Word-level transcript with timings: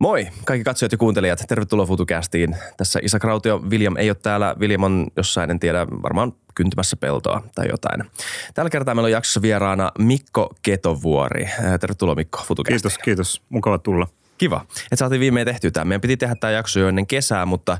Moi 0.00 0.28
kaikki 0.44 0.64
katsojat 0.64 0.92
ja 0.92 0.98
kuuntelijat, 0.98 1.44
tervetuloa 1.48 1.86
FutuCastiin. 1.86 2.56
Tässä 2.76 3.00
Isa 3.02 3.18
Krautio, 3.18 3.58
William 3.58 3.96
ei 3.96 4.10
ole 4.10 4.16
täällä. 4.22 4.54
William 4.58 4.82
on 4.82 5.06
jossain, 5.16 5.50
en 5.50 5.60
tiedä, 5.60 5.86
varmaan 6.02 6.32
kyntymässä 6.54 6.96
peltoa 6.96 7.42
tai 7.54 7.68
jotain. 7.68 8.04
Tällä 8.54 8.70
kertaa 8.70 8.94
meillä 8.94 9.06
on 9.06 9.12
jaksossa 9.12 9.42
vieraana 9.42 9.92
Mikko 9.98 10.54
Ketovuori. 10.62 11.48
Tervetuloa 11.80 12.14
Mikko 12.14 12.42
FutuCastiin. 12.46 12.80
Kiitos, 12.80 12.98
kiitos. 12.98 13.42
Mukava 13.48 13.78
tulla. 13.78 14.06
Kiva, 14.38 14.66
että 14.84 14.96
saatiin 14.96 15.20
viimein 15.20 15.46
tehtyä 15.46 15.70
tämä. 15.70 15.84
Meidän 15.84 16.00
piti 16.00 16.16
tehdä 16.16 16.34
tämä 16.34 16.50
jakso 16.50 16.80
jo 16.80 16.88
ennen 16.88 17.06
kesää, 17.06 17.46
mutta 17.46 17.78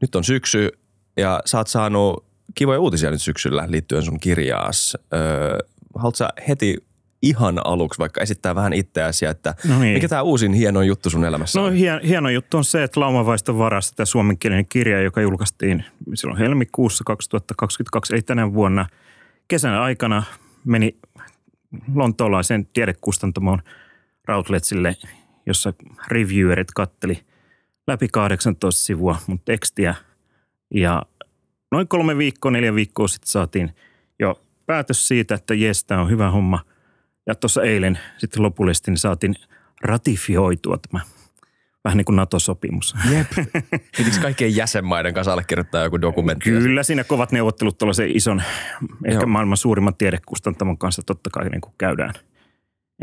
nyt 0.00 0.14
on 0.14 0.24
syksy 0.24 0.68
ja 1.16 1.42
sä 1.44 1.58
oot 1.58 1.68
saanut 1.68 2.24
kivoja 2.54 2.80
uutisia 2.80 3.10
nyt 3.10 3.22
syksyllä 3.22 3.64
liittyen 3.68 4.02
sun 4.02 4.20
kirjaas. 4.20 4.96
Öö, 5.14 5.58
haluatko 5.94 6.16
sä 6.16 6.28
heti 6.48 6.84
ihan 7.22 7.60
aluksi 7.66 7.98
vaikka 7.98 8.20
esittää 8.20 8.54
vähän 8.54 8.72
itseäsi, 8.72 9.26
että 9.26 9.54
No 9.68 9.78
niin. 9.78 9.94
mikä 9.94 10.08
tämä 10.08 10.22
uusin 10.22 10.52
hieno 10.52 10.82
juttu 10.82 11.10
sun 11.10 11.24
elämässä 11.24 11.58
No 11.60 11.64
on? 11.66 11.72
hien, 11.74 12.00
hieno 12.04 12.30
juttu 12.30 12.56
on 12.56 12.64
se, 12.64 12.82
että 12.82 13.00
Laumavaiston 13.00 13.58
varassa 13.58 13.94
tämä 13.96 14.04
suomenkielinen 14.04 14.66
kirja, 14.66 15.02
joka 15.02 15.20
julkaistiin 15.20 15.84
silloin 16.14 16.38
helmikuussa 16.38 17.04
2022, 17.04 18.14
ei 18.14 18.22
tänä 18.22 18.54
vuonna, 18.54 18.86
kesän 19.48 19.74
aikana 19.74 20.22
meni 20.64 20.96
lontoolaisen 21.94 22.66
tiedekustantamoon 22.66 23.62
Routletsille, 24.28 24.96
jossa 25.46 25.72
reviewerit 26.08 26.68
katteli 26.74 27.18
läpi 27.86 28.08
18 28.12 28.80
sivua 28.80 29.16
mun 29.26 29.40
tekstiä. 29.44 29.94
Ja 30.74 31.02
noin 31.72 31.88
kolme 31.88 32.18
viikkoa, 32.18 32.50
neljä 32.50 32.74
viikkoa 32.74 33.08
sitten 33.08 33.30
saatiin 33.30 33.70
jo 34.20 34.40
päätös 34.66 35.08
siitä, 35.08 35.34
että 35.34 35.54
jes, 35.54 35.84
tämä 35.84 36.00
on 36.00 36.10
hyvä 36.10 36.30
homma. 36.30 36.60
Ja 37.26 37.34
tuossa 37.34 37.62
eilen 37.62 37.98
sitten 38.18 38.42
lopullisesti 38.42 38.90
niin 38.90 38.98
saatiin 38.98 39.34
ratifioitua 39.82 40.78
tämä 40.90 41.00
vähän 41.84 41.96
niin 41.96 42.04
kuin 42.04 42.16
NATO-sopimus. 42.16 42.94
Jep. 43.10 43.26
Pitikö 43.96 44.16
kaikkien 44.22 44.56
jäsenmaiden 44.56 45.14
kanssa 45.14 45.32
allekirjoittaa 45.32 45.84
joku 45.84 46.00
dokumentti? 46.00 46.50
Kyllä 46.50 46.82
siinä 46.82 47.04
kovat 47.04 47.32
neuvottelut 47.32 47.78
tuollaisen 47.78 48.16
ison, 48.16 48.42
ehkä 49.04 49.20
Joo. 49.20 49.26
maailman 49.26 49.56
suurimman 49.56 49.94
tiedekustantamon 49.94 50.78
kanssa 50.78 51.02
totta 51.06 51.30
kai 51.30 51.48
niin 51.48 51.60
kuin 51.60 51.74
käydään. 51.78 52.14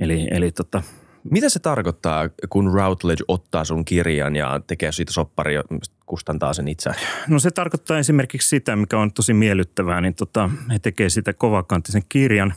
Eli, 0.01 0.27
eli 0.31 0.51
tota, 0.51 0.83
Mitä 1.31 1.49
se 1.49 1.59
tarkoittaa, 1.59 2.29
kun 2.49 2.73
Routledge 2.73 3.23
ottaa 3.27 3.63
sun 3.63 3.85
kirjan 3.85 4.35
ja 4.35 4.59
tekee 4.67 4.91
siitä 4.91 5.13
soppari 5.13 5.55
ja 5.55 5.63
kustantaa 6.05 6.53
sen 6.53 6.67
itse? 6.67 6.91
no 7.27 7.39
se 7.39 7.51
tarkoittaa 7.51 7.99
esimerkiksi 7.99 8.49
sitä, 8.49 8.75
mikä 8.75 8.97
on 8.99 9.13
tosi 9.13 9.33
miellyttävää, 9.33 10.01
niin 10.01 10.15
tota, 10.15 10.49
he 10.71 10.79
tekee 10.79 11.09
sitä 11.09 11.33
kovakanttisen 11.33 12.03
kirjan, 12.09 12.53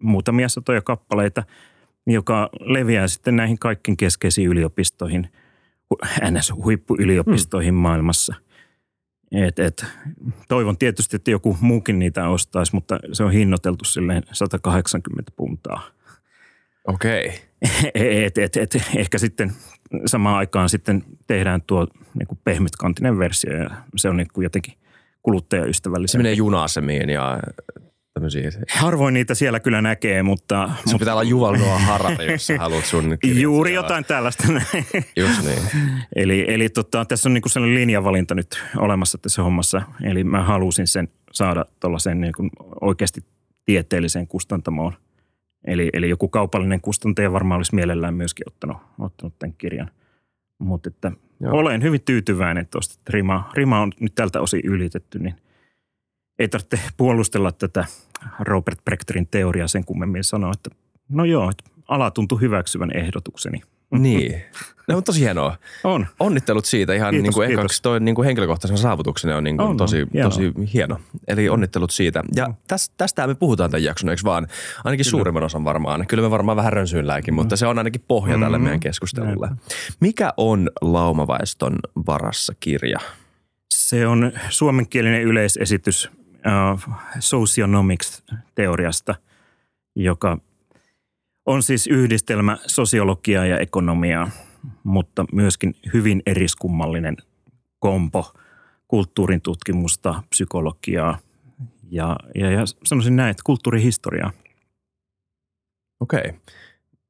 muutamia 0.00 0.48
satoja 0.48 0.82
kappaleita, 0.82 1.42
joka 2.06 2.50
leviää 2.60 3.08
sitten 3.08 3.36
näihin 3.36 3.58
kaikkiin 3.58 3.96
keskeisiin 3.96 4.48
yliopistoihin, 4.48 5.28
hu- 5.94 6.08
NS-huippuyliopistoihin 6.30 7.74
hmm. 7.74 7.80
maailmassa. 7.80 8.34
Et, 9.32 9.58
et, 9.58 9.86
toivon 10.48 10.78
tietysti, 10.78 11.16
että 11.16 11.30
joku 11.30 11.56
muukin 11.60 11.98
niitä 11.98 12.28
ostaisi, 12.28 12.74
mutta 12.74 12.98
se 13.12 13.24
on 13.24 13.32
hinnoiteltu 13.32 13.84
silleen 13.84 14.22
180 14.32 15.32
puntaa. 15.36 15.82
Okei. 16.86 17.32
et, 17.94 18.38
et, 18.38 18.56
et, 18.56 18.76
ehkä 18.96 19.18
sitten 19.18 19.52
samaan 20.06 20.36
aikaan 20.36 20.68
sitten 20.68 21.04
tehdään 21.26 21.62
tuo 21.62 21.86
niin 22.14 22.38
pehmytkantinen 22.44 23.18
versio 23.18 23.56
ja 23.56 23.70
se 23.96 24.08
on 24.08 24.16
niin 24.16 24.28
jotenkin 24.42 24.74
Se 24.74 25.22
kuluttajaystävällisempi. 25.22 26.22
menee 26.22 26.34
juna-asemiin 26.34 27.10
ja 27.10 27.40
tämmöisiä. 28.20 28.50
Harvoin 28.70 29.14
niitä 29.14 29.34
siellä 29.34 29.60
kyllä 29.60 29.82
näkee, 29.82 30.22
mutta 30.22 30.70
Sun 30.86 30.98
pitää 30.98 31.14
olla 31.14 31.22
Juval 31.22 31.56
Noah 31.56 31.86
Harari, 31.86 32.32
jos 32.32 32.48
haluat 32.58 32.84
sun 32.84 33.18
juuri 33.42 33.74
jotain 33.74 34.04
tällaista. 34.04 34.52
näin. 34.52 34.86
Just 35.16 35.42
niin. 35.42 35.58
eli 36.16 36.44
eli 36.48 36.68
tota, 36.68 37.04
tässä 37.04 37.28
on 37.28 37.34
niin 37.34 37.42
kuin 37.42 37.52
sellainen 37.52 37.80
linjavalinta 37.80 38.34
nyt 38.34 38.62
olemassa 38.76 39.18
tässä 39.18 39.42
hommassa. 39.42 39.82
Eli 40.02 40.24
mä 40.24 40.42
halusin 40.42 40.86
sen 40.86 41.08
saada 41.32 41.64
tuollaisen 41.80 42.20
niin 42.20 42.32
kuin 42.36 42.50
oikeasti 42.80 43.24
tieteelliseen 43.64 44.26
kustantamoon. 44.26 44.92
Eli, 45.66 45.90
eli 45.92 46.08
joku 46.08 46.28
kaupallinen 46.28 46.80
kustantaja 46.80 47.32
varmaan 47.32 47.58
olisi 47.58 47.74
mielellään 47.74 48.14
myöskin 48.14 48.48
ottanut, 48.48 48.76
ottanut 48.98 49.38
tämän 49.38 49.54
kirjan. 49.58 49.90
Mutta 50.58 50.88
että 50.88 51.12
Joo. 51.40 51.52
olen 51.52 51.82
hyvin 51.82 52.00
tyytyväinen 52.04 52.66
tuosta, 52.66 52.94
että 52.98 53.10
rima, 53.12 53.50
rima 53.54 53.80
on 53.80 53.92
nyt 54.00 54.14
tältä 54.14 54.40
osin 54.40 54.60
ylitetty, 54.64 55.18
niin 55.18 55.34
ei 56.40 56.48
tarvitse 56.48 56.78
puolustella 56.96 57.52
tätä 57.52 57.84
Robert 58.40 58.84
Brechterin 58.84 59.26
teoriaa 59.30 59.68
sen 59.68 59.84
kummemmin 59.84 60.24
sanoa, 60.24 60.52
että 60.52 60.70
no 61.08 61.24
joo, 61.24 61.50
että 61.50 61.64
ala 61.88 62.10
tuntui 62.10 62.40
hyväksyvän 62.40 62.90
ehdotukseni. 62.96 63.60
Niin. 63.98 64.42
No 64.88 64.96
on 64.96 65.04
tosi 65.04 65.20
hienoa. 65.20 65.56
On. 65.84 66.06
Onnittelut 66.20 66.64
siitä 66.64 66.94
ihan 66.94 67.10
Kiitos, 67.10 67.22
niin 67.22 67.32
kuin 67.34 67.46
kiitos. 67.48 67.60
ekaksi 67.62 67.82
toi 67.82 68.00
niin 68.00 68.14
kuin 68.14 68.26
henkilökohtaisen 68.26 68.78
saavutuksena 68.78 69.36
on, 69.36 69.44
niin 69.44 69.56
kuin 69.56 69.68
On, 69.68 69.76
tosi, 69.76 69.96
Hienoa. 70.14 70.30
tosi 70.30 70.52
hieno. 70.74 70.98
Eli 71.28 71.48
onnittelut 71.48 71.90
siitä. 71.90 72.22
Ja 72.36 72.54
tästä, 72.68 72.94
tästä 72.98 73.26
me 73.26 73.34
puhutaan 73.34 73.70
tämän 73.70 73.84
jakson, 73.84 74.10
eikö 74.10 74.22
vaan? 74.24 74.46
Ainakin 74.84 75.04
suurimman 75.04 75.42
osan 75.42 75.64
varmaan. 75.64 76.06
Kyllä 76.06 76.22
me 76.22 76.30
varmaan 76.30 76.56
vähän 76.56 76.72
rönsyilläänkin, 76.72 77.34
mutta 77.34 77.56
se 77.56 77.66
on 77.66 77.78
ainakin 77.78 78.04
pohja 78.08 78.38
tälle 78.38 78.58
Mm. 78.58 78.64
meidän 78.64 78.80
keskustelulle. 78.80 79.48
Mikä 80.00 80.32
on 80.36 80.70
Laumavaiston 80.80 81.76
varassa 82.06 82.52
kirja? 82.60 82.98
Se 83.74 84.06
on 84.06 84.32
suomenkielinen 84.48 85.22
yleisesitys 85.22 86.10
socionomics-teoriasta, 87.18 89.14
joka 89.96 90.38
on 91.46 91.62
siis 91.62 91.86
yhdistelmä 91.86 92.58
sosiologiaa 92.66 93.46
ja 93.46 93.58
ekonomiaa, 93.58 94.30
mutta 94.84 95.24
myöskin 95.32 95.74
hyvin 95.94 96.22
eriskummallinen 96.26 97.16
kompo 97.78 98.32
kulttuurin 98.88 99.40
tutkimusta, 99.40 100.22
psykologiaa 100.30 101.18
ja, 101.90 102.16
ja, 102.34 102.50
ja 102.50 102.60
sanoisin 102.84 103.16
näin, 103.16 103.30
että 103.30 103.42
kulttuurihistoriaa. 103.46 104.32
Okei. 106.00 106.32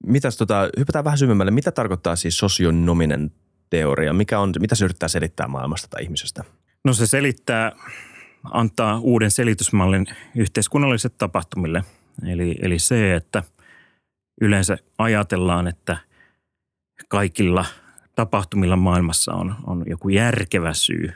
Mitäs 0.07 0.37
tota, 0.37 0.69
hypätään 0.79 1.05
vähän 1.05 1.19
syvemmälle. 1.19 1.51
Mitä 1.51 1.73
tarkoittaa 1.73 2.17
siis 2.17 2.39
sosionominen 2.39 3.31
teoria? 3.71 4.13
Mikä 4.13 4.41
on, 4.41 4.53
mitä 4.59 4.75
se 4.75 4.85
yrittää 4.85 5.09
selittää 5.09 5.49
maailmasta 5.49 5.89
tai 5.89 6.03
ihmisestä? 6.03 6.45
No 6.85 6.93
se 6.93 7.07
selittää, 7.07 7.73
antaa 8.45 8.99
uuden 8.99 9.31
selitysmallin 9.31 10.07
yhteiskunnallisille 10.37 11.15
tapahtumille. 11.19 11.85
Eli, 12.27 12.57
eli 12.63 12.79
se, 12.79 13.15
että 13.15 13.43
yleensä 14.41 14.79
ajatellaan, 14.99 15.69
että 15.69 15.97
kaikilla 17.09 17.65
tapahtumilla 18.15 18.77
maailmassa 18.77 19.33
on, 19.33 19.55
on 19.67 19.85
joku 19.87 20.09
järkevä 20.09 20.75
syy. 20.75 21.13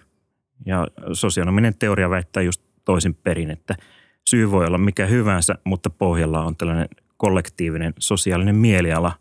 Ja 0.67 0.89
sosionominen 1.12 1.75
teoria 1.79 2.11
väittää 2.11 2.43
just 2.43 2.62
toisin 2.85 3.15
perin, 3.15 3.51
että 3.51 3.75
syy 4.31 4.51
voi 4.51 4.67
olla 4.67 4.79
mikä 4.79 5.06
hyvänsä, 5.06 5.55
mutta 5.65 5.91
pohjalla 5.91 6.45
on 6.45 6.56
tällainen 6.56 6.89
kollektiivinen 7.17 7.95
sosiaalinen 7.99 8.56
mieliala, 8.56 9.12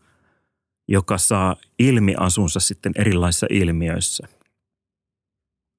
joka 0.87 1.17
saa 1.17 1.55
ilmiasunsa 1.79 2.59
sitten 2.59 2.91
erilaisissa 2.95 3.47
ilmiöissä. 3.49 4.27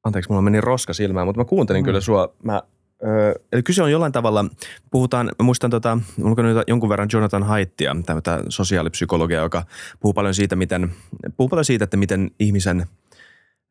Anteeksi, 0.05 0.31
mulla 0.31 0.43
meni 0.43 0.61
roska 0.61 0.93
silmään, 0.93 1.27
mutta 1.27 1.41
mä 1.41 1.45
kuuntelin 1.45 1.83
Mm. 1.83 1.85
kyllä 1.85 2.01
sua. 2.01 2.35
Mä, 2.43 2.63
ö, 3.05 3.35
eli 3.53 3.63
kyse 3.63 3.83
on 3.83 3.91
jollain 3.93 4.13
tavalla, 4.13 4.45
puhutaan, 4.91 5.27
mä 5.27 5.45
muistan 5.45 5.71
tota, 5.71 5.99
nyt 6.17 6.57
jonkun 6.69 6.89
verran 6.89 7.09
Jonathan 7.13 7.43
Haittia, 7.43 7.97
tätä 8.07 8.43
sosiaalipsykologia, 8.49 9.41
joka 9.41 9.65
puhuu 10.01 10.15
paljon 10.15 10.35
siitä, 10.35 10.57
miten, 10.57 10.93
puhuu 11.37 11.49
paljon 11.49 11.65
siitä, 11.65 11.85
että 11.85 11.97
miten 11.97 12.31
ihmisen 12.41 12.87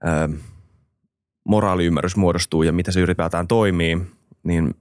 ö, 0.08 0.30
moraaliymmärrys 1.48 2.16
muodostuu 2.16 2.64
ja 2.64 2.74
mitä 2.74 2.92
se 2.92 3.00
ylipäätään 3.00 3.48
toimii, 3.48 3.98
niin 4.44 4.74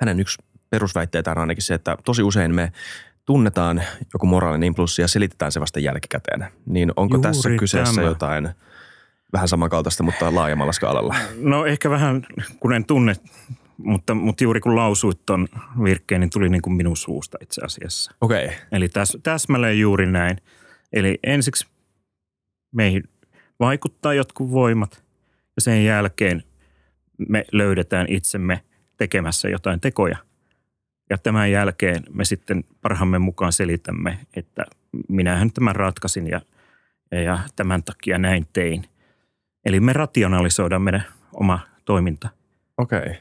hänen 0.00 0.20
yksi 0.20 0.38
perusväitteitä 0.70 1.30
on 1.30 1.38
ainakin 1.38 1.62
se, 1.62 1.74
että 1.74 1.96
tosi 2.04 2.22
usein 2.22 2.54
me 2.54 2.72
tunnetaan 3.24 3.82
joku 4.14 4.26
moraalinen 4.26 4.66
impulssi 4.66 5.02
ja 5.02 5.08
selitetään 5.08 5.52
se 5.52 5.60
vasta 5.60 5.80
jälkikäteen. 5.80 6.46
Niin 6.66 6.92
onko 6.96 7.14
Juuri 7.16 7.28
tässä 7.28 7.50
kyseessä 7.58 7.94
tämä. 7.94 8.06
jotain 8.06 8.48
vähän 9.34 9.48
samankaltaista, 9.48 10.02
mutta 10.02 10.34
laajemmalla 10.34 10.72
skaalalla? 10.72 11.14
No 11.36 11.66
ehkä 11.66 11.90
vähän, 11.90 12.26
kun 12.60 12.72
en 12.72 12.84
tunne, 12.84 13.14
mutta, 13.78 14.14
mutta 14.14 14.44
juuri 14.44 14.60
kun 14.60 14.76
lausuit 14.76 15.20
ton 15.26 15.48
virkkeen, 15.84 16.20
niin 16.20 16.30
tuli 16.30 16.48
niin 16.48 16.62
kuin 16.62 16.74
minun 16.74 16.96
suusta 16.96 17.38
itse 17.40 17.62
asiassa. 17.64 18.12
Okei. 18.20 18.44
Okay. 18.44 18.58
Eli 18.72 18.88
täs, 18.88 19.18
täsmälleen 19.22 19.80
juuri 19.80 20.06
näin. 20.06 20.36
Eli 20.92 21.18
ensiksi 21.22 21.66
meihin 22.74 23.02
vaikuttaa 23.60 24.14
jotkut 24.14 24.50
voimat 24.50 25.04
ja 25.56 25.62
sen 25.62 25.84
jälkeen 25.84 26.42
me 27.28 27.44
löydetään 27.52 28.06
itsemme 28.08 28.60
tekemässä 28.96 29.48
jotain 29.48 29.80
tekoja. 29.80 30.18
Ja 31.10 31.18
tämän 31.18 31.50
jälkeen 31.50 32.02
me 32.12 32.24
sitten 32.24 32.64
parhaamme 32.80 33.18
mukaan 33.18 33.52
selitämme, 33.52 34.18
että 34.36 34.64
minähän 35.08 35.52
tämän 35.52 35.76
ratkaisin 35.76 36.26
ja, 36.26 36.40
ja 37.24 37.38
tämän 37.56 37.82
takia 37.82 38.18
näin 38.18 38.46
tein. 38.52 38.84
Eli 39.64 39.80
me 39.80 39.92
rationalisoidaan 39.92 40.82
meidän 40.82 41.04
oma 41.32 41.58
toiminta. 41.84 42.28
Okei. 42.78 42.98
Okay. 42.98 43.14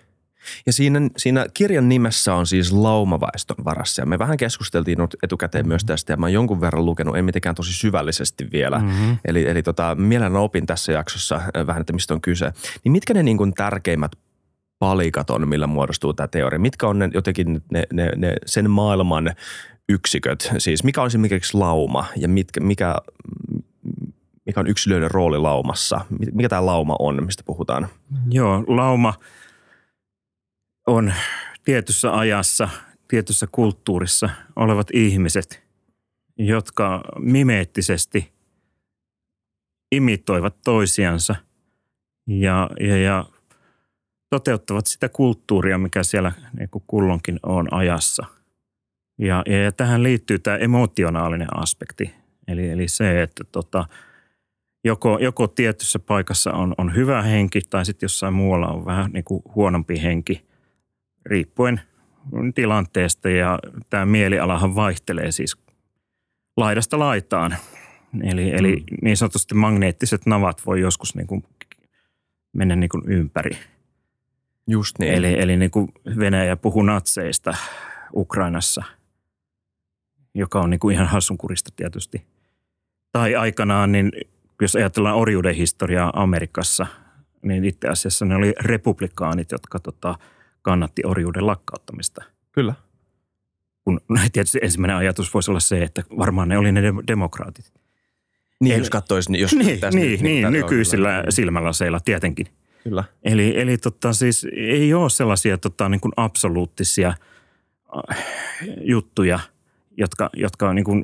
Ja 0.65 0.73
siinä, 0.73 0.99
siinä 1.17 1.45
kirjan 1.53 1.89
nimessä 1.89 2.35
on 2.35 2.47
siis 2.47 2.71
laumaväestön 2.71 3.65
varassa. 3.65 4.01
Ja 4.01 4.05
me 4.05 4.19
vähän 4.19 4.37
keskusteltiin 4.37 4.97
etukäteen 5.23 5.67
myös 5.67 5.85
tästä 5.85 6.13
ja 6.13 6.17
mä 6.17 6.25
oon 6.25 6.33
jonkun 6.33 6.61
verran 6.61 6.85
lukenut, 6.85 7.17
en 7.17 7.25
mitenkään 7.25 7.55
tosi 7.55 7.73
syvällisesti 7.73 8.51
vielä. 8.51 8.79
Mm-hmm. 8.79 9.17
Eli, 9.25 9.49
eli 9.49 9.63
tota, 9.63 9.95
mielellään 9.95 10.43
opin 10.43 10.65
tässä 10.65 10.91
jaksossa 10.91 11.41
vähän, 11.67 11.81
että 11.81 11.93
mistä 11.93 12.13
on 12.13 12.21
kyse. 12.21 12.51
Niin 12.83 12.91
mitkä 12.91 13.13
ne 13.13 13.23
niin 13.23 13.37
kuin 13.37 13.53
tärkeimmät 13.53 14.11
palikat 14.79 15.29
on, 15.29 15.47
millä 15.47 15.67
muodostuu 15.67 16.13
tämä 16.13 16.27
teoria? 16.27 16.59
Mitkä 16.59 16.87
on 16.87 16.99
ne 16.99 17.09
jotenkin 17.13 17.63
ne, 17.71 17.83
ne, 17.93 18.11
ne 18.15 18.35
sen 18.45 18.69
maailman 18.69 19.35
yksiköt? 19.89 20.53
Siis 20.57 20.83
mikä 20.83 21.01
on 21.01 21.07
esimerkiksi 21.07 21.57
lauma 21.57 22.05
ja 22.15 22.27
mitkä, 22.27 22.59
mikä, 22.59 22.95
mikä 24.45 24.59
on 24.59 24.67
yksilöiden 24.67 25.11
rooli 25.11 25.37
laumassa? 25.37 26.05
Mikä 26.33 26.49
tämä 26.49 26.65
lauma 26.65 26.95
on, 26.99 27.25
mistä 27.25 27.43
puhutaan? 27.45 27.87
Joo, 28.31 28.63
lauma 28.67 29.13
on 30.87 31.13
tietyssä 31.63 32.17
ajassa, 32.17 32.69
tietyssä 33.07 33.47
kulttuurissa 33.51 34.29
olevat 34.55 34.87
ihmiset, 34.93 35.63
jotka 36.37 37.03
mimeettisesti 37.19 38.33
imitoivat 39.91 40.55
toisiansa 40.63 41.35
ja, 42.27 42.69
ja, 42.79 42.97
ja 42.97 43.25
toteuttavat 44.29 44.87
sitä 44.87 45.09
kulttuuria, 45.09 45.77
mikä 45.77 46.03
siellä 46.03 46.31
niin 46.57 46.69
kuin 46.69 47.39
on 47.43 47.67
ajassa. 47.73 48.25
Ja, 49.19 49.43
ja, 49.45 49.63
ja 49.63 49.71
tähän 49.71 50.03
liittyy 50.03 50.39
tämä 50.39 50.57
emotionaalinen 50.57 51.57
aspekti, 51.57 52.11
eli, 52.47 52.69
eli 52.69 52.87
se, 52.87 53.21
että 53.21 53.43
tota, 53.51 53.85
joko, 54.83 55.17
joko 55.19 55.47
tietyssä 55.47 55.99
paikassa 55.99 56.53
on, 56.53 56.75
on 56.77 56.95
hyvä 56.95 57.21
henki 57.21 57.61
tai 57.69 57.85
sitten 57.85 58.05
jossain 58.05 58.33
muualla 58.33 58.67
on 58.67 58.85
vähän 58.85 59.11
niin 59.11 59.23
kuin 59.23 59.43
huonompi 59.55 60.01
henki, 60.01 60.45
riippuen 61.25 61.81
tilanteesta. 62.55 63.29
Ja 63.29 63.59
tämä 63.89 64.05
mielialahan 64.05 64.75
vaihtelee 64.75 65.31
siis 65.31 65.57
laidasta 66.57 66.99
laitaan. 66.99 67.55
Eli, 68.23 68.51
mm. 68.51 68.57
eli 68.57 68.83
niin 69.01 69.17
sanotusti 69.17 69.55
magneettiset 69.55 70.25
navat 70.25 70.65
voi 70.65 70.81
joskus 70.81 71.15
niin 71.15 71.27
kuin 71.27 71.43
mennä 72.53 72.75
niin 72.75 72.89
kuin 72.89 73.03
ympäri. 73.07 73.57
Just 74.67 74.99
niin. 74.99 75.13
Eli, 75.13 75.41
eli 75.41 75.57
niin 75.57 75.71
kuin 75.71 75.87
Venäjä 76.19 76.55
puhuu 76.55 76.83
natseista 76.83 77.53
Ukrainassa, 78.15 78.83
joka 80.33 80.59
on 80.61 80.69
niin 80.69 80.79
kuin 80.79 80.95
ihan 80.95 81.07
hassunkurista 81.07 81.69
tietysti. 81.75 82.25
Tai 83.11 83.35
aikanaan, 83.35 83.91
niin 83.91 84.11
jos 84.63 84.75
ajatellaan 84.75 85.15
orjuuden 85.15 85.55
historiaa 85.55 86.11
Amerikassa, 86.15 86.85
niin 87.41 87.65
itse 87.65 87.87
asiassa 87.87 88.25
ne 88.25 88.35
oli 88.35 88.53
republikaanit, 88.59 89.51
jotka 89.51 89.79
tota, 89.79 90.15
kannatti 90.61 91.01
orjuuden 91.05 91.47
lakkauttamista. 91.47 92.23
Kyllä. 92.51 92.73
Kun 93.83 93.99
tietysti 94.33 94.59
ensimmäinen 94.61 94.97
ajatus 94.97 95.33
voisi 95.33 95.51
olla 95.51 95.59
se, 95.59 95.83
että 95.83 96.03
varmaan 96.17 96.49
ne 96.49 96.57
oli 96.57 96.71
ne 96.71 96.81
demokraatit. 97.07 97.73
Niin, 98.61 98.73
Eli, 98.73 98.81
jos 98.81 98.89
katsoisi, 98.89 99.31
niin 99.31 99.41
jos 99.41 99.53
niin, 99.53 99.79
tästä 99.79 99.99
niin, 99.99 100.23
niin, 100.23 100.41
niin 100.41 100.53
nykyisillä 100.53 101.23
silmälaseilla 101.29 101.99
tietenkin. 101.99 102.47
Kyllä. 102.83 103.03
Eli, 103.23 103.59
eli 103.59 103.77
tota, 103.77 104.13
siis 104.13 104.47
ei 104.55 104.93
ole 104.93 105.09
sellaisia 105.09 105.57
tota, 105.57 105.89
niin 105.89 106.01
kuin 106.01 106.11
absoluuttisia 106.17 107.13
äh, 108.09 108.25
juttuja, 108.81 109.39
jotka, 109.97 110.29
jotka 110.33 110.73
niin 110.73 110.85
kuin 110.85 111.03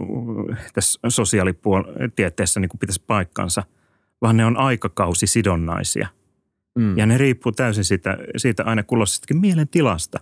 tässä 0.74 1.00
sosiaalitieteessä 1.08 2.60
niin 2.60 2.70
kuin 2.70 2.80
pitäisi 2.80 3.04
paikkansa, 3.08 3.64
vaan 4.22 4.38
ne 4.38 4.46
on 4.46 4.58
aikakausisidonnaisia. 4.58 6.08
Mm. 6.76 6.98
Ja 6.98 7.06
ne 7.06 7.18
riippuu 7.18 7.52
täysin 7.52 7.84
siitä, 7.84 8.18
siitä 8.38 8.64
aina 8.64 8.84
kulloisestakin 8.84 9.38
mielentilasta. 9.38 10.20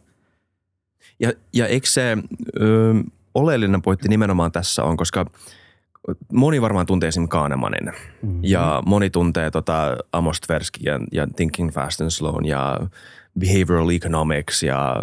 Ja, 1.19 1.33
ja 1.53 1.67
eikö 1.67 1.87
se 1.87 2.17
ö, 2.59 2.93
oleellinen 3.33 3.81
pointti 3.81 4.07
nimenomaan 4.07 4.51
tässä 4.51 4.83
on, 4.83 4.97
koska– 4.97 5.25
moni 6.33 6.61
varmaan 6.61 6.85
tuntee 6.85 7.07
esimerkiksi 7.07 7.31
Kahnemanin 7.31 7.85
mm-hmm. 7.85 8.39
ja 8.43 8.83
moni 8.85 9.09
tuntee 9.09 9.51
tota 9.51 9.97
Amos 10.11 10.41
Tversky 10.41 10.79
ja, 10.83 10.99
ja 11.11 11.27
Thinking 11.35 11.71
Fast 11.71 12.01
and 12.01 12.09
Slow 12.09 12.45
ja 12.45 12.79
Behavioral 13.39 13.89
Economics 13.89 14.63
ja 14.63 14.95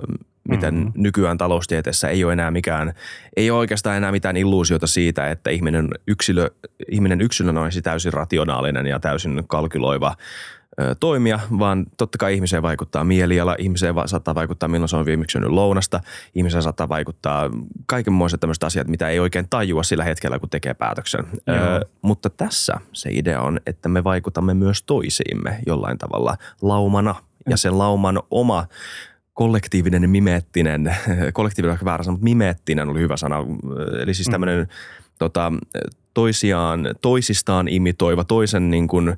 miten 0.49 0.75
mm-hmm. 0.75 0.93
nykyään 0.95 1.39
taloustieteessä 1.39 2.09
ei 2.09 2.25
ole 2.25 2.33
enää 2.33 2.51
mikään, 2.51 2.93
ei 3.37 3.51
ole 3.51 3.59
oikeastaan 3.59 3.97
enää 3.97 4.13
mitään 4.13 4.37
illuusiota 4.37 4.87
siitä, 4.87 5.31
että 5.31 5.51
ihminen, 5.51 5.89
yksilö, 6.07 6.51
ihminen 6.91 7.21
yksilönä 7.21 7.63
olisi 7.63 7.83
täysin 7.83 8.13
rationaalinen 8.13 8.87
ja 8.87 9.01
täysin 9.01 9.43
kalkyloiva 9.49 10.17
toimia, 11.01 11.41
vaan 11.59 11.87
totta 11.97 12.19
kai 12.19 12.35
ihmiseen 12.35 12.63
vaikuttaa 12.63 13.05
mieliala, 13.05 13.57
ihmiseen 13.59 13.95
saattaa 14.07 14.35
vaikuttaa 14.35 14.69
milloin 14.69 14.89
se 14.89 14.97
on 14.97 15.07
viimeksi 15.07 15.33
syönyt 15.33 15.51
lounasta, 15.51 16.01
ihmiseen 16.35 16.63
saattaa 16.63 16.89
vaikuttaa 16.89 17.51
kaikenmoiset 17.87 18.41
tämmöiset 18.41 18.65
asiat, 18.65 18.89
mitä 18.89 19.09
ei 19.09 19.21
oikein 19.21 19.47
tajua 19.51 19.83
sillä 19.83 20.05
hetkellä, 20.05 20.39
kun 20.39 20.51
tekee 20.51 20.75
päätöksen. 20.75 21.25
Ö, 21.49 21.87
mutta 22.03 22.31
tässä 22.31 22.75
se 22.93 23.11
idea 23.13 23.41
on, 23.41 23.61
että 23.67 23.89
me 23.89 24.05
vaikutamme 24.05 24.55
myös 24.55 24.83
toisiimme 24.83 25.59
jollain 25.67 25.99
tavalla 25.99 26.37
laumana 26.63 27.15
ja 27.49 27.57
sen 27.57 27.79
lauman 27.79 28.23
oma 28.31 28.67
kollektiivinen 29.35 30.11
mimeettinen, 30.11 30.97
kollektiivinen 31.33 31.79
on 31.81 31.85
väärä 31.85 32.05
sana, 32.05 32.13
mutta 32.13 32.25
mimeettinen 32.25 32.89
oli 32.89 33.01
hyvä 33.01 33.17
sana, 33.17 33.37
eli 34.03 34.15
siis 34.15 34.29
tämmöinen 34.29 34.59
mm. 34.59 34.67
tota, 35.19 35.53
toisiaan, 36.15 36.95
toisistaan 37.01 37.69
imitoiva, 37.69 38.25
toisen 38.25 38.71
niin 38.71 38.89
kuin, 38.89 39.17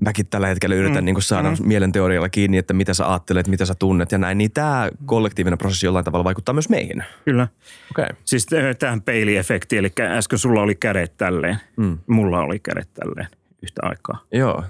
mäkin 0.00 0.26
tällä 0.26 0.46
hetkellä 0.46 0.76
yritän 0.76 1.02
mm. 1.02 1.04
niin 1.04 1.14
kuin 1.14 1.22
saada 1.22 1.50
mm. 1.50 1.56
mielenteorialla 1.60 2.28
kiinni, 2.28 2.58
että 2.58 2.74
mitä 2.74 2.94
sä 2.94 3.10
ajattelet, 3.10 3.48
mitä 3.48 3.64
sä 3.64 3.74
tunnet 3.74 4.12
ja 4.12 4.18
näin, 4.18 4.38
niin 4.38 4.50
tämä 4.50 4.90
kollektiivinen 5.06 5.58
prosessi 5.58 5.86
jollain 5.86 6.04
tavalla 6.04 6.24
vaikuttaa 6.24 6.52
myös 6.52 6.68
meihin. 6.68 7.04
Kyllä. 7.24 7.48
Okay. 7.90 8.08
Siis 8.24 8.46
tähän 8.78 9.02
peiliefekti, 9.02 9.76
eli 9.76 9.92
äsken 10.00 10.38
sulla 10.38 10.62
oli 10.62 10.74
kädet 10.74 11.16
tälleen, 11.16 11.56
mm. 11.76 11.98
mulla 12.06 12.40
oli 12.40 12.58
kädet 12.58 12.88
tälleen 12.94 13.28
yhtä 13.62 13.80
aikaa. 13.84 14.24
Joo. 14.32 14.64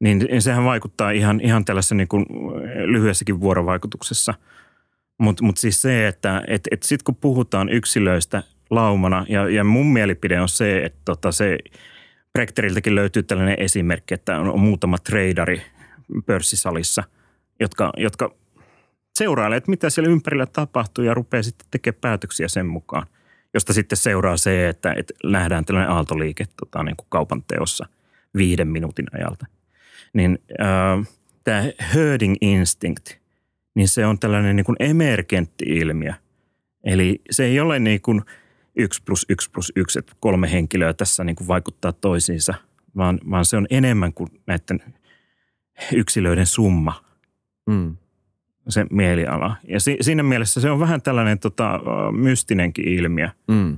Niin 0.00 0.42
sehän 0.42 0.64
vaikuttaa 0.64 1.10
ihan, 1.10 1.40
ihan 1.40 1.64
tällaisessa 1.64 1.94
niin 1.94 2.08
kuin 2.08 2.26
lyhyessäkin 2.84 3.40
vuorovaikutuksessa. 3.40 4.34
Mutta 5.18 5.44
mut 5.44 5.56
siis 5.56 5.82
se, 5.82 6.08
että 6.08 6.42
et, 6.46 6.68
et 6.70 6.82
sitten 6.82 7.04
kun 7.04 7.16
puhutaan 7.16 7.68
yksilöistä 7.68 8.42
laumana, 8.70 9.26
ja, 9.28 9.48
ja 9.48 9.64
mun 9.64 9.92
mielipide 9.92 10.40
on 10.40 10.48
se, 10.48 10.84
että 10.84 11.00
tota 11.04 11.32
se– 11.32 11.58
Brekteriltäkin 12.34 12.94
löytyy 12.94 13.22
tällainen 13.22 13.56
esimerkki, 13.58 14.14
että 14.14 14.40
on 14.40 14.60
muutama 14.60 14.98
traderi 14.98 15.62
pörssisalissa, 16.26 17.04
jotka, 17.60 17.92
jotka 17.96 18.34
seurailee, 19.14 19.56
että 19.56 19.70
mitä 19.70 19.90
siellä 19.90 20.10
ympärillä 20.10 20.46
tapahtuu 20.46 21.04
ja 21.04 21.14
rupeaa 21.14 21.42
sitten 21.42 21.66
tekemään 21.70 22.00
päätöksiä 22.00 22.48
sen 22.48 22.66
mukaan. 22.66 23.06
Josta 23.54 23.72
sitten 23.72 23.96
seuraa 23.96 24.36
se, 24.36 24.68
että, 24.68 24.92
että 24.92 25.14
nähdään 25.24 25.64
tällainen 25.64 25.90
aaltoliike 25.90 26.44
tota, 26.60 26.82
niin 26.82 26.96
kuin 26.96 27.06
kaupan 27.08 27.42
teossa 27.42 27.86
viiden 28.36 28.68
minuutin 28.68 29.06
ajalta. 29.12 29.46
Niin 30.14 30.38
äh, 30.60 31.08
tämä 31.44 31.64
herding 31.94 32.36
instinct, 32.40 33.10
niin 33.74 33.88
se 33.88 34.06
on 34.06 34.18
tällainen 34.18 34.56
niin 34.56 34.66
kuin 34.66 34.76
emergentti 34.80 35.64
ilmiö. 35.64 36.12
Eli 36.84 37.20
se 37.30 37.44
ei 37.44 37.60
ole 37.60 37.78
niin 37.78 38.00
kuin– 38.00 38.22
yksi 38.76 39.02
plus 39.02 39.26
yksi 39.28 39.50
plus 39.50 39.72
yksi, 39.76 39.98
että 39.98 40.12
kolme 40.20 40.52
henkilöä 40.52 40.92
tässä 40.92 41.24
niin 41.24 41.36
kuin 41.36 41.48
vaikuttaa 41.48 41.92
toisiinsa, 41.92 42.54
vaan, 42.96 43.20
vaan 43.30 43.44
se 43.44 43.56
on 43.56 43.66
enemmän 43.70 44.12
kuin 44.12 44.30
näiden 44.46 44.82
yksilöiden 45.92 46.46
summa, 46.46 47.04
mm. 47.66 47.96
se 48.68 48.86
mieliala. 48.90 49.56
Ja 49.68 49.80
si, 49.80 49.96
siinä 50.00 50.22
mielessä 50.22 50.60
se 50.60 50.70
on 50.70 50.80
vähän 50.80 51.02
tällainen 51.02 51.38
tota, 51.38 51.80
mystinenkin 52.12 52.88
ilmiö. 52.88 53.28
Mm. 53.48 53.76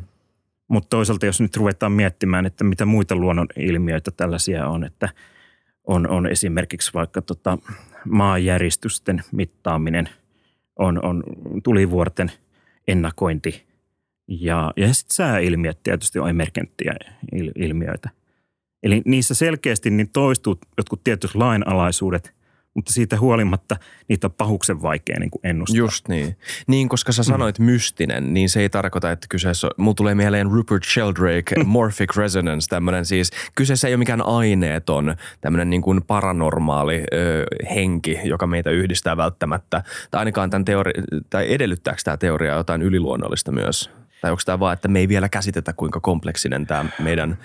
Mutta 0.69 0.89
toisaalta 0.89 1.27
jos 1.27 1.41
nyt 1.41 1.57
ruvetaan 1.57 1.93
miettimään, 1.93 2.47
että 2.47 2.65
mitä 2.65 2.87
muita 2.87 3.17
luonnon 3.17 3.47
ilmiöitä 3.57 4.11
tällaisia 4.11 4.69
on, 4.69 4.85
että 4.85 5.09
on, 5.87 6.09
on 6.11 6.27
esimerkiksi 6.27 6.95
vaikka 6.95 7.23
tota, 7.23 7.59
maanjäristysten 8.05 9.23
mittaaminen, 9.33 10.09
on, 10.79 11.05
on 11.05 11.23
tulivuorten 11.63 12.33
ennakointi– 12.89 13.63
ja, 14.29 14.73
ja 14.77 14.95
sitten 14.95 15.15
sääilmiöt 15.15 15.83
tietysti 15.83 16.19
on 16.19 16.31
emergenttiä 16.31 16.95
ilmiöitä. 17.57 18.11
Eli 18.83 19.03
niissä 19.05 19.35
selkeästi 19.35 19.91
niin 19.91 20.11
toistuu 20.13 20.59
jotkut 20.77 21.05
tietyt 21.05 21.35
lainalaisuudet, 21.35 22.35
mutta 22.77 22.93
siitä 22.93 23.19
huolimatta 23.21 23.77
niitä 24.09 24.27
on 24.27 24.33
pahuksen 24.33 24.83
vaikea 24.83 25.17
niin 25.21 25.31
kuin 25.31 25.41
ennustaa. 25.45 25.77
Just 25.77 26.09
niin. 26.09 26.37
Niin, 26.67 26.89
koska 26.89 27.13
sä 27.13 27.23
sanoit 27.23 27.59
mm. 27.59 27.65
mystinen, 27.65 28.35
niin 28.35 28.49
se 28.49 28.61
ei 28.61 28.69
tarkoita, 28.69 29.11
että 29.11 29.27
kyseessä 29.31 29.67
on, 29.67 29.71
mulla 29.77 29.95
tulee 29.95 30.15
mieleen 30.15 30.51
Rupert 30.51 30.85
Sheldrake. 30.85 31.65
Morphic 31.65 32.17
Resonance, 32.17 32.69
tämmöinen 32.69 33.05
siis, 33.05 33.31
kyseessä 33.55 33.89
ei 33.89 33.95
ole 33.95 33.99
mikään 33.99 34.27
aineeton, 34.27 35.17
tämmöinen 35.41 35.71
niin 35.71 35.83
kuin 35.83 36.03
paranormaali 36.03 37.05
ö, 37.13 37.45
henki, 37.75 38.19
joka 38.25 38.47
meitä 38.47 38.71
yhdistää 38.71 39.17
välttämättä. 39.17 39.83
Tai 40.11 40.19
ainakaan 40.19 40.51
tämän 40.51 40.65
teori- 40.65 41.23
tai 41.31 41.53
edellyttääkö 41.53 42.01
tämä 42.05 42.17
teoria 42.17 42.55
jotain 42.55 42.83
yliluonnollista 42.83 43.53
myös? 43.53 43.91
Tai 44.21 44.31
onko 44.31 44.43
tämä 44.47 44.61
vaan, 44.61 44.73
että 44.73 44.89
me 44.89 44.99
ei 44.99 45.09
vielä 45.09 45.29
käsitetä, 45.29 45.73
kuinka 45.73 46.01
kompleksinen 46.01 46.67
tämä 46.67 46.85
meidän 46.99 47.39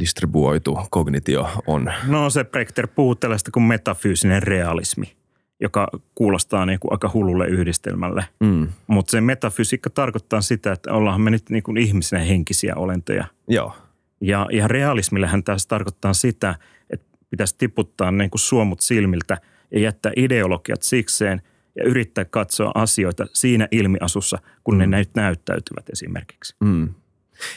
distribuoitu 0.00 0.78
kognitio 0.90 1.48
on? 1.66 1.92
No 2.06 2.30
se 2.30 2.44
Brechter 2.44 2.86
puhuu 2.86 3.14
tällaista 3.14 3.50
kuin 3.50 3.62
metafyysinen 3.62 4.42
realismi. 4.42 5.16
joka 5.60 5.88
kuulostaa 6.14 6.66
niin 6.66 6.80
kuin 6.80 6.92
aika 6.92 7.10
hullulle 7.14 7.46
yhdistelmälle. 7.46 8.24
Mm. 8.40 8.68
Mutta 8.86 9.10
se 9.10 9.20
metafysiikka 9.20 9.90
tarkoittaa 9.90 10.40
sitä, 10.40 10.72
että 10.72 10.92
ollaan 10.92 11.20
me 11.20 11.30
nyt 11.30 11.50
niin 11.50 11.62
kuin 11.62 11.76
ihmisenä 11.76 12.22
henkisiä 12.22 12.74
olentoja. 12.76 13.24
Joo. 13.48 13.72
Ja, 14.20 14.46
ja 14.52 14.68
realismillähän 14.68 15.44
tässä 15.44 15.68
tarkoittaa 15.68 16.12
sitä, 16.12 16.54
että 16.90 17.06
pitäisi 17.30 17.54
tiputtaa 17.58 18.10
niin 18.10 18.30
kuin 18.30 18.40
suomut 18.40 18.80
silmiltä 18.80 19.38
ja 19.70 19.80
jättää 19.80 20.12
ideologiat 20.16 20.82
sikseen 20.82 21.42
ja 21.76 21.84
yrittää 21.84 22.24
katsoa 22.24 22.72
asioita 22.74 23.26
siinä 23.32 23.68
ilmiasussa, 23.70 24.38
kun 24.64 24.74
mm. 24.74 24.78
ne 24.78 24.86
näyt 24.86 25.10
näyttäytyvät 25.14 25.88
esimerkiksi. 25.92 26.56
Mm. 26.60 26.88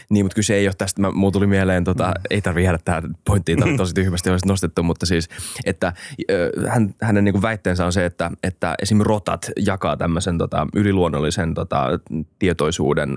Niin, 0.09 0.25
mutta 0.25 0.35
kyse 0.35 0.55
ei 0.55 0.67
ole 0.67 0.73
tästä. 0.77 1.01
Mä, 1.01 1.11
muu 1.11 1.31
tuli 1.31 1.47
mieleen, 1.47 1.83
tota, 1.83 2.07
mm. 2.07 2.13
ei 2.29 2.41
tarvitse 2.41 2.65
jäädä 2.65 2.79
tähän 2.85 3.03
pointtiin, 3.25 3.59
tämä 3.59 3.77
tosi 3.77 3.93
tyhmästi 3.93 4.29
olisi 4.29 4.47
nostettu, 4.47 4.83
mutta 4.83 5.05
siis, 5.05 5.29
että 5.65 5.93
hän, 6.67 6.95
hänen 7.01 7.23
niin 7.23 7.33
kuin 7.33 7.41
väitteensä 7.41 7.85
on 7.85 7.93
se, 7.93 8.05
että, 8.05 8.31
että 8.43 8.75
esimerkiksi 8.81 9.09
rotat 9.09 9.51
jakaa 9.59 9.97
tämmöisen 9.97 10.37
tota, 10.37 10.67
yliluonnollisen 10.75 11.53
tota, 11.53 11.87
tietoisuuden 12.39 13.15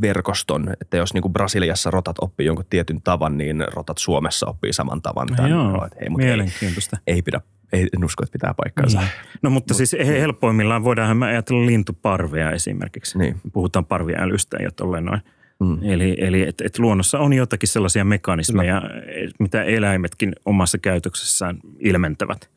verkoston, 0.00 0.74
että 0.80 0.96
jos 0.96 1.14
niin 1.14 1.22
kuin 1.22 1.32
Brasiliassa 1.32 1.90
rotat 1.90 2.16
oppii 2.20 2.46
jonkun 2.46 2.64
tietyn 2.70 3.02
tavan, 3.02 3.38
niin 3.38 3.64
rotat 3.74 3.98
Suomessa 3.98 4.46
oppii 4.46 4.72
saman 4.72 5.02
tavan. 5.02 5.28
Tämän, 5.36 5.50
Joo, 5.50 5.84
että 5.86 5.98
hei, 6.00 6.08
mutta 6.08 6.24
mielenkiintoista. 6.24 6.96
Ei, 7.06 7.14
ei 7.14 7.22
pidä 7.22 7.40
ei, 7.72 7.88
en 7.96 8.04
usko, 8.04 8.24
että 8.24 8.32
pitää 8.32 8.54
paikkaansa. 8.54 8.98
Niin. 8.98 9.10
No 9.42 9.50
mutta 9.50 9.74
Mut. 9.74 9.76
siis 9.76 9.96
helpoimmillaan 10.06 10.84
voidaan 10.84 11.22
ajatella 11.22 11.66
lintuparvea 11.66 12.50
esimerkiksi. 12.50 13.18
Niin. 13.18 13.40
Puhutaan 13.52 13.84
parviälystä 13.84 14.56
ja 14.56 14.70
tolleen 14.70 15.04
noin. 15.04 15.20
Mm. 15.60 15.78
Eli, 15.82 16.16
eli 16.18 16.48
että 16.48 16.64
et 16.66 16.78
luonnossa 16.78 17.18
on 17.18 17.32
jotakin 17.32 17.68
sellaisia 17.68 18.04
mekanismeja, 18.04 18.80
Kyllä. 18.80 19.30
mitä 19.38 19.62
eläimetkin 19.62 20.32
omassa 20.44 20.78
käytöksessään 20.78 21.58
ilmentävät. 21.78 22.50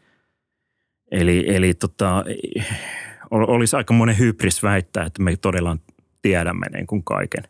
Eli, 1.12 1.56
eli 1.56 1.74
tota, 1.74 2.24
olisi 3.32 3.76
aika 3.76 3.94
monen 3.94 4.20
hybris 4.20 4.64
väittää, 4.64 5.06
että 5.06 5.24
me 5.24 5.36
todella 5.36 5.78
tiedämme 6.22 6.66
niin 6.74 6.88
kuin 6.88 7.04
kaiken. 7.04 7.44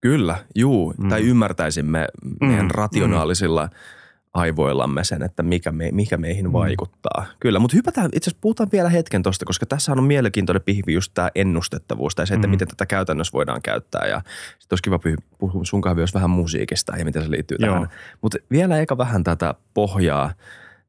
Kyllä, 0.00 0.36
juu. 0.54 0.94
Mm. 0.98 1.08
Tai 1.08 1.22
ymmärtäisimme 1.22 2.06
meidän 2.40 2.66
mm. 2.66 2.70
rationaalisilla 2.70 3.66
mm 3.66 3.95
aivoillamme 4.36 5.04
sen, 5.04 5.22
että 5.22 5.42
mikä, 5.42 5.72
me, 5.72 5.88
mikä 5.92 6.16
meihin 6.16 6.46
mm. 6.46 6.52
vaikuttaa. 6.52 7.26
Kyllä, 7.40 7.58
mutta 7.58 7.76
hypätään, 7.76 8.10
itse 8.14 8.30
asiassa 8.30 8.40
puhutaan 8.40 8.68
vielä 8.72 8.88
hetken 8.88 9.22
tuosta, 9.22 9.44
koska 9.44 9.66
tässä 9.66 9.92
on 9.92 10.04
mielenkiintoinen 10.04 10.62
pihvi 10.62 10.92
just 10.92 11.12
tämä 11.14 11.30
ennustettavuus 11.34 12.14
tai 12.14 12.26
se, 12.26 12.34
että 12.34 12.46
mm. 12.46 12.50
miten 12.50 12.68
tätä 12.68 12.86
käytännössä 12.86 13.32
voidaan 13.32 13.62
käyttää. 13.62 14.06
Ja 14.06 14.22
sitten 14.58 14.74
olisi 14.74 14.82
kiva 14.82 15.00
puhua 15.38 15.64
sun 15.64 15.82
myös 15.94 16.14
vähän 16.14 16.30
musiikista 16.30 16.96
ja 16.96 17.04
miten 17.04 17.22
se 17.22 17.30
liittyy 17.30 17.56
Joo. 17.60 17.74
tähän. 17.74 17.88
Mutta 18.22 18.38
vielä 18.50 18.78
eikä 18.78 18.98
vähän 18.98 19.24
tätä 19.24 19.54
pohjaa 19.74 20.32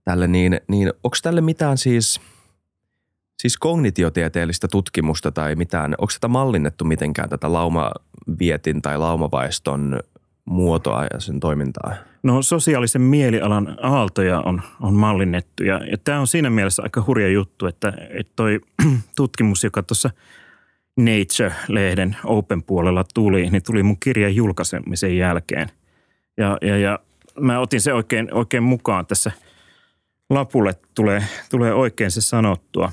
tälle, 0.04 0.28
niin, 0.28 0.62
niin 0.68 0.94
onko 1.04 1.18
tälle 1.24 1.42
mitään 1.42 1.78
siis– 1.78 2.20
siis 3.42 3.58
kognitiotieteellistä 3.58 4.68
tutkimusta 4.68 5.32
tai 5.32 5.56
mitään, 5.56 5.96
onko 5.98 6.14
tätä 6.14 6.28
mallinnettu 6.28 6.86
mitenkään 6.86 7.30
tätä 7.30 7.54
laumavietin 7.54 8.82
tai 8.82 8.98
laumavaiston 8.98 10.00
muotoa 10.48 11.06
ja 11.14 11.20
sen 11.20 11.40
toimintaa? 11.40 11.96
No 12.24 12.42
sosiaalisen 12.42 13.02
mielialan 13.02 13.78
aaltoja 13.82 14.40
on, 14.40 14.62
on 14.82 14.94
mallinnettu 14.94 15.64
ja, 15.64 15.82
ja 15.92 15.98
tämä 15.98 16.20
on 16.20 16.28
siinä 16.28 16.50
mielessä 16.50 16.84
aika 16.84 17.04
hurja 17.08 17.30
juttu, 17.30 17.66
että, 17.66 17.94
että 18.10 18.34
toi 18.36 18.60
tutkimus, 19.16 19.64
joka 19.64 19.84
tuossa 19.84 20.10
Nature-lehden 21.00 22.16
Open 22.24 22.64
puolella 22.64 23.04
tuli, 23.14 23.50
niin 23.50 23.64
tuli 23.64 23.84
mun 23.84 24.00
kirjan 24.00 24.36
julkaisemisen 24.36 25.18
jälkeen. 25.18 25.70
Ja, 26.38 26.58
ja, 26.62 26.78
ja 26.78 27.00
mä 27.40 27.60
otin 27.60 27.82
se 27.82 27.94
oikein, 27.94 28.34
oikein 28.34 28.64
mukaan 28.64 29.06
tässä 29.06 29.32
lapulle, 30.30 30.76
tulee, 30.96 31.24
tulee 31.50 31.74
oikein 31.74 32.12
se 32.12 32.22
sanottua. 32.22 32.92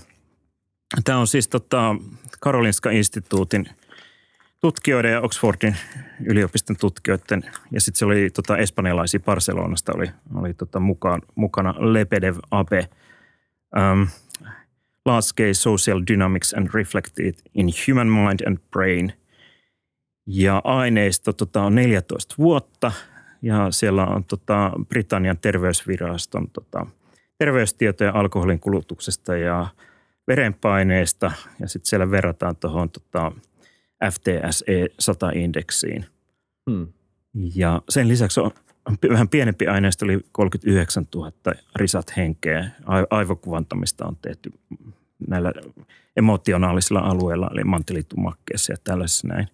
Tämä 1.05 1.19
on 1.19 1.27
siis 1.27 1.49
tota 1.49 1.97
Karolinska 2.41 2.91
instituutin– 2.91 3.69
tutkijoiden 4.65 5.13
ja 5.13 5.21
Oxfordin 5.21 5.77
yliopiston 6.25 6.77
tutkijoiden 6.77 7.43
ja 7.71 7.81
sitten 7.81 7.99
se 7.99 8.05
oli 8.05 8.31
tota, 8.31 8.57
espanjalaisia 8.57 9.21
Barcelonasta 9.21 9.93
oli, 9.97 10.07
oli 10.35 10.55
tota, 10.55 10.81
mukaan, 10.81 11.23
mukana 11.35 11.75
Lebedev 11.79 12.37
Abe. 12.51 12.89
Um, 13.77 14.07
Last 15.07 15.29
Scale 15.29 15.55
Social 15.55 16.03
Dynamics 16.07 16.55
and 16.55 16.69
Reflected 16.75 17.35
in 17.55 17.67
Human 17.67 18.07
Mind 18.07 18.41
and 18.47 18.59
Brain. 18.71 19.13
Ja 20.27 20.61
aineisto 20.65 21.33
tota, 21.33 21.63
on 21.63 21.75
14 21.75 22.35
vuotta 22.39 22.93
ja 23.43 23.71
siellä 23.71 24.07
on 24.07 24.25
tota, 24.25 24.73
Britannian 24.89 25.39
terveysviraston 25.39 26.51
tota, 26.51 26.87
terveystietoja 27.39 28.13
alkoholin 28.15 28.61
kulutuksesta 28.61 29.37
ja 29.37 29.67
verenpaineesta 30.29 31.33
ja 31.61 31.69
sitten 31.69 31.89
siellä 31.89 32.11
verrataan 32.11 32.57
tuohon 32.57 32.91
tota,– 32.91 33.33
FTSE 34.11 34.87
100-indeksiin. 35.03 36.05
Hmm. 36.71 36.87
Ja 37.55 37.83
sen 37.89 38.09
lisäksi 38.09 38.41
on 38.41 38.51
vähän 39.09 39.29
pienempi 39.29 39.67
aineisto, 39.67 40.05
oli 40.05 40.21
39 40.33 41.07
000 41.15 41.33
risat 41.77 42.17
henkeä. 42.17 42.71
Aivokuvantamista 43.11 44.07
on 44.07 44.17
tehty 44.23 44.51
näillä 45.29 45.53
emotionaalisilla 46.17 47.01
alueilla, 47.01 47.51
eli 47.53 47.65
mantelitumakkeessa 47.65 48.73
ja 48.73 48.77
tällaisessa 48.85 49.29
näin. 49.29 49.49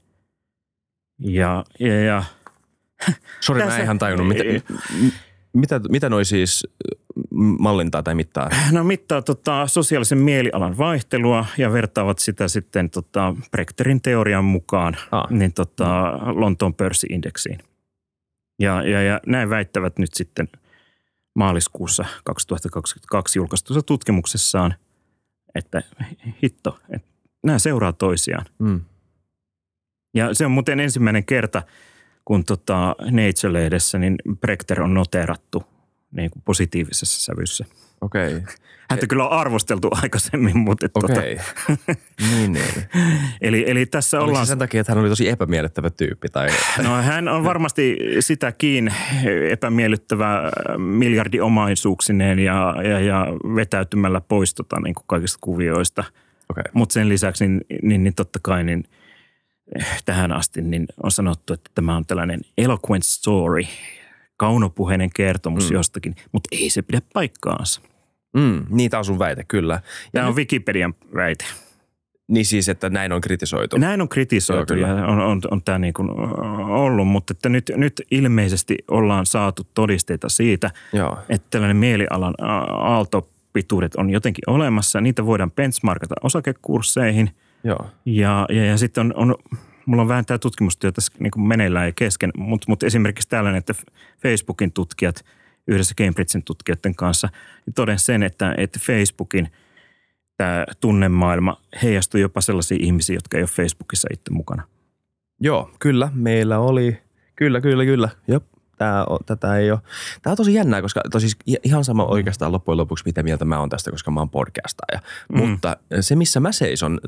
Ja, 1.18 1.64
ja, 1.80 2.00
ja 2.00 2.24
Sori, 3.40 3.64
mä 3.64 3.76
en 3.76 3.82
ihan 3.82 3.98
tajunnut. 3.98 4.28
Mitä, 4.28 4.44
mitä, 5.52 5.80
mitä 5.88 6.08
noi 6.08 6.24
siis 6.24 6.66
mallintaa 7.58 8.02
tai 8.02 8.14
mittaa? 8.14 8.50
No 8.72 8.84
mittaa 8.84 9.22
tota, 9.22 9.66
sosiaalisen 9.66 10.18
mielialan 10.18 10.78
vaihtelua 10.78 11.46
ja 11.58 11.72
vertaavat 11.72 12.18
sitä 12.18 12.48
sitten 12.48 12.90
tota, 12.90 13.34
Brechterin 13.50 14.00
teorian 14.00 14.44
mukaan 14.44 14.96
ah. 15.10 15.30
niin 15.30 15.52
tota, 15.52 16.18
Lontoon 16.26 16.74
pörssiindeksiin. 16.74 17.58
Ja, 18.58 18.82
ja, 18.82 19.02
ja 19.02 19.20
näin 19.26 19.50
väittävät 19.50 19.98
nyt 19.98 20.14
sitten 20.14 20.48
maaliskuussa 21.34 22.04
2022 22.24 23.38
julkaistussa 23.38 23.82
tutkimuksessaan, 23.82 24.74
että 25.54 25.82
hitto, 26.42 26.78
että 26.90 27.08
nämä 27.44 27.58
seuraa 27.58 27.92
toisiaan. 27.92 28.46
Mm. 28.58 28.80
Ja 30.14 30.34
se 30.34 30.46
on 30.46 30.52
muuten 30.52 30.80
ensimmäinen 30.80 31.24
kerta, 31.24 31.62
kun 32.30 32.44
tota 32.44 32.96
Nature-lehdessä 33.00 33.98
niin 33.98 34.16
Brechter 34.40 34.82
on 34.82 34.94
noterattu 34.94 35.64
niin 36.10 36.30
kuin 36.30 36.42
positiivisessa 36.44 37.20
sävyssä. 37.20 37.64
Okei. 38.00 38.36
Okay. 38.36 38.54
Häntä 38.90 39.06
kyllä 39.06 39.28
on 39.28 39.32
arvosteltu 39.32 39.88
aikaisemmin, 40.02 40.58
mutta... 40.58 40.86
Okei. 40.94 41.16
Okay. 41.16 41.36
Tota... 41.86 42.00
niin, 42.30 42.52
niin. 42.52 42.64
eli, 43.40 43.64
eli 43.70 43.86
tässä 43.86 44.18
Oliko 44.18 44.28
ollaan... 44.28 44.46
Se 44.46 44.48
sen 44.48 44.58
takia, 44.58 44.80
että 44.80 44.92
hän 44.92 45.00
oli 45.00 45.08
tosi 45.08 45.28
epämiellyttävä 45.28 45.90
tyyppi? 45.90 46.28
Tai... 46.28 46.48
no 46.84 47.02
hän 47.02 47.28
on 47.28 47.44
varmasti 47.44 47.98
sitäkin 48.20 48.94
epämiellyttävä 49.50 50.50
miljardiomaisuuksineen 50.78 52.38
ja, 52.38 52.74
ja, 52.84 53.00
ja 53.00 53.26
vetäytymällä 53.54 54.20
pois 54.20 54.54
tota, 54.54 54.80
niin 54.80 54.94
kuin 54.94 55.04
kaikista 55.06 55.38
kuvioista. 55.40 56.04
Okay. 56.50 56.64
Mutta 56.72 56.92
sen 56.92 57.08
lisäksi 57.08 57.48
niin, 57.48 57.60
niin, 57.82 58.04
niin 58.04 58.14
totta 58.14 58.38
kai 58.42 58.64
niin 58.64 58.84
tähän 60.04 60.32
asti 60.32 60.62
niin 60.62 60.86
on 61.02 61.10
sanottu, 61.10 61.52
että 61.52 61.70
tämä 61.74 61.96
on 61.96 62.06
tällainen 62.06 62.40
eloquent 62.58 63.04
story– 63.04 63.62
kaunopuheinen 64.40 65.10
kertomus 65.14 65.70
mm. 65.70 65.74
jostakin, 65.74 66.14
mutta 66.32 66.48
ei 66.52 66.70
se 66.70 66.82
pidä 66.82 67.00
paikkaansa. 67.12 67.80
Mm, 68.36 68.66
niitä 68.70 68.98
on 68.98 69.04
sun 69.04 69.18
väite, 69.18 69.44
kyllä. 69.48 69.74
Ja 69.74 69.80
Tämä 70.12 70.28
on 70.28 70.36
Wikipedian 70.36 70.94
väite. 71.14 71.44
Niin 72.28 72.46
siis, 72.46 72.68
että 72.68 72.90
näin 72.90 73.12
on 73.12 73.20
kritisoitu. 73.20 73.78
Näin 73.78 74.00
on 74.00 74.08
kritisoitu 74.08 74.74
Joo, 74.74 74.88
ja 74.88 75.06
on, 75.06 75.20
on, 75.20 75.40
on 75.50 75.62
tämä 75.62 75.78
niin 75.78 75.94
kuin 75.94 76.10
ollut, 76.70 77.08
mutta 77.08 77.32
että 77.32 77.48
nyt, 77.48 77.72
nyt 77.76 78.02
ilmeisesti 78.10 78.76
ollaan 78.88 79.26
saatu 79.26 79.66
todisteita 79.74 80.28
siitä, 80.28 80.70
Joo. 80.92 81.18
että 81.28 81.46
tällainen 81.50 81.76
mielialan 81.76 82.34
aaltopituudet 82.70 83.94
on 83.94 84.10
jotenkin 84.10 84.44
olemassa. 84.46 85.00
Niitä 85.00 85.26
voidaan 85.26 85.50
benchmarkata 85.50 86.14
osakekursseihin. 86.22 87.30
Joo. 87.64 87.86
Ja, 88.04 88.46
ja, 88.48 88.64
ja 88.64 88.78
sitten 88.78 89.00
on, 89.00 89.12
on 89.16 89.36
mulla 89.86 90.02
on 90.02 90.08
vähän 90.08 90.26
tämä 90.26 90.38
tutkimustyö 90.38 90.92
tässä 90.92 91.12
niin 91.18 91.30
kuin 91.30 91.46
meneillään 91.48 91.86
ja 91.86 91.92
kesken, 91.92 92.30
mutta, 92.36 92.64
mutta 92.68 92.86
esimerkiksi 92.86 93.28
tällainen, 93.28 93.58
että 93.58 93.74
Facebookin 94.22 94.72
tutkijat 94.72 95.24
yhdessä 95.66 95.94
Cambridgein 95.94 96.44
tutkijoiden 96.44 96.94
kanssa 96.94 97.28
niin 97.66 97.74
toden 97.74 97.98
sen, 97.98 98.22
että, 98.22 98.54
että 98.56 98.78
Facebookin 98.82 99.48
tämä 100.36 100.64
tunnemaailma 100.80 101.60
heijastuu 101.82 102.20
jopa 102.20 102.40
sellaisia 102.40 102.78
ihmisiä, 102.80 103.16
jotka 103.16 103.36
ei 103.36 103.42
ole 103.42 103.48
Facebookissa 103.48 104.08
itse 104.12 104.30
mukana. 104.30 104.62
Joo, 105.40 105.70
kyllä. 105.78 106.10
Meillä 106.14 106.58
oli, 106.58 106.98
kyllä, 107.36 107.60
kyllä, 107.60 107.84
kyllä. 107.84 108.08
Jop. 108.28 108.44
Tämä, 108.78 109.04
on, 109.04 109.18
tätä 109.26 109.56
ei 109.56 109.70
ole. 109.70 109.80
Tämä 110.22 110.32
on 110.32 110.36
tosi 110.36 110.54
jännää, 110.54 110.82
koska 110.82 111.00
tosi 111.10 111.26
ihan 111.64 111.84
sama 111.84 112.04
oikeastaan 112.04 112.52
loppujen 112.52 112.76
lopuksi, 112.76 113.04
mitä 113.04 113.22
mieltä 113.22 113.44
mä 113.44 113.60
oon 113.60 113.68
tästä, 113.68 113.90
koska 113.90 114.10
mä 114.10 114.20
oon 114.20 114.30
podcastaja. 114.30 115.00
Mm. 115.32 115.38
Mutta 115.38 115.76
se, 116.00 116.16
missä 116.16 116.40
mä 116.40 116.52
seison 116.52 117.00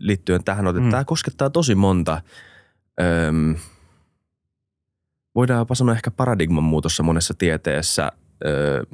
liittyen 0.00 0.44
tähän 0.44 0.66
on, 0.66 0.76
että 0.76 0.84
mm. 0.84 0.90
tämä 0.90 1.04
koskettaa 1.04 1.50
tosi 1.50 1.74
monta, 1.74 2.22
öm, 3.00 3.54
voidaan 5.34 5.58
jopa 5.58 5.74
sanoa 5.74 5.94
ehkä 5.94 6.10
paradigman 6.10 6.64
muutossa 6.64 7.02
monessa 7.02 7.34
tieteessä 7.38 8.12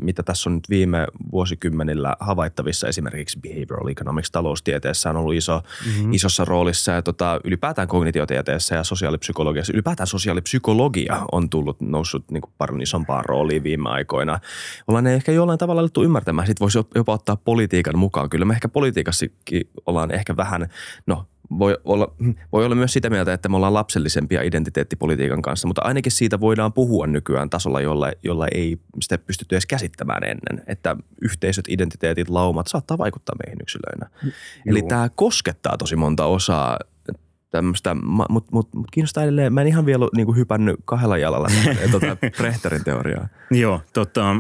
mitä 0.03 0.23
tässä 0.23 0.51
on 0.51 0.55
nyt 0.55 0.71
viime 0.71 1.07
vuosikymmenillä 1.33 2.17
havaittavissa 2.21 2.89
esimerkiksi 2.89 3.41
behavioral 3.41 3.89
economics 3.89 4.31
taloustieteessä 4.31 5.11
on 5.11 5.17
ollut 5.17 5.35
iso, 5.35 5.63
mm-hmm. 5.87 6.13
isossa 6.13 6.45
roolissa 6.45 6.93
ja 6.93 7.03
tota, 7.03 7.41
ylipäätään 7.45 7.89
kognitiotieteessä 7.89 8.75
ja 8.75 8.85
sosiaalipsykologiassa. 8.85 9.73
Ylipäätään 9.73 10.07
sosiaalipsykologia 10.07 11.27
on 11.33 11.51
tullut 11.51 11.81
noussut 11.81 12.31
niin 12.31 12.41
kuin 12.41 12.53
paljon 12.59 12.83
isompaan 12.83 13.25
rooliin 13.25 13.63
viime 13.63 13.89
aikoina. 13.89 14.39
Ollaan 14.89 15.07
ehkä 15.07 15.33
jollain 15.33 15.59
tavalla 15.59 15.81
alettu 15.81 16.03
ymmärtämään. 16.03 16.47
Sitten 16.47 16.65
voisi 16.65 16.79
jopa 16.95 17.13
ottaa 17.13 17.37
politiikan 17.37 17.99
mukaan. 17.99 18.31
Kyllä 18.31 18.45
me 18.45 18.55
ehkä 18.55 18.69
politiikassakin 18.69 19.71
ollaan 19.87 20.11
ehkä 20.11 20.37
vähän, 20.37 20.69
no 21.07 21.27
voi 21.59 21.79
olla, 21.85 22.15
voi 22.53 22.65
olla 22.65 22.75
myös 22.75 22.93
sitä 22.93 23.11
mieltä, 23.11 23.33
että 23.33 23.49
me 23.49 23.57
ollaan 23.57 23.75
lapsellisempia 23.75 24.43
identiteettipolitiikan 24.43 25.43
kanssa, 25.43 25.69
mutta 25.69 25.83
ainakin 25.85 26.13
siitä 26.13 26.41
voidaan 26.41 26.73
puhua 26.73 27.07
nykyään 27.07 27.51
tasolla, 27.51 27.81
jolla, 27.81 28.13
jolla 28.23 28.49
ei 28.55 28.79
sitä 29.03 29.19
pystytty 29.19 29.55
edes 29.55 29.67
käsittämään 29.67 30.25
ennen, 30.25 30.65
että 30.67 30.97
yhteisöt, 31.23 31.65
identiteetit, 31.69 32.29
laumat 32.29 32.67
saattaa 32.67 32.99
vaikuttaa 32.99 33.37
meihin 33.47 33.59
yksilöinä. 33.63 34.11
Joo. 34.23 34.33
Eli 34.67 34.83
tämä 34.83 35.09
koskettaa 35.15 35.77
tosi 35.79 35.97
monta 35.97 36.25
osaa 36.25 36.79
tämmöistä, 37.51 37.95
mutta 37.95 38.33
mut, 38.53 38.75
mut 38.75 38.87
kiinnostaa 38.93 39.23
edelleen, 39.23 39.53
mä 39.55 39.61
en 39.61 39.67
ihan 39.67 39.87
vielä 39.87 40.09
niin 40.17 40.27
kuin 40.27 40.37
hypännyt 40.37 40.77
kahdella 40.85 41.19
jalalla 41.19 41.49
tuota 41.91 42.17
Brechterin 42.37 42.85
teoriaa. 42.91 43.29
Joo, 43.51 43.81
tota, 43.93 44.31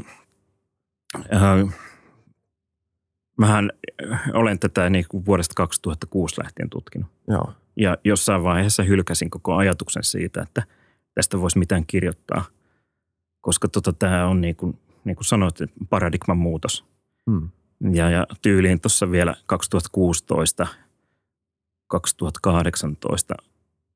äh, 1.16 1.85
Mähän 3.36 3.70
äh, 4.12 4.20
olen 4.32 4.58
tätä 4.58 4.90
niin 4.90 5.04
kuin 5.08 5.26
vuodesta 5.26 5.54
2006 5.56 6.40
lähtien 6.42 6.70
tutkinut. 6.70 7.10
Joo. 7.28 7.52
Ja 7.76 7.96
jossain 8.04 8.42
vaiheessa 8.42 8.82
hylkäsin 8.82 9.30
koko 9.30 9.54
ajatuksen 9.56 10.04
siitä, 10.04 10.42
että 10.42 10.62
tästä 11.14 11.40
voisi 11.40 11.58
mitään 11.58 11.86
kirjoittaa. 11.86 12.44
Koska 13.40 13.68
tota, 13.68 13.92
tämä 13.92 14.26
on 14.26 14.40
niin 14.40 14.56
kuin, 14.56 14.78
niin 15.04 15.16
kuin 15.16 15.24
sanoit, 15.24 15.58
paradigman 15.90 16.38
muutos. 16.38 16.84
Hmm. 17.30 17.48
Ja, 17.92 18.10
ja 18.10 18.26
tyyliin 18.42 18.80
tuossa 18.80 19.10
vielä 19.10 19.34
2016, 19.46 20.66
2018 21.86 23.34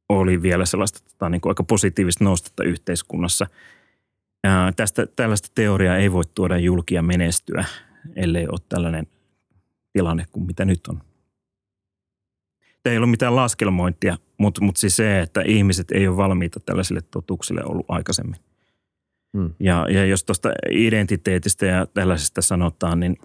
oli 0.08 0.42
vielä 0.42 0.66
sellaista 0.66 1.00
tota, 1.10 1.28
niin 1.28 1.40
kuin 1.40 1.50
aika 1.50 1.62
positiivista 1.62 2.24
nostetta 2.24 2.64
yhteiskunnassa. 2.64 3.46
Ja 4.44 4.72
tästä, 4.76 5.06
tällaista 5.06 5.48
teoriaa 5.54 5.96
ei 5.96 6.12
voi 6.12 6.24
tuoda 6.34 6.58
julkia 6.58 7.02
menestyä, 7.02 7.64
ellei 8.16 8.48
ole 8.48 8.60
tällainen– 8.68 9.06
tilanne 9.92 10.26
kuin 10.32 10.46
mitä 10.46 10.64
nyt 10.64 10.86
on. 10.86 11.00
Tämä 12.82 12.92
ei 12.92 12.98
ole 12.98 13.06
mitään 13.06 13.36
laskelmointia, 13.36 14.16
mutta, 14.38 14.64
mutta 14.64 14.80
siis 14.80 14.96
se, 14.96 15.20
että 15.20 15.42
ihmiset 15.46 15.90
ei 15.90 16.08
ole 16.08 16.16
valmiita 16.16 16.60
tällaisille 16.60 17.00
totuuksille 17.10 17.64
ollut 17.64 17.86
aikaisemmin. 17.88 18.40
Hmm. 19.38 19.54
Ja, 19.60 19.86
ja 19.90 20.06
jos 20.06 20.24
tuosta 20.24 20.50
identiteetistä 20.70 21.66
ja 21.66 21.86
tällaisesta 21.86 22.42
sanotaan, 22.42 23.00
niin 23.00 23.16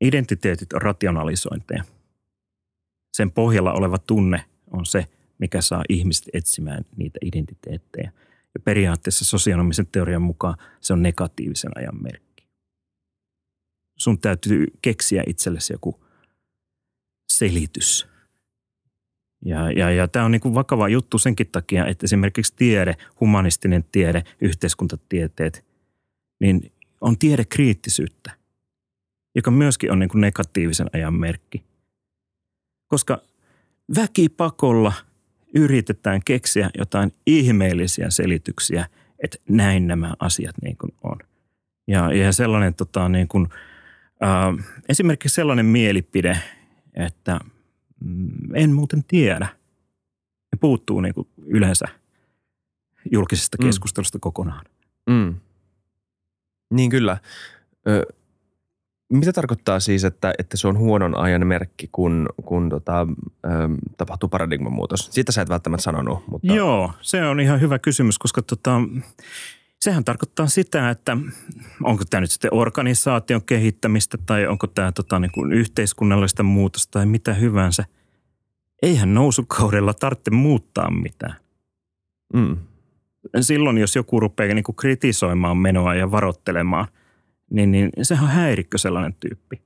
identiteetit 0.00 0.72
on 0.72 0.82
rationalisointeja. 0.82 1.84
Sen 3.12 3.30
pohjalla 3.30 3.72
oleva 3.72 3.98
tunne 3.98 4.44
on 4.70 4.86
se, 4.86 5.04
mikä 5.38 5.60
saa 5.60 5.84
ihmiset 5.88 6.24
etsimään 6.32 6.84
niitä 6.96 7.18
identiteettejä. 7.22 8.12
Ja 8.54 8.60
periaatteessa 8.64 9.24
sosionomisen 9.24 9.86
teorian 9.92 10.22
mukaan 10.22 10.56
se 10.80 10.92
on 10.92 11.02
negatiivisen 11.02 11.72
ajan 11.76 12.02
merkki 12.02 12.25
sun 13.96 14.18
täytyy 14.18 14.66
keksiä 14.82 15.22
itsellesi 15.26 15.72
joku 15.72 16.04
selitys. 17.28 18.08
Ja, 19.44 19.70
ja, 19.70 19.90
ja 19.90 20.08
tämä 20.08 20.24
on 20.24 20.30
niin 20.30 20.54
vakava 20.54 20.88
juttu 20.88 21.18
senkin 21.18 21.46
takia, 21.52 21.86
että 21.86 22.04
esimerkiksi 22.04 22.54
tiede, 22.56 22.94
humanistinen 23.20 23.84
tiede, 23.92 24.22
yhteiskuntatieteet, 24.40 25.64
niin 26.40 26.72
on 27.00 27.18
tiedekriittisyyttä, 27.18 28.30
joka 29.34 29.50
myöskin 29.50 29.92
on 29.92 29.98
niin 29.98 30.10
negatiivisen 30.14 30.86
ajan 30.92 31.14
merkki. 31.14 31.64
Koska 32.86 33.22
väkipakolla 33.96 34.92
yritetään 35.54 36.20
keksiä 36.24 36.70
jotain 36.78 37.12
ihmeellisiä 37.26 38.10
selityksiä, 38.10 38.86
että 39.18 39.38
näin 39.48 39.86
nämä 39.86 40.14
asiat 40.18 40.54
niin 40.62 40.76
on. 41.02 41.18
Ja, 41.88 42.12
ja 42.12 42.32
sellainen 42.32 42.74
tota, 42.74 43.08
niin 43.08 43.28
kuin– 43.28 43.48
Äh, 44.22 44.66
esimerkiksi 44.88 45.34
sellainen 45.34 45.66
mielipide, 45.66 46.38
että 46.94 47.40
mm, 48.04 48.54
en 48.54 48.72
muuten 48.72 49.04
tiedä. 49.04 49.48
Ne 50.52 50.58
puuttuu 50.60 51.00
niin 51.00 51.14
kuin 51.14 51.28
yleensä 51.46 51.84
julkisesta 53.12 53.56
mm. 53.60 53.66
keskustelusta 53.66 54.18
mm. 54.18 54.20
kokonaan. 54.20 54.64
Mm. 55.10 55.34
Niin 56.70 56.90
kyllä. 56.90 57.18
Ö, 57.88 58.14
mitä 59.12 59.32
tarkoittaa 59.32 59.80
siis, 59.80 60.04
että, 60.04 60.34
että 60.38 60.56
se 60.56 60.68
on 60.68 60.78
huonon 60.78 61.16
ajan 61.16 61.46
merkki, 61.46 61.88
kun, 61.92 62.28
kun 62.44 62.68
tota, 62.68 63.06
ö, 63.44 63.48
tapahtuu 63.96 64.28
paradigman 64.28 64.72
muutos? 64.72 65.08
Siitä 65.10 65.32
sä 65.32 65.42
et 65.42 65.48
välttämättä 65.48 65.82
sanonut. 65.82 66.28
Mutta... 66.28 66.54
Joo, 66.54 66.92
se 67.00 67.26
on 67.26 67.40
ihan 67.40 67.60
hyvä 67.60 67.78
kysymys, 67.78 68.18
koska 68.18 68.42
tota, 68.42 68.80
Sehän 69.80 70.04
tarkoittaa 70.04 70.46
sitä, 70.46 70.90
että 70.90 71.16
onko 71.82 72.04
tämä 72.10 72.20
nyt 72.20 72.30
sitten 72.30 72.54
organisaation 72.54 73.42
kehittämistä 73.42 74.18
tai 74.26 74.46
onko 74.46 74.66
tämä 74.66 74.92
tota, 74.92 75.18
niin 75.18 75.32
kuin 75.32 75.52
yhteiskunnallista 75.52 76.42
muutosta 76.42 76.90
tai 76.90 77.06
mitä 77.06 77.34
hyvänsä. 77.34 77.84
Eihän 78.82 79.14
nousukaudella 79.14 79.94
tarvitse 79.94 80.30
muuttaa 80.30 80.90
mitään. 80.90 81.34
Mm. 82.34 82.56
Silloin, 83.40 83.78
jos 83.78 83.96
joku 83.96 84.20
rupeaa 84.20 84.54
niin 84.54 84.64
kuin 84.64 84.76
kritisoimaan 84.76 85.56
menoa 85.56 85.94
ja 85.94 86.10
varoittelemaan, 86.10 86.86
niin, 87.50 87.70
niin 87.70 87.90
sehän 88.02 88.24
on 88.24 88.30
häirikkö 88.30 88.78
sellainen 88.78 89.14
tyyppi. 89.20 89.65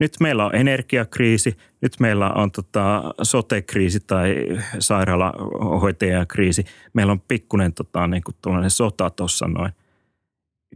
Nyt 0.00 0.16
meillä 0.20 0.46
on 0.46 0.54
energiakriisi, 0.54 1.56
nyt 1.80 2.00
meillä 2.00 2.30
on 2.30 2.50
tota 2.50 3.14
sote-kriisi 3.22 4.00
tai 4.00 4.34
sairaalahoitajakriisi. 4.78 6.64
Meillä 6.92 7.12
on 7.12 7.20
pikkuinen 7.20 7.72
tota, 7.72 8.06
niin 8.06 8.22
kuin 8.24 8.36
sota 8.70 9.10
tuossa 9.10 9.46
noin. 9.46 9.72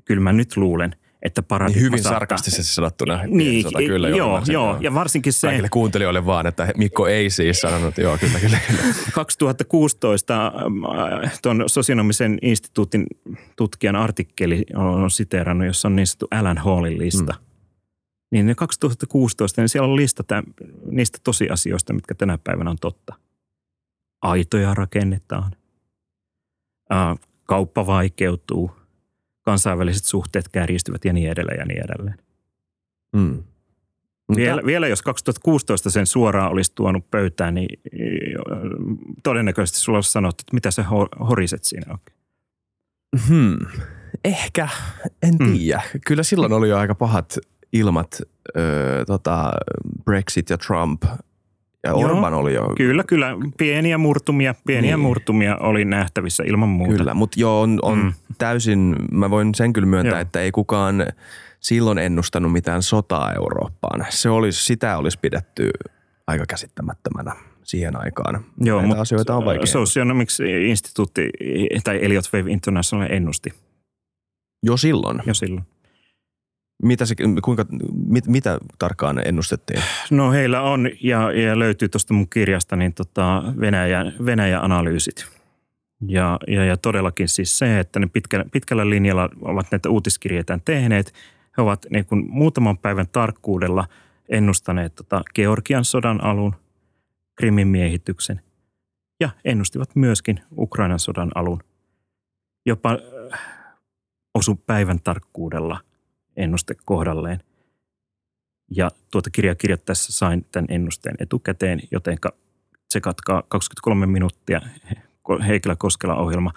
Kyllä 0.05 0.21
mä 0.21 0.33
nyt 0.33 0.57
luulen, 0.57 0.97
että 1.23 1.43
paradigma 1.43 1.77
niin 1.77 1.85
hyvin 1.85 2.03
saattaa... 2.03 2.19
sarkastisesti 2.19 2.75
sanottuna. 2.75 3.21
Niin, 3.27 3.63
sota, 3.63 3.79
kyllä, 3.79 4.09
joo, 4.09 4.19
joo, 4.19 4.43
joo, 4.47 4.77
ja 4.81 4.95
varsinkin 4.95 5.33
se... 5.33 5.47
Kaikille 5.47 5.69
kuuntelijoille 5.69 6.27
vaan, 6.27 6.47
että 6.47 6.69
Mikko 6.77 7.07
ei 7.07 7.31
siis 7.31 7.61
sanonut, 7.61 7.99
joo, 7.99 8.19
kyllä, 8.19 8.39
kyllä, 8.41 8.59
kyllä. 8.67 8.83
2016 9.15 10.53
tuon 11.43 11.65
sosionomisen 11.67 12.39
instituutin 12.43 13.07
tutkijan 13.57 13.97
artikkeli 13.97 14.65
on 14.75 15.11
siteerannut, 15.11 15.67
jossa 15.67 15.89
on 15.89 15.97
niin 15.97 16.07
sanottu 16.07 16.29
Alan 16.31 16.59
Hallin 16.59 16.99
lista. 16.99 17.33
Mm 17.33 17.50
niin 18.31 18.47
ne 18.47 18.55
2016, 18.55 19.61
niin 19.61 19.69
siellä 19.69 19.89
on 19.89 19.97
lista 19.97 20.25
tämän, 20.25 20.45
niistä 20.91 21.19
tosiasioista, 21.25 21.93
mitkä 21.93 22.15
tänä 22.15 22.39
päivänä 22.45 22.71
on 22.71 22.79
totta. 22.81 23.15
Aitoja 24.23 24.75
rakennetaan, 24.75 25.53
kauppa 27.45 27.87
vaikeutuu, 27.87 28.71
kansainväliset 29.43 30.05
suhteet 30.05 30.49
kärjistyvät 30.49 31.05
ja 31.05 31.13
niin 31.13 31.31
edelleen 31.31 31.59
ja 31.59 31.65
niin 31.65 31.85
edelleen. 31.85 32.19
Mm. 33.13 33.43
Vielä, 34.37 34.63
vielä 34.67 34.89
jos 34.89 35.03
2016 35.03 35.91
sen 35.91 36.07
suoraan 36.07 36.53
olisi 36.53 36.73
tuonut 36.75 37.11
pöytään, 37.11 37.55
niin 37.55 37.81
todennäköisesti 39.23 39.79
sulla 39.79 39.97
olisi 39.97 40.13
sanottu, 40.13 40.43
että 40.43 40.55
mitä 40.55 40.71
sä 40.71 40.85
horiset 41.29 41.65
siinä 41.65 41.93
oikein. 41.93 42.21
Hmm. 43.29 43.59
Ehkä, 44.25 44.69
en 45.23 45.35
hmm. 45.43 45.53
tiedä. 45.53 45.83
Hmm. 45.93 46.01
Kyllä 46.07 46.23
silloin 46.23 46.53
oli 46.53 46.69
jo 46.69 46.79
aika 46.79 46.95
pahat 46.95 47.39
ilmat 47.73 48.21
ö, 48.57 49.05
tota, 49.07 49.51
Brexit 50.05 50.51
ja 50.51 50.59
Trump 50.59 51.03
ja 51.85 51.91
Joo, 51.91 52.01
Orban 52.01 52.35
oli 52.35 52.55
jo... 52.55 52.73
Kyllä, 52.77 53.05
kyllä. 53.05 53.37
Pieniä 53.59 53.99
murtumia, 53.99 54.55
pieniä 54.67 54.97
niin. 54.97 55.07
murtumia 55.07 55.57
oli 55.57 55.85
nähtävissä 55.85 56.43
ilman 56.47 56.69
muuta. 56.69 56.97
Kyllä, 56.97 57.15
mutta 57.15 57.41
joo, 57.41 57.61
on, 57.61 57.79
on 57.83 57.99
mm. 57.99 58.13
täysin, 58.39 58.97
mä 59.13 59.31
voin 59.31 59.55
sen 59.55 59.73
kyllä 59.73 59.87
myöntää, 59.87 60.13
joo. 60.13 60.21
että 60.21 60.41
ei 60.41 60.53
kukaan 60.53 61.07
silloin 61.61 61.99
ennustanut 61.99 62.53
mitään 62.53 62.83
sotaa 62.83 63.33
Eurooppaan. 63.33 64.07
Se 64.09 64.31
olisi, 64.31 64.65
sitä 64.65 64.99
olisi 64.99 65.19
pidetty 65.19 65.71
aika 66.27 66.45
käsittämättömänä 66.49 67.33
siihen 67.63 67.97
aikaan. 67.97 68.45
Joo, 68.61 68.77
Näitä 68.77 68.87
mutta 68.87 69.03
asioita 69.03 69.37
on 69.37 69.45
vaikea. 69.45 69.67
Socionomics 69.67 70.41
Instituutti 70.41 71.31
tai 71.85 72.05
Elliot 72.05 72.25
Wave 72.35 72.51
International 72.51 73.09
ennusti. 73.11 73.51
Jo 74.63 74.77
silloin? 74.77 75.23
Jo 75.27 75.35
silloin. 75.35 75.65
Mitä, 76.83 77.07
se, 77.07 77.15
kuinka, 77.45 77.67
mit, 78.07 78.27
mitä 78.27 78.59
tarkkaan 78.79 79.23
ennustettiin? 79.27 79.83
No 80.11 80.33
heillä 80.33 80.63
on, 80.63 80.91
ja, 81.03 81.33
ja 81.33 81.59
löytyy 81.59 81.89
tuosta 81.89 82.15
mun 82.15 82.29
kirjasta, 82.29 82.77
niin 82.77 82.95
tota 82.95 83.43
Venäjän, 83.61 84.13
Venäjä-analyysit. 84.27 85.27
Ja, 86.09 86.39
ja, 86.49 86.65
ja 86.65 86.77
todellakin 86.77 87.29
siis 87.29 87.59
se, 87.59 87.81
että 87.81 88.01
ne 88.01 88.07
pitkällä, 88.07 88.45
pitkällä 88.53 88.91
linjalla 88.91 89.29
ovat 89.41 89.67
näitä 89.71 89.91
uutiskirjeitä 89.91 90.59
tehneet. 90.65 91.13
He 91.57 91.63
ovat 91.63 91.87
niin 91.91 92.05
kuin 92.07 92.25
muutaman 92.29 92.79
päivän 92.79 93.09
tarkkuudella 93.09 93.85
ennustaneet 94.29 94.95
tota 94.95 95.23
Georgian 95.35 95.85
sodan 95.85 96.25
alun, 96.25 96.55
Krimin 97.37 97.69
miehityksen 97.69 98.41
ja 99.21 99.31
ennustivat 99.45 99.97
myöskin 99.97 100.41
Ukrainan 100.59 100.99
sodan 100.99 101.31
alun. 101.35 101.61
Jopa 102.67 102.99
osu 104.35 104.57
päivän 104.67 105.01
tarkkuudella 105.01 105.81
ennuste 106.37 106.75
kohdalleen. 106.85 107.41
Ja 108.71 108.91
tuota 109.11 109.31
kirjaa 109.31 109.55
kirjoittaessa 109.55 110.13
sain 110.13 110.47
tämän 110.53 110.67
ennusteen 110.69 111.17
etukäteen, 111.19 111.81
joten 111.91 112.19
tsekatkaa 112.89 113.43
23 113.49 114.07
minuuttia 114.07 114.61
Heikelä 115.47 115.77
Koskela 115.77 116.17
ohjelma. 116.17 116.53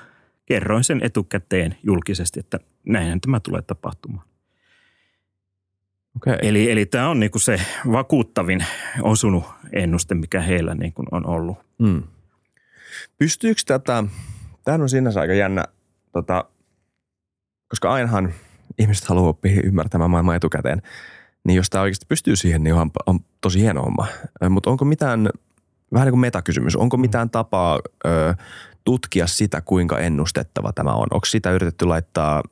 Kerroin 0.46 0.84
sen 0.84 1.00
etukäteen 1.04 1.78
julkisesti, 1.84 2.40
että 2.40 2.60
näinhän 2.86 3.22
tämä 3.22 3.40
tulee 3.40 3.62
tapahtumaan. 3.62 4.28
Okay. 6.16 6.38
Eli, 6.42 6.72
eli 6.72 6.86
tämä 6.86 7.10
on 7.10 7.20
niinku 7.20 7.40
se 7.40 7.62
vakuuttavin 7.92 8.66
osunut 9.02 9.44
ennuste, 9.72 10.16
mikä 10.16 10.42
heillä 10.42 10.76
niinku 10.76 11.04
on 11.12 11.26
ollut. 11.28 11.58
Hmm. 11.84 12.04
Pystyykö 13.18 13.62
tätä, 13.66 14.04
tämä 14.64 14.84
on 14.84 14.90
sinänsä 14.90 15.22
aika 15.22 15.34
jännä, 15.34 15.66
tota, 16.12 16.46
koska 17.68 17.94
ainahan 17.94 18.34
ihmiset 18.80 19.06
haluaa 19.06 19.30
oppia 19.30 19.62
ymmärtämään 19.64 20.10
maailmaa 20.10 20.36
etukäteen, 20.36 20.82
niin 21.44 21.56
jos 21.56 21.70
tämä 21.70 21.82
oikeasti 21.82 22.06
pystyy 22.10 22.36
siihen, 22.36 22.64
niin 22.64 22.74
on, 22.74 22.92
on 23.06 23.20
tosi 23.42 23.62
hieno 23.62 23.82
homma. 23.82 24.08
Mutta 24.50 24.70
onko 24.70 24.86
mitään, 24.86 25.30
vähän 25.94 26.06
niin 26.06 26.12
kuin 26.12 26.20
metakysymys, 26.20 26.76
onko 26.76 26.98
mitään 26.98 27.30
tapaa 27.30 27.80
ö, 28.06 28.34
tutkia 28.84 29.28
sitä, 29.28 29.62
kuinka 29.62 30.00
ennustettava 30.00 30.74
tämä 30.74 30.94
on? 30.94 31.08
Onko 31.12 31.26
sitä 31.26 31.52
yritetty 31.52 31.86
laittaa 31.86 32.44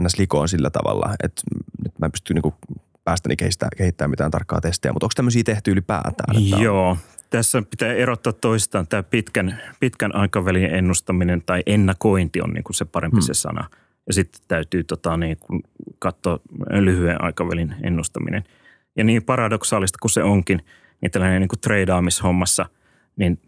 ns. 0.00 0.18
likoon 0.18 0.48
sillä 0.48 0.70
tavalla, 0.70 1.14
että 1.22 1.42
nyt 1.84 1.98
mä 1.98 2.06
en 2.06 2.12
pysty 2.12 2.34
niinku 2.34 2.54
päästäni 3.04 3.36
kehittämään, 3.76 4.10
mitään 4.10 4.30
tarkkaa 4.30 4.60
testejä, 4.60 4.92
mutta 4.92 5.06
onko 5.06 5.12
tämmöisiä 5.16 5.42
tehty 5.44 5.70
ylipäätään? 5.70 6.36
Että 6.36 6.56
Joo, 6.56 6.96
tässä 7.30 7.62
pitää 7.70 7.92
erottaa 7.92 8.32
toistaan 8.32 8.86
tämä 8.86 9.02
pitkän, 9.02 9.60
pitkän 9.80 10.14
aikavälin 10.14 10.64
ennustaminen 10.64 11.42
tai 11.46 11.62
ennakointi 11.66 12.40
on 12.40 12.50
niin 12.50 12.64
kuin 12.64 12.74
se 12.74 12.84
parempi 12.84 13.16
hmm. 13.16 13.22
se 13.22 13.34
sana. 13.34 13.68
Ja 14.06 14.12
sitten 14.12 14.42
täytyy 14.48 14.84
tota, 14.84 15.16
niin 15.16 15.36
kuin 15.40 15.62
katsoa 15.98 16.38
lyhyen 16.70 17.22
aikavälin 17.24 17.74
ennustaminen. 17.82 18.44
Ja 18.96 19.04
niin 19.04 19.22
paradoksaalista 19.22 19.98
kuin 20.02 20.10
se 20.10 20.22
onkin, 20.22 20.62
niin 21.00 21.10
tällainen 21.10 21.40
niin 21.40 21.48
kuin 21.48 21.60
treidaamishommassa, 21.60 22.66
niin 23.16 23.38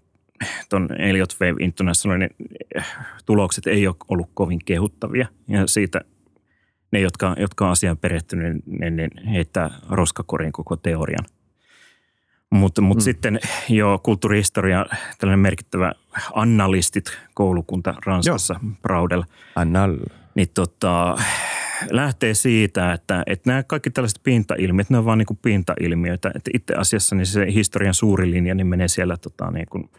tuon 0.68 0.88
Elliot 1.00 1.36
Wave 1.40 1.64
Internationalin 1.64 2.30
eh, 2.74 2.86
tulokset 3.26 3.66
ei 3.66 3.86
ole 3.86 3.96
ollut 4.08 4.30
kovin 4.34 4.64
kehuttavia. 4.64 5.26
Ja 5.48 5.66
siitä 5.66 6.00
ne, 6.90 7.00
jotka, 7.00 7.36
jotka 7.38 7.64
on 7.64 7.70
asiaan 7.70 7.98
perehtyneet, 7.98 8.56
ne, 8.66 8.90
ne 8.90 9.08
heittää 9.30 9.70
roskakoriin 9.90 10.52
koko 10.52 10.76
teorian. 10.76 11.24
Mutta 12.50 12.82
mut 12.82 12.96
mm. 12.96 13.00
sitten 13.00 13.40
jo 13.68 14.00
kulttuurihistoria, 14.02 14.86
tällainen 15.18 15.40
merkittävä 15.40 15.92
annalistit 16.34 17.18
koulukunta 17.34 17.94
Ranskassa, 18.06 18.60
Joo. 18.62 18.72
Braudel. 18.82 19.22
Annal. 19.54 19.96
Niin 20.36 20.48
tota, 20.54 21.18
lähtee 21.90 22.34
siitä, 22.34 22.92
että, 22.92 23.22
että 23.26 23.50
nämä 23.50 23.62
kaikki 23.62 23.90
tällaiset 23.90 24.20
pintailmiöt, 24.22 24.90
ne 24.90 24.98
on 24.98 25.04
vaan 25.04 25.18
niin 25.18 25.26
kuin 25.26 25.38
pintailmiöitä. 25.42 26.32
Että 26.34 26.50
itse 26.54 26.74
asiassa 26.74 27.16
niin 27.16 27.26
se 27.26 27.46
historian 27.54 27.94
suuri 27.94 28.30
linja 28.30 28.54
niin 28.54 28.66
menee 28.66 28.88
siellä 28.88 29.16
tota, 29.16 29.50
niin 29.50 29.66
kuin– 29.70 29.90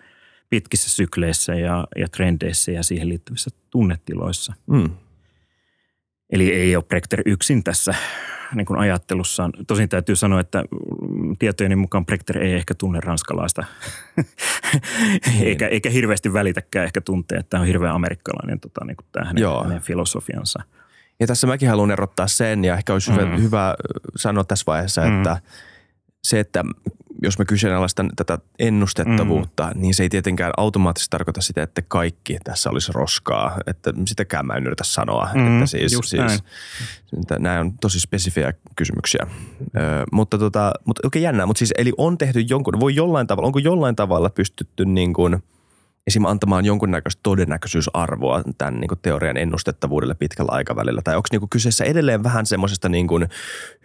pitkissä 0.50 0.90
sykleissä 0.90 1.56
ja, 1.56 1.88
ja 1.96 2.08
trendeissä 2.08 2.72
ja 2.72 2.84
siihen 2.84 3.10
liittyvissä 3.10 3.50
tunnetiloissa. 3.70 4.54
Mm. 4.68 4.90
Eli 6.30 6.54
ei 6.54 6.76
ole 6.76 6.84
Prechter 6.84 7.22
yksin 7.26 7.64
tässä 7.64 7.96
niin 8.56 8.66
kuin 8.66 8.80
ajattelussaan. 8.80 9.54
Tosin 9.68 9.90
täytyy 9.90 10.16
sanoa, 10.16 10.40
että 10.40 10.64
tietojeni 11.40 11.76
mukaan 11.76 12.06
Prechter 12.06 12.38
ei 12.38 12.54
ehkä 12.54 12.74
tunne 12.74 13.00
ranskalaista, 13.00 13.64
eikä, 15.42 15.68
eikä 15.68 15.90
hirveästi 15.90 16.34
välitäkään 16.34 16.86
ehkä 16.86 17.02
tuntee, 17.02 17.38
että 17.38 17.50
tämä 17.50 17.62
on 17.62 17.68
hirveän 17.68 17.96
amerikkalainen 17.96 18.60
tota, 18.60 18.86
niin 18.86 18.98
kuin 18.98 19.08
tämä 19.12 19.26
hänen, 19.26 19.44
hänen 19.64 19.82
filosofiansa. 19.82 20.64
Ja 21.20 21.28
tässä 21.28 21.48
mäkin 21.48 21.70
haluan 21.70 21.92
erottaa 21.92 22.28
sen, 22.28 22.64
ja 22.64 22.78
ehkä 22.78 22.94
olisi 22.94 23.12
mm. 23.12 23.18
hyvä, 23.18 23.38
hyvä 23.38 23.76
sanoa 24.16 24.44
tässä 24.44 24.64
vaiheessa, 24.68 25.02
mm. 25.02 25.18
että 25.18 25.38
se, 26.24 26.40
että 26.40 26.64
jos 27.24 27.40
mä 27.40 27.46
kyseenalaistan 27.46 28.10
tätä 28.16 28.40
ennustettavuutta, 28.60 29.72
mm. 29.76 29.82
niin 29.82 29.94
se 29.94 30.04
ei 30.04 30.10
tietenkään 30.10 30.52
automaattisesti 30.58 31.12
tarkoita 31.12 31.42
sitä, 31.42 31.64
että 31.64 31.82
kaikki 31.82 32.38
tässä 32.44 32.70
olisi 32.70 32.92
roskaa. 32.92 33.58
Että 33.68 33.94
sitäkään 34.08 34.46
mä 34.46 34.54
en 34.54 34.68
yritä 34.68 34.84
sanoa. 34.84 35.30
Mm, 35.34 35.54
että 35.54 35.66
siis, 35.66 35.94
just 35.94 36.10
siis, 36.10 36.22
näin. 36.22 36.40
Nämä 37.40 37.60
on 37.60 37.78
tosi 37.82 38.00
spesifiä 38.00 38.54
kysymyksiä. 38.76 39.28
Ö, 39.78 39.80
mutta 40.12 40.38
tota, 40.38 40.72
mutta 40.86 41.02
oikein 41.04 41.24
jännää. 41.24 41.46
Mutta 41.46 41.60
siis 41.60 41.74
eli 41.78 41.94
on 41.98 42.18
tehty 42.18 42.40
jonkun, 42.40 42.80
voi 42.80 42.96
jollain 42.96 43.28
tavalla, 43.28 43.48
onko 43.48 43.60
jollain 43.60 43.96
tavalla 43.96 44.30
pystytty 44.30 44.86
niin 44.86 45.14
kuin– 45.14 45.38
esim. 46.08 46.26
antamaan 46.26 46.66
jonkunnäköistä 46.66 47.20
todennäköisyysarvoa 47.24 48.44
tämän 48.58 48.80
niin 48.80 48.88
kuin 48.88 49.00
teorian 49.02 49.38
ennustettavuudelle 49.38 50.16
pitkällä 50.16 50.52
aikavälillä? 50.52 51.02
Tai 51.02 51.16
onko 51.16 51.28
niin 51.32 51.42
kuin 51.42 51.50
kyseessä 51.50 51.84
edelleen 51.84 52.24
vähän 52.24 52.46
semmoisesta 52.46 52.90
niin 52.90 53.08
kuin 53.08 53.30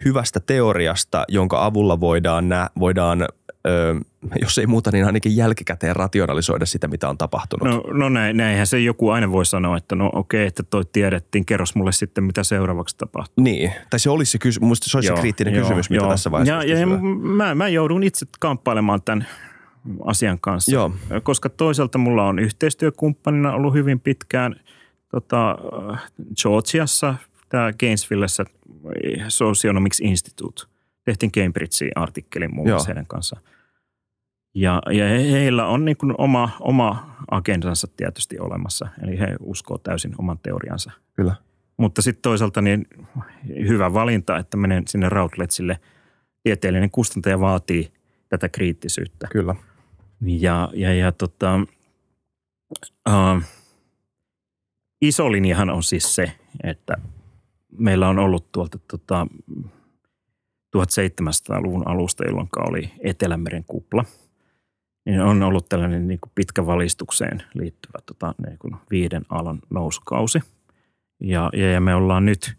hyvästä 0.05 0.39
teoriasta, 0.39 1.25
jonka 1.27 1.65
avulla 1.65 1.99
voidaan, 1.99 2.49
nä, 2.49 2.69
voidaan 2.79 3.27
Öö, 3.67 3.95
jos 4.41 4.57
ei 4.57 4.67
muuta, 4.67 4.91
niin 4.91 5.05
ainakin 5.05 5.35
jälkikäteen 5.35 5.95
rationalisoida 5.95 6.65
sitä, 6.65 6.87
mitä 6.87 7.09
on 7.09 7.17
tapahtunut. 7.17 7.67
No, 7.67 7.93
no 7.93 8.09
näin, 8.09 8.37
näinhän 8.37 8.67
se 8.67 8.79
joku 8.79 9.09
aina 9.09 9.31
voi 9.31 9.45
sanoa, 9.45 9.77
että 9.77 9.95
no 9.95 10.09
okei, 10.13 10.47
että 10.47 10.63
toi 10.63 10.85
tiedettiin, 10.85 11.45
kerros 11.45 11.75
mulle 11.75 11.91
sitten, 11.91 12.23
mitä 12.23 12.43
seuraavaksi 12.43 12.97
tapahtuu. 12.97 13.43
Niin, 13.43 13.71
tai 13.89 13.99
se 13.99 14.09
olisi 14.09 14.31
se, 14.31 14.37
kysy- 14.37 14.59
se, 14.59 14.97
olisi 14.97 15.09
joo, 15.09 15.15
se 15.15 15.21
kriittinen 15.21 15.53
joo, 15.53 15.63
kysymys, 15.63 15.89
mitä 15.89 16.03
joo. 16.03 16.11
tässä 16.11 16.31
vaiheessa 16.31 16.63
Ja, 16.63 16.79
ja 16.79 16.87
mä, 16.87 17.55
mä 17.55 17.67
joudun 17.67 18.03
itse 18.03 18.25
kamppailemaan 18.39 19.01
tämän 19.01 19.27
asian 20.05 20.39
kanssa. 20.41 20.71
Joo. 20.71 20.91
Koska 21.23 21.49
toisaalta 21.49 21.97
mulla 21.97 22.27
on 22.27 22.39
yhteistyökumppanina 22.39 23.53
ollut 23.53 23.73
hyvin 23.73 23.99
pitkään 23.99 24.55
tota, 25.11 25.57
Georgiassa, 26.41 27.15
tämä 27.49 27.73
Gainesvillessä 27.79 28.45
Socionomics 29.27 29.99
Institute. 29.99 30.63
Tehtiin 31.05 31.31
Cambridgein 31.31 31.91
artikkelin 31.95 32.55
muun 32.55 32.69
muassa 32.69 32.87
heidän 32.87 33.07
kanssa. 33.07 33.39
Ja, 34.55 34.81
ja 34.91 35.05
heillä 35.07 35.67
on 35.67 35.85
niin 35.85 35.97
kuin 35.97 36.13
oma, 36.17 36.49
oma 36.59 37.15
agendansa 37.31 37.87
tietysti 37.97 38.39
olemassa, 38.39 38.87
eli 39.03 39.19
he 39.19 39.35
uskoo 39.39 39.77
täysin 39.77 40.15
oman 40.17 40.39
teoriansa. 40.39 40.91
Kyllä. 41.13 41.35
Mutta 41.77 42.01
sitten 42.01 42.21
toisaalta 42.21 42.61
niin 42.61 42.87
hyvä 43.67 43.93
valinta, 43.93 44.37
että 44.37 44.57
menen 44.57 44.83
sinne 44.87 45.09
Routletsille. 45.09 45.79
Tieteellinen 46.43 46.91
kustantaja 46.91 47.39
vaatii 47.39 47.93
tätä 48.29 48.49
kriittisyyttä. 48.49 49.27
Kyllä. 49.31 49.55
Ja, 50.25 50.69
ja, 50.73 50.93
ja 50.93 51.11
tota, 51.11 51.59
uh, 53.09 53.43
iso 55.01 55.31
linjahan 55.31 55.69
on 55.69 55.83
siis 55.83 56.15
se, 56.15 56.31
että 56.63 56.93
meillä 57.77 58.09
on 58.09 58.19
ollut 58.19 58.51
tuolta 58.51 58.79
tota, 58.91 59.27
1700-luvun 60.77 61.87
alusta, 61.87 62.25
jolloin 62.25 62.49
oli 62.69 62.91
Etelämeren 62.99 63.63
kupla. 63.63 64.05
Niin 65.05 65.21
on 65.21 65.43
ollut 65.43 65.69
tällainen 65.69 66.07
niin 66.07 66.19
kuin 66.19 66.31
pitkä 66.35 66.65
valistukseen 66.65 67.43
liittyvä 67.53 67.99
tota, 68.05 68.35
niin 68.47 68.57
kuin 68.57 68.75
viiden 68.91 69.25
alan 69.29 69.59
nousukausi. 69.69 70.39
Ja, 71.19 71.49
ja, 71.53 71.71
ja 71.71 71.81
me 71.81 71.95
ollaan 71.95 72.25
nyt, 72.25 72.53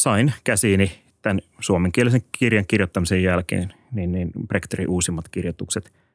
sain 0.00 0.32
käsiini 0.44 1.02
tämän 1.22 1.40
suomenkielisen 1.60 2.22
kirjan 2.38 2.66
kirjoittamisen 2.68 3.22
jälkeen, 3.22 3.72
niin, 3.92 4.12
niin 4.12 4.30
Brechterin 4.48 4.88
uusimmat 4.88 5.28
kirjoitukset– 5.28 5.92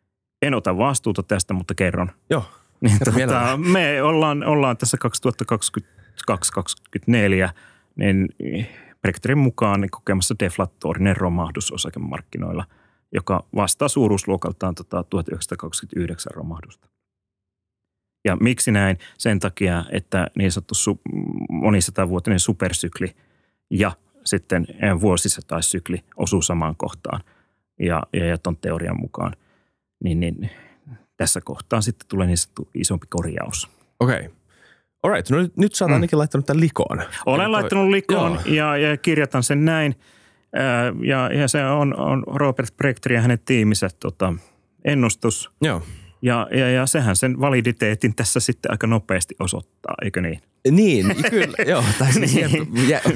en 0.42 0.54
ota 0.54 0.78
vastuuta 0.78 1.24
tästä, 1.24 1.54
mutta 1.54 1.76
kerron. 1.76 2.12
Joo. 2.30 2.44
Niin, 2.82 3.00
tota, 3.00 3.58
me 3.58 4.04
ollaan, 4.04 4.44
ollaan 4.44 4.78
tässä 4.78 4.98
2022-2024 7.50 7.50
niin 7.96 8.30
Brechterin 9.02 9.38
mukaan 9.38 9.82
niin 9.82 9.92
kokemassa 9.92 10.36
deflatorinen 10.40 11.18
romahdus 11.18 11.72
osakemarkkinoilla, 11.72 12.66
joka 13.12 13.46
vastaa 13.56 13.88
suuruusluokaltaan 13.88 14.76
tota 14.76 15.04
1929 15.04 16.32
romahdusta. 16.36 16.88
Ja 18.26 18.36
miksi 18.36 18.72
näin? 18.72 18.98
Sen 19.18 19.40
takia, 19.40 19.86
että 19.92 20.28
niin 20.38 20.52
sanottu 20.52 20.76
su, 20.76 21.02
monisatavuotinen 21.50 22.40
supersykli 22.40 23.16
ja 23.70 23.92
sitten 24.26 24.68
vuosisataissykli 25.02 26.04
osuu 26.18 26.42
samaan 26.42 26.76
kohtaan. 26.76 27.22
Ja, 27.80 28.04
ja, 28.14 28.26
ja 28.26 28.38
ton 28.38 28.58
teorian 28.58 29.00
mukaan– 29.00 29.34
niin, 30.04 30.20
niin 30.20 30.50
tässä 31.18 31.42
kohtaa 31.42 31.82
sitten 31.82 32.08
tulee 32.08 32.28
niin 32.28 32.38
isompi 32.74 33.08
korjaus. 33.10 33.70
Okei. 34.00 34.20
Okay. 34.20 34.30
Alright, 35.04 35.30
no 35.30 35.38
nyt, 35.38 35.58
nyt 35.58 35.76
sä 35.76 35.86
oot 35.86 35.90
mm. 35.90 35.94
ainakin 35.94 36.20
laittanut 36.20 36.46
tämän 36.46 36.62
likoon. 36.62 37.02
Olen 37.26 37.42
Eli 37.42 37.52
laittanut 37.52 37.90
likoon 37.90 38.40
ja, 38.46 38.78
ja 38.78 38.98
kirjoitan 38.98 39.44
sen 39.44 39.66
näin. 39.66 39.96
Ja, 41.04 41.34
ja 41.34 41.48
se 41.48 41.66
on, 41.66 42.00
on 42.00 42.24
Robert 42.28 42.78
Brechter 42.78 43.14
ja 43.14 43.22
hänen 43.22 43.40
tiiminsä 43.46 43.90
tota, 44.00 44.34
ennustus. 44.86 45.52
Joo. 45.62 45.82
Ja, 46.22 46.48
ja, 46.52 46.72
ja 46.72 46.86
sehän 46.86 47.16
sen 47.16 47.40
validiteetin 47.40 48.16
tässä 48.16 48.40
sitten 48.40 48.72
aika 48.72 48.88
nopeasti 48.88 49.36
osoittaa, 49.40 49.96
eikö 50.04 50.22
niin? 50.22 50.40
Niin, 50.72 51.16
kyllä, 51.30 51.58
joo. 51.68 51.84
Tai 52.00 52.12
niin. 52.12 52.68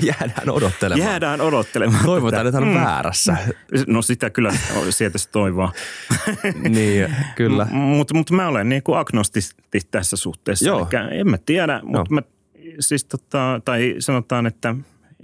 jäädään 0.02 0.50
odottelemaan. 0.50 1.10
Jäädään 1.10 1.41
odottelemaan. 1.41 2.06
Toivotaan, 2.06 2.48
että 2.48 2.60
hän 2.60 2.70
on 2.70 2.76
mm. 2.76 2.80
väärässä. 2.80 3.38
No 3.88 4.02
sitä 4.02 4.30
kyllä 4.30 4.54
sieltä 4.89 5.18
se 5.18 5.30
toivoa. 5.30 5.72
niin, 6.70 7.15
kyllä. 7.36 7.65
Mutta 7.72 8.13
mut 8.13 8.32
mä 8.32 8.48
olen 8.48 8.70
niin 8.70 8.84
kuin 8.84 8.98
agnostisti 8.98 9.80
tässä 9.91 10.18
suhteessa. 10.18 10.65
Joo. 10.65 10.88
Eli 11.10 11.20
en 11.20 11.30
mä 11.30 11.38
tiedä, 11.38 11.82
mutta 11.84 12.13
mä 12.13 12.22
siis 12.80 13.06
tota, 13.06 13.62
tai 13.65 13.96
sanotaan, 14.00 14.46
että 14.46 14.76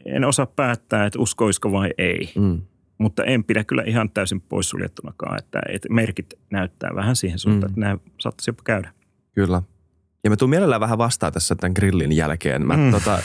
en 0.05 0.25
osaa 0.25 0.45
päättää, 0.45 1.05
että 1.05 1.19
uskoisiko 1.19 1.71
vai 1.71 1.89
ei. 1.97 2.31
Mm. 2.35 2.61
Mutta 3.01 3.23
en 3.23 3.43
pidä 3.43 3.63
kyllä 3.63 3.83
ihan 3.85 4.09
täysin 4.09 4.41
poissuljettunakaan, 4.41 5.39
että, 5.39 5.61
että 5.69 5.87
merkit 5.93 6.33
näyttää 6.49 6.89
vähän 6.95 7.15
siihen 7.15 7.39
suuntaan, 7.39 7.71
Mm. 7.71 7.73
että 7.73 7.79
nämä 7.79 7.97
saattaisi 8.19 8.49
jopa 8.49 8.61
käydä. 8.65 8.91
Kyllä. 9.35 9.61
Ja 10.23 10.29
mä 10.29 10.35
tuun 10.35 10.49
mielellään 10.49 10.81
vähän 10.81 10.97
vastaan 10.97 11.33
tässä 11.33 11.55
tämän 11.55 11.73
grillin 11.75 12.11
jälkeen. 12.11 12.67
Mä, 12.67 12.77
Mm. 12.77 12.91
tota, 12.91 13.19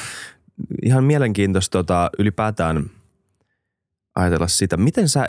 ihan 0.85 1.05
mielenkiintoista 1.05 1.79
tota, 1.79 2.11
ylipäätään 2.19 2.91
ajatella 4.17 4.49
sitä, 4.49 4.77
miten 4.77 5.09
sä, 5.09 5.27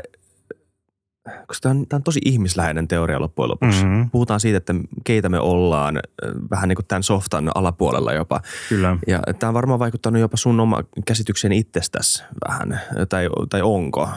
koska 1.48 1.62
tämä 1.62 1.80
on, 1.80 1.88
tää 1.88 1.98
on 1.98 2.04
tosi 2.04 2.20
ihmisläheinen 2.26 2.88
teoria 2.88 3.22
loppujen 3.22 3.50
lopuksi. 3.50 3.86
Mm-hmm. 3.86 4.10
Puhutaan 4.10 4.40
siitä, 4.40 4.58
että 4.58 4.76
keitä 5.04 5.30
me 5.30 5.40
ollaan, 5.40 5.98
äh, 5.98 6.32
vähän 6.52 6.70
niin 6.70 6.76
kuin 6.76 6.86
tämän 6.86 7.04
softan 7.04 7.52
alapuolella 7.56 8.14
jopa. 8.14 8.42
Kyllä. 8.70 8.98
Ja 9.08 9.22
tämä 9.40 9.48
on 9.48 9.54
varmaan 9.54 9.80
vaikuttanut 9.80 10.22
jopa 10.22 10.38
sun 10.38 10.60
oma 10.60 10.84
käsityksen 11.06 11.52
itsestäsi 11.52 12.24
vähän, 12.48 12.82
tai, 13.10 13.30
tai 13.50 13.62
onko? 13.62 14.10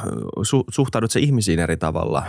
Su, 0.43 0.65
suhtaudut 0.71 1.11
se 1.11 1.21
ihmisiin 1.21 1.59
eri 1.59 1.77
tavalla? 1.77 2.23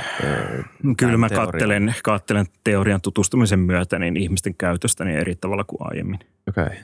Kyllä 0.97 1.17
mä 1.17 1.29
teorian? 1.29 1.51
kattelen, 1.51 1.95
kattelen 2.03 2.45
teorian 2.63 3.01
tutustumisen 3.01 3.59
myötä 3.59 3.99
niin 3.99 4.17
ihmisten 4.17 4.55
käytöstä 4.55 5.05
niin 5.05 5.17
eri 5.17 5.35
tavalla 5.35 5.63
kuin 5.63 5.79
aiemmin. 5.81 6.19
Okei. 6.49 6.63
Okay. 6.65 6.77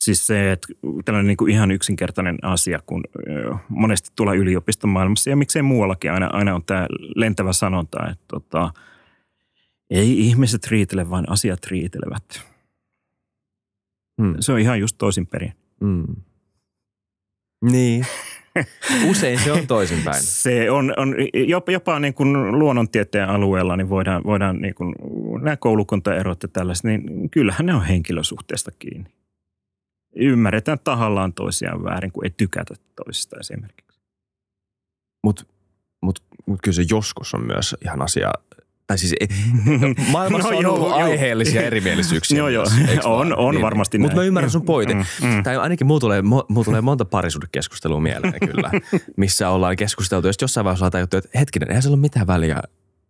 Siis 0.00 0.26
se, 0.26 0.52
että 0.52 0.68
tällainen 1.04 1.26
niin 1.26 1.36
kuin 1.36 1.50
ihan 1.50 1.70
yksinkertainen 1.70 2.38
asia, 2.42 2.80
kun 2.86 3.04
monesti 3.68 4.10
tuolla 4.16 4.34
yliopistomaailmassa 4.34 5.30
ja 5.30 5.36
miksei 5.36 5.62
muuallakin 5.62 6.12
aina, 6.12 6.26
aina 6.32 6.54
on 6.54 6.64
tämä 6.64 6.86
lentävä 7.16 7.52
sanonta, 7.52 8.08
että 8.10 8.24
tota, 8.28 8.70
ei 9.90 10.20
ihmiset 10.20 10.66
riitele, 10.66 11.10
vaan 11.10 11.30
asiat 11.30 11.66
riitelevät. 11.66 12.42
Hmm. 14.22 14.34
Se 14.40 14.52
on 14.52 14.58
ihan 14.58 14.80
just 14.80 14.98
toisinperin. 14.98 15.52
Mm. 15.80 16.16
Niin. 17.62 18.06
Usein 19.10 19.38
se 19.38 19.52
on 19.52 19.66
toisinpäin. 19.66 20.22
Se 20.22 20.70
on, 20.70 20.94
on 20.96 21.14
jopa, 21.34 21.72
jopa 21.72 22.00
niin 22.00 22.14
kuin 22.14 22.58
luonnontieteen 22.58 23.28
alueella, 23.28 23.76
niin 23.76 23.88
voidaan, 23.88 24.24
voidaan 24.24 24.60
niin 24.60 24.74
kuin, 24.74 24.94
nämä 25.42 25.56
koulukuntaerot 25.56 26.42
ja 26.42 26.48
tällaiset, 26.48 26.84
niin 26.84 27.30
kyllähän 27.30 27.66
ne 27.66 27.74
on 27.74 27.84
henkilösuhteesta 27.84 28.70
kiinni. 28.78 29.17
Ymmärretään 30.18 30.78
tahallaan 30.84 31.32
toisiaan 31.32 31.84
väärin, 31.84 32.12
kun 32.12 32.24
ei 32.24 32.30
tykätä 32.36 32.74
toisista 33.04 33.36
esimerkiksi. 33.40 34.00
Mutta 35.24 35.44
mut, 36.02 36.22
mut 36.46 36.60
kyllä 36.62 36.74
se 36.74 36.84
joskus 36.90 37.34
on 37.34 37.46
myös 37.46 37.76
ihan 37.84 38.02
asia, 38.02 38.30
tai 38.86 38.98
siis 38.98 39.14
maailmassa 40.12 40.50
No 40.50 40.56
on 40.56 40.62
joo, 40.62 40.74
ollut 40.74 40.88
joo. 40.88 40.98
aiheellisia 40.98 41.62
erimielisyyksiä. 41.62 42.38
Joo, 42.38 42.48
joo. 42.58 42.66
myös, 42.86 42.98
On- 43.04 43.36
on 43.36 43.62
varmasti 43.62 43.98
Mutta 43.98 44.16
mä 44.16 44.22
ymmärrän 44.22 44.50
sun 44.50 44.62
pointin. 44.62 44.96
Mm, 44.96 45.28
mm. 45.28 45.42
Tai 45.42 45.56
ainakin 45.56 45.86
mulla 45.86 46.00
tulee, 46.00 46.22
mulla 46.22 46.64
tulee 46.64 46.80
monta 46.80 47.04
parisuudekeskustelua 47.04 48.00
mieleen 48.00 48.40
kyllä, 48.46 48.70
missä 49.16 49.50
ollaan 49.50 49.76
keskusteltu. 49.76 50.26
Ja 50.26 50.32
jossain 50.40 50.64
vaiheessa 50.64 50.84
ollaan 50.84 50.92
tajuttu, 50.92 51.16
että 51.16 51.38
hetkinen, 51.38 51.68
eihän 51.68 51.82
sillä 51.82 51.94
ole 51.94 52.00
mitään 52.00 52.26
väliä, 52.26 52.62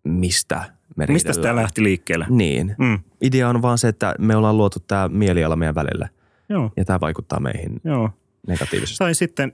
mistä 0.05 0.65
me 0.97 1.07
Mistä 1.07 1.33
tämä 1.33 1.57
lähti 1.57 1.83
liikkeelle? 1.83 2.27
Niin. 2.29 2.75
Mm. 2.79 2.99
Idea 3.23 3.49
on 3.49 3.63
vaan 3.63 3.79
se, 3.79 3.89
että 3.89 4.15
me 4.19 4.37
ollaan 4.37 4.57
luotu 4.57 4.79
tämä 4.81 5.09
mieliala 5.09 5.57
meidän 5.57 5.75
välille. 5.75 6.11
Joo, 6.49 6.73
Ja 6.77 6.85
tämä 6.85 7.01
vaikuttaa 7.01 7.41
meihin 7.41 7.81
joo. 7.85 8.11
negatiivisesti. 8.47 8.99
Tai 8.99 9.15
sitten, 9.15 9.53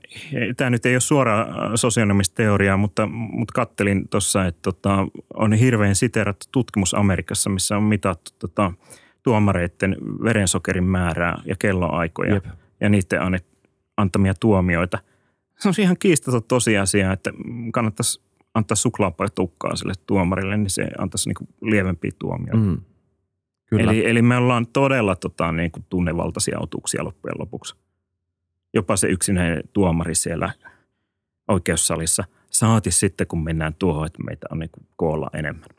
tämä 0.57 0.69
nyt 0.69 0.85
ei 0.85 0.95
ole 0.95 0.99
suora 0.99 1.47
sosionomisteoriaa, 1.75 2.77
mutta, 2.77 3.05
mutta 3.07 3.51
kattelin 3.53 4.09
tuossa, 4.09 4.45
että 4.45 4.61
tota, 4.61 5.07
on 5.33 5.53
hirveän 5.53 5.95
siteerattu 5.95 6.45
tutkimus 6.51 6.93
Amerikassa, 6.93 7.49
missä 7.49 7.77
on 7.77 7.83
mitattu 7.83 8.31
tota, 8.39 8.71
tuomareiden 9.23 9.97
verensokerin 10.23 10.83
määrää 10.83 11.41
ja 11.45 11.55
kelloaikoja 11.59 12.33
Jep. 12.33 12.45
ja 12.81 12.89
niiden 12.89 13.21
annet, 13.21 13.45
antamia 13.97 14.33
tuomioita. 14.39 14.99
Se 15.59 15.69
on 15.69 15.73
ihan 15.79 15.97
kiistaton 15.99 16.43
tosiasia, 16.43 17.11
että 17.11 17.31
kannattaisi 17.73 18.21
antaa 18.53 18.75
suklaapatukkaa 18.75 19.75
sille 19.75 19.93
tuomarille, 20.07 20.57
niin 20.57 20.69
se 20.69 20.87
antaisi 20.97 21.29
niin 21.29 21.49
lievempiä 21.61 22.11
tuomioita. 22.19 22.57
Mm. 22.57 22.81
Kyllä. 23.77 23.91
Eli, 23.91 24.09
eli 24.09 24.21
me 24.21 24.37
ollaan 24.37 24.67
todella 24.67 25.15
tota, 25.15 25.51
niin 25.51 25.71
kuin 25.71 25.85
tunnevaltaisia 25.89 26.59
otuksia 26.59 27.03
loppujen 27.03 27.39
lopuksi. 27.39 27.75
Jopa 28.73 28.95
se 28.95 29.07
yksinäinen 29.07 29.63
tuomari 29.73 30.15
siellä 30.15 30.51
oikeussalissa. 31.47 32.23
Saati 32.51 32.91
sitten, 32.91 33.27
kun 33.27 33.43
mennään 33.43 33.73
tuohon, 33.73 34.05
että 34.05 34.23
meitä 34.23 34.47
on 34.51 34.59
niin 34.59 34.69
kuin 34.71 34.87
koolla 34.95 35.29
enemmän. 35.33 35.69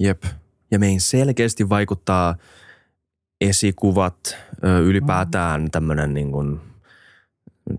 Jep. 0.00 0.22
Ja 0.70 0.78
meihin 0.78 1.00
selkeästi 1.00 1.68
vaikuttaa 1.68 2.34
esikuvat, 3.40 4.36
ylipäätään 4.84 5.70
tämmöinen 5.70 6.14
niin 6.14 6.32
kuin 6.32 6.60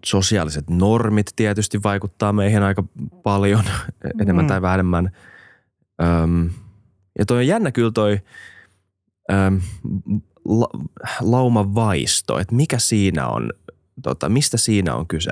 sosiaaliset 0.05 0.69
normit 0.69 1.27
tietysti 1.35 1.83
vaikuttaa 1.83 2.33
meihin 2.33 2.63
aika 2.63 2.83
paljon, 3.23 3.63
enemmän 4.21 4.45
Mm. 4.45 4.47
tai 4.47 4.61
vähemmän. 4.61 5.11
Öm, 6.03 6.49
ja 7.19 7.25
toi 7.25 7.37
on 7.37 7.47
jännä 7.47 7.71
kyllä 7.71 7.91
toi 7.91 8.19
öm, 9.31 9.61
la, 10.45 10.67
laumavaisto, 11.21 12.39
että 12.39 12.55
mikä 12.55 12.79
siinä 12.79 13.27
on, 13.27 13.49
tota, 14.01 14.29
mistä 14.29 14.57
siinä 14.57 14.95
on 14.95 15.07
kyse. 15.07 15.29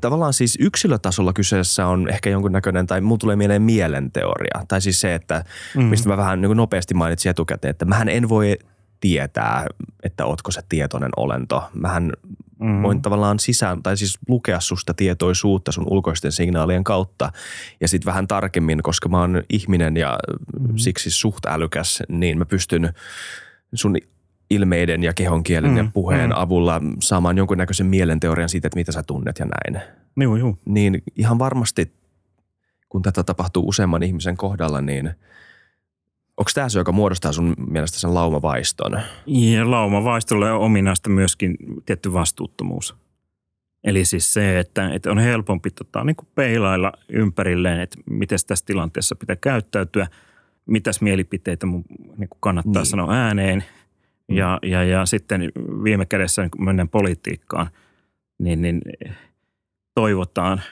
Tavallaan 0.00 0.32
siis 0.32 0.56
yksilötasolla 0.60 1.32
kyseessä 1.32 1.86
on 1.86 2.08
ehkä 2.10 2.30
jonkunnäköinen, 2.30 2.86
tai 2.86 3.00
mulla 3.00 3.18
tulee 3.18 3.36
mieleen 3.36 3.62
mielenteoria, 3.62 4.64
tai 4.68 4.80
siis 4.80 5.00
se, 5.00 5.14
että 5.14 5.44
Mm. 5.74 5.82
mistä 5.84 6.08
mä 6.08 6.16
vähän 6.16 6.40
niin 6.40 6.56
nopeasti 6.56 6.94
mainitsin 6.94 7.30
etukäteen, 7.30 7.70
että 7.70 7.84
mähän 7.84 8.08
en 8.08 8.28
voi 8.28 8.58
tietää, 9.00 9.66
että 10.02 10.24
ootko 10.26 10.50
se 10.50 10.60
tietoinen 10.68 11.10
olento. 11.16 11.62
Mähän 11.74 12.12
Mm. 12.64 12.82
voin 12.82 13.02
tavallaan 13.02 13.38
sisään, 13.38 13.82
tai 13.82 13.96
siis 13.96 14.18
lukea 14.28 14.60
susta 14.60 14.94
tietoisuutta 14.94 15.72
sun 15.72 15.86
ulkoisten 15.90 16.32
signaalien 16.32 16.84
kautta 16.84 17.32
ja 17.80 17.88
sitten 17.88 18.06
vähän 18.06 18.28
tarkemmin, 18.28 18.82
koska 18.82 19.08
mä 19.08 19.20
oon 19.20 19.42
ihminen 19.50 19.96
ja 19.96 20.18
Mhm. 20.60 20.76
siksi 20.76 21.10
suht 21.10 21.46
älykäs, 21.46 22.02
niin 22.08 22.38
mä 22.38 22.44
pystyn 22.44 22.92
sun 23.74 23.96
ilmeiden 24.50 25.02
ja 25.02 25.12
kehonkielen 25.14 25.76
ja 25.76 25.82
Mm, 25.82 25.92
puheen 25.92 26.30
mm. 26.30 26.36
avulla 26.36 26.80
saamaan 27.02 27.36
jonkunnäköisen 27.38 27.86
mielenteorian 27.86 28.48
siitä, 28.48 28.68
että 28.68 28.78
mitä 28.78 28.92
sä 28.92 29.02
tunnet 29.02 29.38
ja 29.38 29.46
näin. 29.46 29.82
Joo, 30.16 30.36
joo. 30.36 30.58
Niin 30.64 31.02
ihan 31.16 31.38
varmasti, 31.38 31.92
kun 32.88 33.02
tätä 33.02 33.22
tapahtuu 33.24 33.68
useamman 33.68 34.02
ihmisen 34.02 34.36
kohdalla, 34.36 34.80
niin 34.80 35.10
onko 36.36 36.50
tämä 36.54 36.68
se, 36.68 36.78
joka 36.78 36.92
muodostaa 36.92 37.32
sun 37.32 37.54
mielestä 37.70 37.98
sen 37.98 38.14
laumavaiston? 38.14 39.00
Ja 39.26 39.70
laumavaistolle 39.70 40.52
on 40.52 40.60
ominaista 40.60 41.10
myöskin 41.10 41.56
tietty 41.86 42.12
vastuuttomuus. 42.12 42.96
Eli 43.84 44.04
siis 44.04 44.32
se, 44.32 44.58
että, 44.58 44.90
että 44.94 45.10
on 45.10 45.18
helpompi 45.18 45.70
tota, 45.70 46.04
niin 46.04 46.16
kuin 46.16 46.28
peilailla 46.34 46.92
ympärilleen, 47.08 47.80
että 47.80 47.98
miten 48.10 48.38
tässä 48.46 48.66
tilanteessa 48.66 49.16
pitää 49.16 49.36
käyttäytyä, 49.36 50.06
mitäs 50.66 51.00
mielipiteitä 51.00 51.66
mun 51.66 51.84
niin 52.16 52.28
kuin 52.28 52.40
kannattaa 52.40 52.82
Niin. 52.82 52.90
sanoa 52.90 53.12
ääneen. 53.14 53.64
Ja, 54.28 54.58
ja, 54.62 54.84
ja 54.84 55.06
sitten 55.06 55.52
viime 55.84 56.06
kädessä, 56.06 56.42
niin 56.42 56.50
kun 56.50 56.64
mennään 56.64 56.88
politiikkaan, 56.88 57.66
niin, 58.38 58.62
niin 58.62 58.80
toivotaan, 59.94 60.62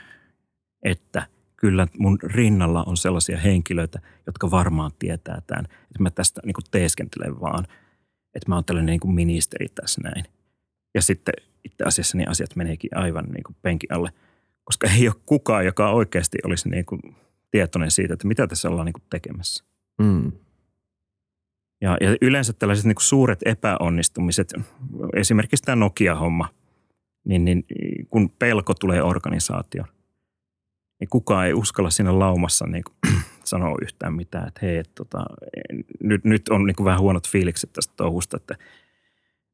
että 0.83 1.27
kyllä 1.63 1.87
mun 1.99 2.19
rinnalla 2.23 2.85
on 2.87 2.97
sellaisia 2.97 3.39
henkilöitä, 3.39 4.01
jotka 4.27 4.51
varmaan 4.51 4.91
tietää 4.99 5.43
tämän. 5.47 5.65
Että 5.65 6.01
mä 6.01 6.11
tästä 6.11 6.41
niin 6.45 6.55
kuin 6.55 6.65
teeskentelen 6.71 7.41
vaan, 7.41 7.65
että 8.35 8.49
mä 8.49 8.55
oon 8.55 8.65
tällainen 8.65 8.93
niin 8.93 9.01
kuin 9.01 9.15
ministeri 9.15 9.69
tässä 9.69 10.01
näin. 10.05 10.25
Ja 10.95 11.03
sitten 11.03 11.35
itse 11.65 11.85
asiassa 11.85 12.19
niin 12.19 12.29
asiat 12.29 12.57
meneekin 12.57 12.97
aivan 12.97 13.25
niin 13.25 13.45
kuin 13.45 13.57
penkin 13.63 13.93
alle, 13.93 14.13
koska 14.65 14.87
ei 14.99 15.09
ole 15.09 15.17
kukaan, 15.27 15.65
joka 15.65 15.91
oikeasti 15.91 16.39
olisi 16.45 16.69
niin 16.69 16.85
kuin 16.85 17.01
tietoinen 17.51 17.91
siitä, 17.91 18.15
että 18.15 18.29
mitä 18.29 18.47
tässä 18.47 18.69
ollaan 18.69 18.87
niin 18.87 18.93
kuin 18.93 19.05
tekemässä. 19.11 19.65
Mm. 19.99 20.33
Ja, 21.81 21.97
ja 22.01 22.17
yleensä 22.21 22.53
tällaiset 22.53 22.85
niin 22.85 22.95
kuin 22.95 23.05
suuret 23.05 23.41
epäonnistumiset, 23.45 24.53
esimerkiksi 25.17 25.63
tämä 25.63 25.77
Nokia-homma, 25.77 26.49
niin, 27.25 27.45
niin 27.45 27.65
kun 28.11 28.31
pelko 28.31 28.75
tulee 28.75 29.03
organisaatioon, 29.03 29.89
niin 31.03 31.11
kukaan 31.11 31.47
ei 31.47 31.53
uskalla 31.53 31.91
siinä 31.91 32.19
laumassa 32.19 32.67
niin 32.67 32.85
kuin 32.85 33.15
sanoa 33.45 33.77
yhtään 33.83 34.15
mitään, 34.15 34.49
että 34.49 34.61
hei, 34.63 34.77
että 34.77 34.93
tota, 34.95 35.25
nyt, 36.03 36.25
nyt 36.25 36.49
on 36.49 36.67
niin 36.67 36.77
kuin 36.77 36.85
vähän 36.85 37.01
huonot 37.01 37.29
fiilikset 37.29 37.73
tästä 37.73 37.95
touhusta, 37.97 38.37
että 38.37 38.55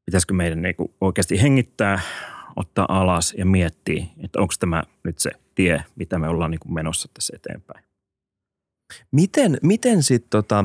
pitäisikö 0.05 0.35
meidän 0.35 0.63
niin 0.63 0.75
kuin 0.75 0.95
oikeasti 1.01 1.43
hengittää, 1.43 2.01
ottaa 2.57 2.87
alas 2.89 3.35
ja 3.39 3.47
miettiä, 3.47 4.07
että 4.25 4.41
onko 4.41 4.55
tämä 4.61 4.83
nyt 5.05 5.19
se 5.19 5.31
tie, 5.55 5.85
mitä 5.97 6.19
me 6.19 6.29
ollaan 6.29 6.51
niin 6.51 6.61
kuin 6.61 6.75
menossa 6.75 7.09
tässä 7.15 7.33
eteenpäin. 7.37 7.85
Miten, 9.13 9.59
miten 9.63 10.03
sitten 10.03 10.31
tota, 10.31 10.65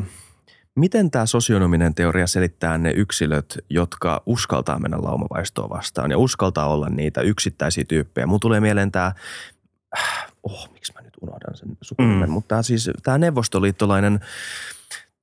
miten 0.76 1.12
tämä 1.12 1.26
sosionominen 1.26 1.96
teoria 1.96 2.28
selittää 2.28 2.78
ne 2.78 2.92
yksilöt, 2.96 3.58
jotka 3.70 4.24
uskaltaa 4.26 4.80
mennä 4.80 4.98
laumavaistoa 5.02 5.70
vastaan 5.70 6.12
ja 6.12 6.18
uskaltaa 6.18 6.68
olla 6.68 6.90
niitä 6.90 7.22
yksittäisiä 7.22 7.84
tyyppejä? 7.88 8.28
Mun 8.28 8.40
tulee 8.40 8.60
mieleen 8.60 8.92
tämä, 8.92 9.14
oh, 10.44 10.70
miksi 10.74 10.94
mä 10.94 11.02
nyt 11.02 11.14
unohdan 11.22 11.58
sen 11.58 11.78
sukunimen, 11.82 12.30
mm. 12.30 12.34
Mutta 12.34 12.56
tää 12.56 12.62
siis 12.62 12.90
tämä 13.04 13.18
neuvostoliittolainen 13.18 14.20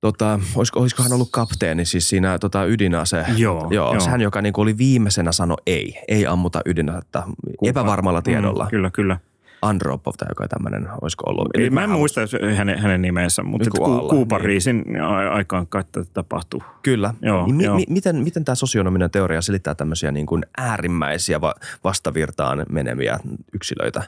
Tota, 0.00 0.40
olisiko, 0.54 0.80
olisiko 0.80 1.02
hän 1.02 1.12
ollut 1.12 1.28
kapteeni 1.30 1.84
siis 1.84 2.08
siinä 2.08 2.38
tota, 2.38 2.64
ydinase? 2.64 3.24
Joo, 3.36 3.68
joo, 3.70 3.94
joo. 3.94 4.06
Hän, 4.08 4.20
joka 4.20 4.42
niin 4.42 4.54
oli 4.56 4.78
viimeisenä 4.78 5.32
sano 5.32 5.56
ei, 5.66 6.02
ei 6.08 6.26
ammuta 6.26 6.60
ydinasetta 6.66 7.22
epävarmalla 7.64 8.22
tiedolla. 8.22 8.64
Mm, 8.64 8.70
kyllä, 8.70 8.90
kyllä. 8.90 9.18
Andropov 9.62 10.12
tai 10.18 10.28
joku 10.30 10.48
tämmöinen, 10.48 10.88
olisiko 11.02 11.30
ollut? 11.30 11.48
Ei, 11.54 11.62
Eli 11.62 11.70
mä 11.70 11.84
en 11.84 11.90
muista 11.90 12.20
hänen, 12.56 12.78
hänen 12.78 13.02
nimensä, 13.02 13.42
mutta 13.42 13.70
ku, 13.70 13.84
alla, 13.84 14.12
niin. 14.12 14.40
riisin 14.40 14.84
aikaan 15.32 15.66
kai 15.66 15.84
tätä 15.92 16.10
tapahtuu. 16.12 16.62
Kyllä. 16.82 17.14
Joo, 17.22 17.46
niin 17.46 17.60
joo. 17.60 17.76
mi- 17.76 17.86
miten, 17.88 18.16
miten 18.16 18.44
tämä 18.44 18.54
sosionominen 18.54 19.10
teoria 19.10 19.42
selittää 19.42 19.74
tämmöisiä 19.74 20.10
niin 20.12 20.26
kuin 20.26 20.46
äärimmäisiä 20.58 21.40
va- 21.40 21.54
vastavirtaan 21.84 22.66
meneviä 22.70 23.18
yksilöitä? 23.52 24.02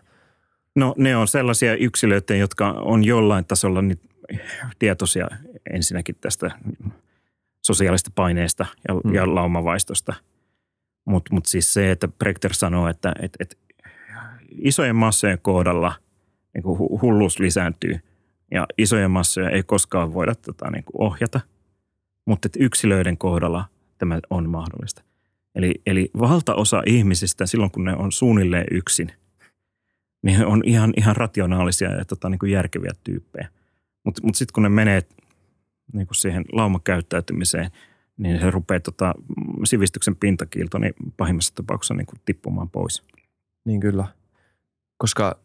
No 0.76 0.94
ne 0.98 1.16
on 1.16 1.28
sellaisia 1.28 1.76
yksilöitä, 1.76 2.34
jotka 2.34 2.70
on 2.70 3.04
jollain 3.04 3.44
tasolla 3.44 3.82
niin 3.82 4.00
tietoisia 4.78 5.28
ensinnäkin 5.72 6.16
tästä 6.20 6.50
sosiaalista 7.62 8.10
paineesta 8.14 8.66
ja, 8.88 8.94
Mm. 9.04 9.14
ja 9.14 9.34
laumavaistosta. 9.34 10.14
Mutta 11.04 11.34
mut 11.34 11.46
siis 11.46 11.72
se, 11.72 11.90
että 11.90 12.08
Brechter 12.08 12.54
sanoo, 12.54 12.88
että 12.88 13.12
et, 13.22 13.32
et 13.40 13.58
isojen 14.58 14.96
massojen 14.96 15.38
kohdalla 15.42 15.94
niin 16.54 16.62
kuin 16.62 16.78
hu- 16.78 16.98
hulluus 17.02 17.38
lisääntyy 17.38 18.00
ja 18.50 18.66
isoja 18.78 19.08
massoja 19.08 19.50
ei 19.50 19.62
koskaan 19.62 20.14
voida 20.14 20.34
tota, 20.34 20.70
niin 20.70 20.84
kuin 20.84 21.02
ohjata, 21.02 21.40
mutta 22.26 22.48
yksilöiden 22.58 23.18
kohdalla 23.18 23.64
tämä 23.98 24.20
on 24.30 24.50
mahdollista. 24.50 25.02
Eli, 25.54 25.74
eli 25.86 26.10
valtaosa 26.18 26.82
ihmisistä 26.86 27.46
silloin, 27.46 27.70
kun 27.70 27.84
ne 27.84 27.96
on 27.96 28.12
suunnilleen 28.12 28.66
yksin, 28.70 29.12
niin 30.22 30.46
on 30.46 30.62
ihan, 30.64 30.92
ihan 30.96 31.16
rationaalisia 31.16 31.90
ja 31.90 32.04
tota, 32.04 32.28
niin 32.28 32.38
kuin 32.38 32.52
järkeviä 32.52 32.92
tyyppejä. 33.04 33.48
Mutta 34.04 34.20
mut, 34.22 34.26
mut 34.26 34.34
sitten 34.34 34.52
kun 34.52 34.62
ne 34.62 34.68
menee 34.68 35.02
niin 35.92 36.06
kuin 36.06 36.16
siihen 36.16 36.44
laumakäyttäytymiseen, 36.52 37.70
niin 38.16 38.40
se 38.40 38.50
rupeaa 38.50 38.80
tota, 38.80 39.14
sivistyksen 39.64 40.16
pintakiilto 40.16 40.78
niin 40.78 40.94
pahimmassa 41.16 41.54
tapauksessa 41.54 41.94
niin 41.94 42.06
kuin 42.06 42.20
tippumaan 42.24 42.70
pois. 42.70 43.02
Niin 43.64 43.80
kyllä. 43.80 44.04
Koska, 44.98 45.38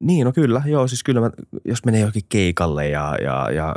niin 0.00 0.24
no 0.24 0.32
kyllä, 0.32 0.62
joo 0.66 0.88
siis 0.88 1.04
kyllä 1.04 1.20
mä, 1.20 1.30
jos 1.64 1.84
menee 1.84 2.00
johonkin 2.00 2.22
keikalle 2.28 2.88
ja, 2.88 3.16
ja, 3.22 3.50
ja 3.50 3.74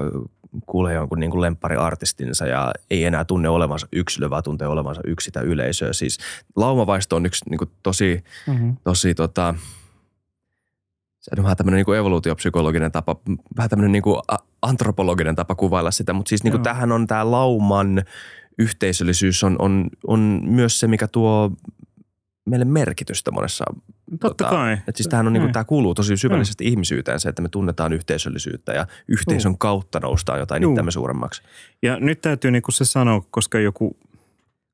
kuulee 0.65 0.93
jonkun 0.93 1.19
niin 1.19 1.31
kuin 1.31 1.41
lemppariartistinsa 1.41 2.45
ja 2.45 2.71
ei 2.91 3.05
enää 3.05 3.25
tunne 3.25 3.49
olevansa 3.49 3.87
yksilö, 3.93 4.29
vaan 4.29 4.43
tuntee 4.43 4.67
olevansa 4.67 5.01
yksi 5.05 5.25
sitä 5.25 5.41
yleisöä. 5.41 5.93
Siis 5.93 6.17
laumavaisto 6.55 7.15
on 7.15 7.25
yksi 7.25 7.49
niin 7.49 7.57
kuin 7.57 7.71
tosi, 7.83 8.23
Mm-hmm. 8.47 8.77
tosi 8.83 9.15
tota, 9.15 9.55
se 11.19 11.31
on 11.37 11.43
vähän 11.43 11.57
tämmöinen 11.57 11.77
niin 11.77 11.85
kuin 11.85 11.99
evoluutiopsykologinen 11.99 12.91
tapa, 12.91 13.15
vähän 13.57 13.69
tämmöinen 13.69 13.91
niin 13.91 14.03
kuin 14.03 14.21
antropologinen 14.61 15.35
tapa 15.35 15.55
kuvailla 15.55 15.91
sitä, 15.91 16.13
mutta 16.13 16.29
siis 16.29 16.43
niin 16.43 16.51
kuin 16.51 16.59
Joo. 16.59 16.63
tämähän 16.63 16.91
on 16.91 17.07
tämä 17.07 17.31
lauman 17.31 18.03
yhteisöllisyys 18.57 19.43
on, 19.43 19.55
on, 19.59 19.89
on 20.07 20.41
myös 20.43 20.79
se, 20.79 20.87
mikä 20.87 21.07
tuo 21.07 21.51
meille 22.45 22.65
merkitystä 22.65 23.31
monessa. 23.31 23.65
Totta 24.11 24.43
tota, 24.43 24.49
kai. 24.49 24.73
Että 24.73 24.91
siis 24.95 25.07
tämähän 25.07 25.27
on, 25.27 25.33
niin 25.33 25.41
kuin, 25.41 25.49
Mm. 25.49 25.53
tämä 25.53 25.63
kuuluu 25.63 25.93
tosi 25.95 26.17
syvällisesti 26.17 26.65
ihmisyyteen 26.67 27.19
se, 27.19 27.29
että 27.29 27.41
me 27.41 27.49
tunnetaan 27.49 27.93
yhteisöllisyyttä 27.93 28.73
ja 28.73 28.87
yhteisön 29.07 29.57
kautta 29.57 29.99
noustaan 29.99 30.39
jotain 30.39 30.63
Juu. 30.63 30.71
itseämme 30.71 30.91
suuremmaksi. 30.91 31.41
Ja 31.81 31.99
nyt 31.99 32.21
täytyy 32.21 32.51
niin 32.51 32.61
kuin 32.61 32.73
se 32.73 32.85
sanoa, 32.85 33.21
koska 33.31 33.59
joku 33.59 33.97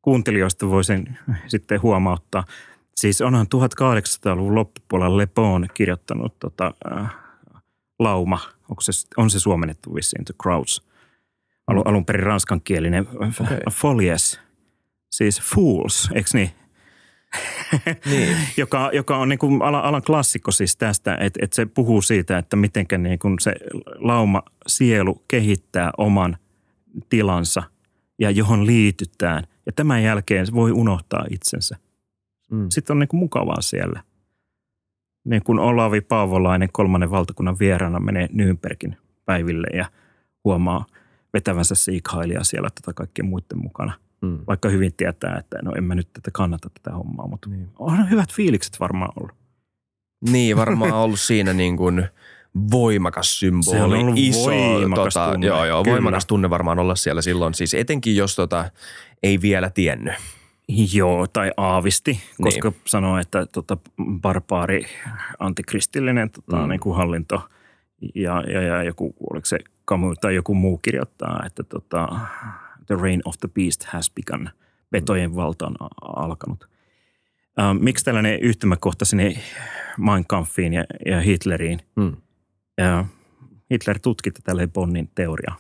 kuuntelijoista 0.01 0.69
voi 0.69 0.83
sen 0.83 1.17
sitten 1.47 1.81
huomauttaa. 1.81 2.43
Siis 2.95 3.21
onhan 3.21 3.47
1800-luvun 3.55 4.55
loppupuolella 4.55 5.17
Le 5.17 5.27
Bon 5.27 5.67
kirjoittanut 5.73 6.39
tota, 6.39 6.73
äh, 6.91 7.15
lauma, 7.99 8.39
onko 8.69 8.81
se, 8.81 8.91
on 9.17 9.29
se 9.29 9.39
suomennettu 9.39 9.95
vissiin, 9.95 10.25
The 10.25 10.33
Crowds. 10.43 10.81
Alu, 11.67 11.81
alun 11.85 12.05
perin 12.05 12.23
ranskankielinen 12.23 13.07
okay. 13.15 13.57
folies, 13.81 14.39
siis 15.11 15.41
fools, 15.41 16.09
eikö 16.13 16.29
niin? 16.33 16.49
Niin. 18.09 18.37
joka, 18.57 18.89
joka 18.93 19.17
on 19.17 19.29
niin 19.29 19.39
kuin 19.39 19.61
alan, 19.61 19.83
alan 19.83 20.01
klassikko 20.01 20.51
siis 20.51 20.75
tästä, 20.77 21.17
että, 21.19 21.39
että 21.41 21.55
se 21.55 21.65
puhuu 21.65 22.01
siitä, 22.01 22.37
että 22.37 22.55
miten 22.55 22.85
niin 22.97 23.19
kuin 23.19 23.35
se 23.39 23.53
lauma 23.95 24.43
sielu 24.67 25.23
kehittää 25.27 25.91
oman 25.97 26.37
tilansa 27.09 27.63
ja 28.19 28.31
johon 28.31 28.65
liitytään. 28.65 29.43
Ja 29.65 29.71
tämän 29.71 30.03
jälkeen 30.03 30.45
se 30.45 30.53
voi 30.53 30.71
unohtaa 30.71 31.25
itsensä. 31.29 31.77
Mm. 32.51 32.65
Sitten 32.69 32.93
on 32.93 32.99
niin 32.99 33.07
kuin 33.07 33.19
mukavaa 33.19 33.61
siellä. 33.61 34.03
Niin 35.25 35.43
kuin 35.43 35.59
Olavi 35.59 36.01
Paavolainen 36.01 36.69
kolmannen 36.71 37.11
valtakunnan 37.11 37.59
vieraana 37.59 37.99
menee 37.99 38.27
Nürnbergin 38.27 38.95
päiville 39.25 39.67
ja 39.73 39.85
huomaa 40.43 40.85
vetävänsä 41.33 41.75
siikhailia 41.75 42.43
siellä 42.43 42.69
tota 42.69 42.93
kaikkien 42.93 43.25
muiden 43.25 43.57
mukana. 43.57 43.93
Mm. 44.23 44.39
Vaikka 44.47 44.69
hyvin 44.69 44.93
tietää, 44.97 45.35
että 45.39 45.57
no 45.61 45.71
en 45.77 45.83
mä 45.83 45.95
nyt 45.95 46.13
tätä 46.13 46.31
kannata 46.33 46.69
tätä 46.69 46.95
hommaa, 46.95 47.27
mutta 47.27 47.49
Niin. 47.49 47.67
on 47.79 48.09
hyvät 48.09 48.33
fiilikset 48.33 48.79
varmaan 48.79 49.11
ollut. 49.19 49.35
Niin, 50.29 50.57
varmaan 50.57 50.91
ollut 50.93 51.19
siinä 51.19 51.53
niin 51.53 51.77
kuin 51.77 52.07
voimakas 52.71 53.39
symboli. 53.39 53.77
Se 53.77 53.83
on 53.83 53.93
ollut 53.93 54.17
iso, 54.17 54.49
voimakas 54.49 55.13
tota, 55.13 55.31
tunne, 55.31 55.47
Joo, 55.47 55.65
joo, 55.65 55.83
kyllä. 55.83 55.93
voimakas 55.93 56.25
tunne 56.25 56.49
varmaan 56.49 56.79
olla 56.79 56.95
siellä 56.95 57.21
silloin. 57.21 57.53
Siis 57.53 57.73
etenkin, 57.73 58.15
jos 58.15 58.35
tota, 58.35 58.71
ei 59.23 59.41
vielä 59.41 59.69
tiennyt. 59.69 60.13
Joo, 60.93 61.27
tai 61.27 61.51
aavisti, 61.57 62.11
Niin. 62.11 62.23
koska 62.37 62.71
sanoo, 62.85 63.17
että 63.17 63.45
tota, 63.45 63.77
barbaari, 64.21 64.85
antikristillinen 65.39 66.29
tota, 66.29 66.57
mm. 66.57 66.69
niin 66.69 66.79
kuin 66.79 66.95
hallinto 66.97 67.41
ja, 68.15 68.41
ja, 68.41 68.61
ja 68.61 68.83
joku, 68.83 69.15
oliko 69.29 69.45
se 69.45 69.59
Camus 69.87 70.17
tai 70.21 70.35
joku 70.35 70.53
muu 70.53 70.77
kirjoittaa, 70.77 71.43
että 71.45 71.63
tota, 71.63 72.07
the 72.85 72.95
reign 72.95 73.21
of 73.25 73.35
the 73.39 73.47
beast 73.47 73.83
has 73.83 74.11
begun, 74.11 74.49
petojen 74.89 75.35
valta 75.35 75.67
on 75.67 75.75
alkanut. 76.01 76.69
Ähm, 77.59 77.77
miksi 77.83 78.05
tällainen 78.05 78.39
yhtymäkohta 78.39 79.05
sinne 79.05 79.39
Mein 79.97 80.25
Kampfiin 80.27 80.73
ja, 80.73 80.85
ja 81.05 81.21
Hitleriin? 81.21 81.79
Mm. 81.95 82.15
Ja 82.77 83.05
Hitler 83.71 83.99
tutki 83.99 84.31
tätä 84.31 84.57
Le 84.57 84.67
Bonin 84.67 85.09
teoriaa. 85.15 85.55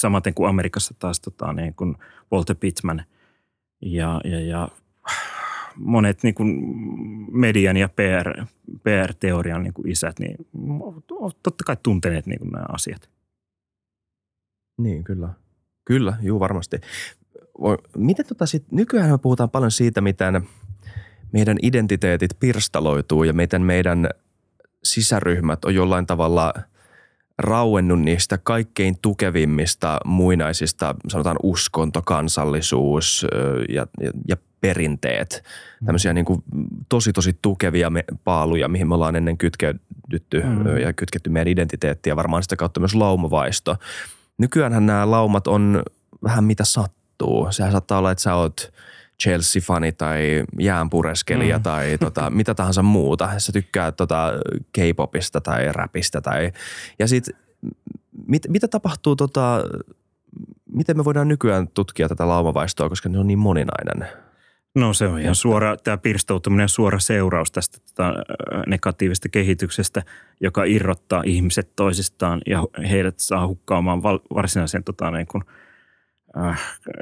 Samaten 0.00 0.34
kuin 0.34 0.48
Amerikassa 0.48 0.94
taas 0.98 1.20
tota, 1.20 1.52
niin 1.52 1.74
kuin 1.74 1.96
Walter 2.32 2.56
Pittman 2.56 3.04
ja, 3.82 4.20
ja, 4.24 4.40
ja 4.40 4.68
monet 5.76 6.22
niin 6.22 6.34
kuin 6.34 6.60
median 7.32 7.76
ja 7.76 7.88
PR, 7.88 8.44
PR-teorian 8.82 9.62
niin 9.62 9.74
kuin 9.74 9.88
isät, 9.88 10.18
niin 10.18 10.36
totta 11.42 11.64
kai 11.66 11.76
tunteneet 11.82 12.26
niin 12.26 12.38
kuin 12.38 12.50
nämä 12.50 12.64
asiat. 12.68 13.10
Niin, 14.82 15.04
kyllä. 15.04 15.28
Kyllä, 15.84 16.16
juu 16.22 16.40
varmasti. 16.40 16.80
Miten 17.96 18.26
tota 18.26 18.46
sit, 18.46 18.72
nykyään 18.72 19.10
me 19.10 19.18
puhutaan 19.18 19.50
paljon 19.50 19.70
siitä, 19.70 20.00
miten 20.00 20.42
meidän 21.32 21.56
identiteetit 21.62 22.30
pirstaloituu 22.40 23.24
ja 23.24 23.32
miten 23.32 23.62
meidän 23.62 24.08
sisäryhmät 24.84 25.64
on 25.64 25.74
jollain 25.74 26.06
tavalla 26.06 26.54
rauennut 27.38 28.00
niistä 28.00 28.38
kaikkein 28.38 28.98
tukevimmista 29.02 30.00
muinaisista, 30.04 30.94
sanotaan 31.08 31.36
uskonto, 31.42 32.02
kansallisuus 32.02 33.26
ja, 33.68 33.86
ja, 34.00 34.10
ja 34.28 34.36
perinteet. 34.60 35.44
Tämmöisiä 35.86 36.12
niin 36.12 36.24
kuin 36.24 36.42
tosi 36.88 37.12
tosi 37.12 37.38
tukevia 37.42 37.90
me, 37.90 38.04
paaluja, 38.24 38.68
mihin 38.68 38.88
me 38.88 38.94
ollaan 38.94 39.16
ennen 39.16 39.38
kytkeydytty 39.38 40.42
Mm. 40.44 40.76
ja 40.76 40.92
kytketty 40.92 41.30
meidän 41.30 41.52
identiteettiä, 41.52 42.16
varmaan 42.16 42.42
sitä 42.42 42.56
kautta 42.56 42.80
myös 42.80 42.94
laumavaisto. 42.94 43.76
Nykyäänhän 44.40 44.86
nämä 44.86 45.10
laumat 45.10 45.46
on 45.46 45.82
vähän 46.22 46.44
mitä 46.44 46.64
sattuu. 46.64 47.46
Sehän 47.50 47.72
saattaa 47.72 47.98
olla, 47.98 48.10
että 48.10 48.22
sä 48.22 48.34
oot 48.34 48.72
Chelsea-fani 49.22 49.92
tai 49.92 50.44
jäänpureskelija 50.60 51.56
mm. 51.56 51.62
Tai 51.62 51.98
tota, 51.98 52.30
mitä 52.40 52.54
tahansa 52.54 52.82
muuta. 52.82 53.38
Sä 53.38 53.52
tykkää 53.52 53.92
tota 53.92 54.32
K-popista 54.72 55.40
tai 55.40 55.72
räpistä. 55.72 56.20
Tai, 56.20 56.52
ja 56.98 57.08
sit, 57.08 57.24
mit, 58.26 58.42
mitä 58.48 58.68
tapahtuu, 58.68 59.16
tota, 59.16 59.64
miten 60.72 60.96
me 60.96 61.04
voidaan 61.04 61.28
nykyään 61.28 61.68
tutkia 61.68 62.08
tätä 62.08 62.28
laumavaistoa, 62.28 62.88
koska 62.88 63.08
se 63.12 63.18
on 63.18 63.26
niin 63.26 63.38
moninainen. 63.38 64.08
No 64.74 64.92
se 64.92 65.06
on 65.06 65.20
ihan 65.20 65.34
suora, 65.34 65.76
tämä 65.76 65.98
pirstoutuminen 65.98 66.64
on 66.64 66.68
suora 66.68 66.98
seuraus 66.98 67.52
tästä 67.52 67.78
tota, 67.78 68.14
negatiivisesta 68.66 69.28
kehityksestä, 69.28 70.02
joka 70.40 70.64
irrottaa 70.64 71.22
ihmiset 71.26 71.70
toisistaan 71.76 72.40
ja 72.46 72.64
heidät 72.90 73.14
saa 73.18 73.46
hukkaamaan 73.46 74.02
val, 74.02 74.18
varsinaisen 74.34 74.84
tota, 74.84 75.10
niin 75.10 75.26
kuin, 75.26 75.44
äh, 76.36 76.60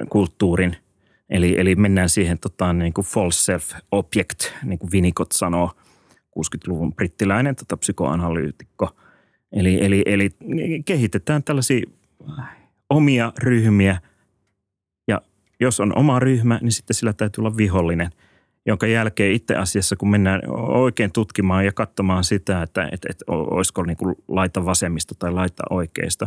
kulttuurin. 0.09 0.77
Eli, 1.31 1.61
eli 1.61 1.75
mennään 1.75 2.09
siihen 2.09 2.39
tota, 2.39 2.73
niin 2.73 2.93
kuin 2.93 3.05
false 3.05 3.43
self 3.43 3.73
object, 3.93 4.41
niin 4.65 4.79
kuin 4.79 4.93
Winnicott 4.93 5.33
sanoo, 5.33 5.71
60-luvun 6.39 6.95
brittiläinen 6.95 7.57
tota, 7.57 7.77
psykoanalyytikko. 7.77 8.91
Eli, 9.53 9.85
eli, 9.85 10.03
eli 10.07 10.31
kehitetään 10.85 11.43
tällaisia 11.43 11.87
omia 12.91 13.33
ryhmiä 13.39 14.01
jos 15.61 15.81
on 15.81 15.99
oma 15.99 16.19
ryhmä, 16.19 16.59
niin 16.63 16.73
sitten 16.73 16.95
sillä 16.95 17.13
täytyy 17.13 17.43
olla 17.43 17.57
vihollinen. 17.57 18.11
jonka 18.67 18.87
jälkeen 18.87 19.33
itse 19.33 19.55
asiassa, 19.57 19.97
kun 19.97 20.11
mennään 20.11 20.43
oikein 20.69 21.13
tutkimaan 21.13 21.65
ja 21.65 21.73
katsomaan 21.73 22.25
sitä, 22.25 22.63
että, 22.63 22.89
että, 22.93 23.09
että 23.11 23.25
olisiko 23.29 23.83
niin 23.83 23.97
kuin 23.97 24.15
laita 24.29 24.65
vasemmista 24.65 25.15
tai 25.19 25.33
laita 25.33 25.63
oikeista, 25.71 26.27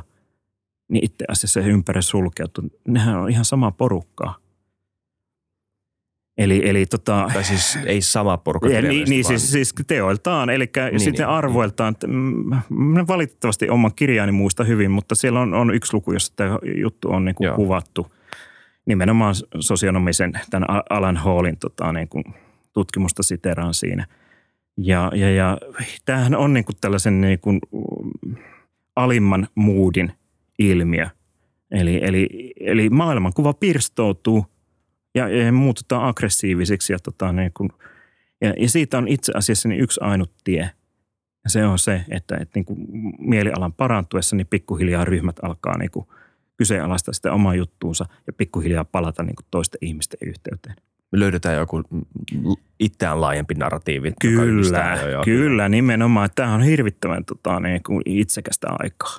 niin 0.89 1.05
itse 1.05 1.25
asiassa 1.27 1.61
se 1.61 1.69
ympärä 1.69 2.01
sulkeutuu. 2.01 2.63
Nehän 2.87 3.15
on 3.15 3.29
ihan 3.29 3.45
sama 3.45 3.71
porukkaa. 3.71 4.35
Eli, 6.37 6.69
eli 6.69 6.85
tota, 6.85 7.29
tai 7.33 7.43
siis 7.43 7.77
ei 7.85 8.01
sama 8.01 8.37
porukka. 8.37 8.69
Ja, 8.69 8.81
niin, 8.81 9.09
niin 9.09 9.23
siis, 9.23 9.51
siis 9.51 9.73
teoiltaan, 9.87 10.49
eli 10.49 10.69
niin, 10.91 10.99
sitten 10.99 11.25
niin, 11.25 11.35
arvoiltaan. 11.35 11.95
Niin. 12.07 13.07
Valitettavasti 13.07 13.69
oman 13.69 13.91
kirjaani 13.95 14.31
muista 14.31 14.63
hyvin, 14.63 14.91
mutta 14.91 15.15
siellä 15.15 15.39
on, 15.39 15.53
on 15.53 15.75
yksi 15.75 15.93
luku, 15.93 16.13
jossa 16.13 16.33
tämä 16.35 16.59
juttu 16.77 17.11
on 17.11 17.25
niin 17.25 17.35
kuin 17.35 17.53
kuvattu. 17.53 18.11
Nimenomaan 18.85 19.35
sosionomisen, 19.59 20.33
tämän 20.49 20.67
Alan 20.89 21.17
Hallin 21.17 21.57
tota, 21.57 21.93
niin 21.93 22.07
kuin 22.07 22.23
tutkimusta 22.73 23.23
siteraan 23.23 23.73
siinä. 23.73 24.07
Ja, 24.77 25.11
ja, 25.15 25.31
ja 25.31 25.57
tämähän 26.05 26.35
on 26.35 26.53
niin 26.53 26.65
kuin 26.65 26.75
tällaisen 26.81 27.21
niin 27.21 27.39
kuin 27.39 27.59
alimman 28.95 29.47
muudin 29.55 30.11
ilmiö. 30.59 31.07
Eli, 31.71 31.99
eli, 32.03 32.53
eli 32.59 32.89
maailmankuva 32.89 33.53
pirstoutuu– 33.53 34.45
ja, 35.15 35.29
ja 35.29 35.51
muututaan 35.51 36.07
aggressiivisiksi. 36.07 36.93
Ja, 36.93 36.99
tota, 36.99 37.31
niin 37.31 37.51
kun, 37.53 37.69
ja, 38.41 38.53
ja 38.57 38.69
siitä 38.69 38.97
on 38.97 39.07
itse 39.07 39.31
asiassa 39.35 39.69
niin 39.69 39.81
yksi 39.81 39.99
ainut 40.03 40.31
tie. 40.43 40.69
Ja 41.43 41.49
se 41.49 41.65
on 41.65 41.79
se, 41.79 42.05
että, 42.09 42.37
että 42.37 42.59
niin 42.59 42.65
kuin 42.65 42.79
mielialan 43.19 43.73
parantuessa 43.73 44.35
niin 44.35 44.47
pikkuhiljaa 44.47 45.05
ryhmät 45.05 45.39
alkaa 45.41 45.77
niin 45.77 45.91
kuin 45.91 46.07
kyseenalaistaa 46.61 47.13
sitä 47.13 47.33
omaa 47.33 47.55
juttuunsa 47.55 48.05
ja 48.27 48.33
pikkuhiljaa 48.33 48.85
palata 48.85 49.23
niin 49.23 49.35
kuin 49.35 49.45
toisten 49.51 49.77
ihmisten 49.81 50.29
yhteyteen. 50.29 50.75
Me 51.11 51.19
löydetään 51.19 51.55
joku 51.55 51.83
itseään 52.79 53.21
laajempi 53.21 53.53
narratiivi. 53.53 54.13
Kyllä, 54.21 54.97
jo 55.11 55.21
kyllä 55.23 55.69
nimenomaan. 55.69 56.29
Tämä 56.35 56.53
on 56.53 56.61
hirvittävän 56.61 57.25
tota, 57.25 57.59
niin 57.59 57.83
kuin 57.83 58.01
itsekästä 58.05 58.67
aikaa. 58.69 59.17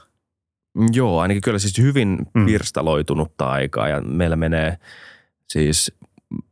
Joo, 0.93 1.21
ainakin 1.21 1.43
kyllä 1.43 1.59
siis 1.59 1.79
hyvin 1.79 2.19
mm. 2.35 2.47
pirstaloitunutta 2.47 3.51
aikaa 3.51 3.89
ja 3.89 4.01
meillä 4.01 4.37
menee– 4.37 4.79
Siis 5.53 5.93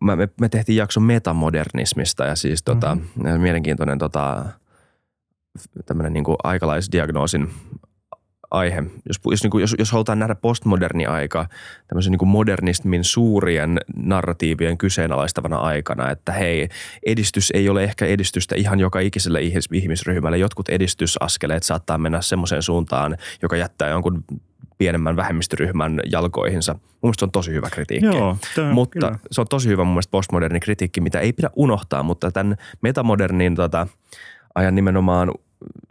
me, 0.01 0.28
me 0.41 0.49
tehtiin 0.49 0.76
jakso 0.76 1.01
metamodernismista 1.01 2.24
ja 2.24 2.36
siis 2.36 2.62
tota, 2.62 2.95
mm-hmm. 2.95 3.41
mielenkiintoinen 3.41 3.99
tota, 3.99 4.45
tämmöinen 5.86 6.12
niin 6.12 6.24
aikalaisdiagnoosin 6.45 7.51
aihe. 8.51 8.83
Jos, 9.09 9.21
jos, 9.31 9.43
niin 9.43 9.51
kuin, 9.51 9.61
jos, 9.61 9.77
jos 9.79 9.93
halutaan 9.93 10.19
nähdä 10.19 10.35
postmoderni 10.35 11.07
aika 11.07 11.47
tämmöisen 11.89 12.11
niin 12.11 12.19
kuin 12.19 12.29
modernismin 12.29 13.05
suurien 13.05 13.79
narratiivien 13.97 14.79
kyseenalaistavana 14.79 15.57
aikana, 15.57 16.11
että 16.11 16.33
hei, 16.33 16.69
edistys 17.07 17.51
ei 17.55 17.69
ole 17.69 17.85
ehkä 17.85 18.07
edistystä 18.07 18.55
ihan 18.55 18.81
joka 18.81 19.01
ikiselle 19.01 19.41
ihmisryhmälle. 19.73 20.39
Jotkut 20.39 20.69
edistysaskeleet 20.69 21.63
saattaa 21.63 21.99
mennä 21.99 22.23
semmoiseen 22.23 22.63
suuntaan, 22.63 23.17
joka 23.43 23.57
jättää 23.57 23.89
jonkun 23.89 24.25
pienemmän 24.79 25.17
vähemmistöryhmän 25.17 26.01
jalkoihinsa. 26.13 26.73
Mun 26.73 26.81
mielestä 27.03 27.21
se 27.21 27.25
on 27.25 27.31
tosi 27.31 27.53
hyvä 27.53 27.71
kritiikki. 27.71 28.17
Joo, 28.17 28.37
tämä, 28.55 28.73
mutta 28.73 28.93
kyllä. 28.93 29.19
se 29.31 29.41
on 29.41 29.47
tosi 29.51 29.69
hyvä 29.69 29.85
mun 29.85 29.95
mielestä 29.95 30.11
postmoderni 30.11 30.61
kritiikki, 30.61 31.01
mitä 31.01 31.21
ei 31.21 31.33
pidä 31.33 31.51
unohtaa, 31.57 32.03
mutta 32.03 32.31
tämän 32.31 32.57
metamodernin 32.83 33.55
tota, 33.55 33.87
ajan 34.55 34.75
nimenomaan 34.75 35.33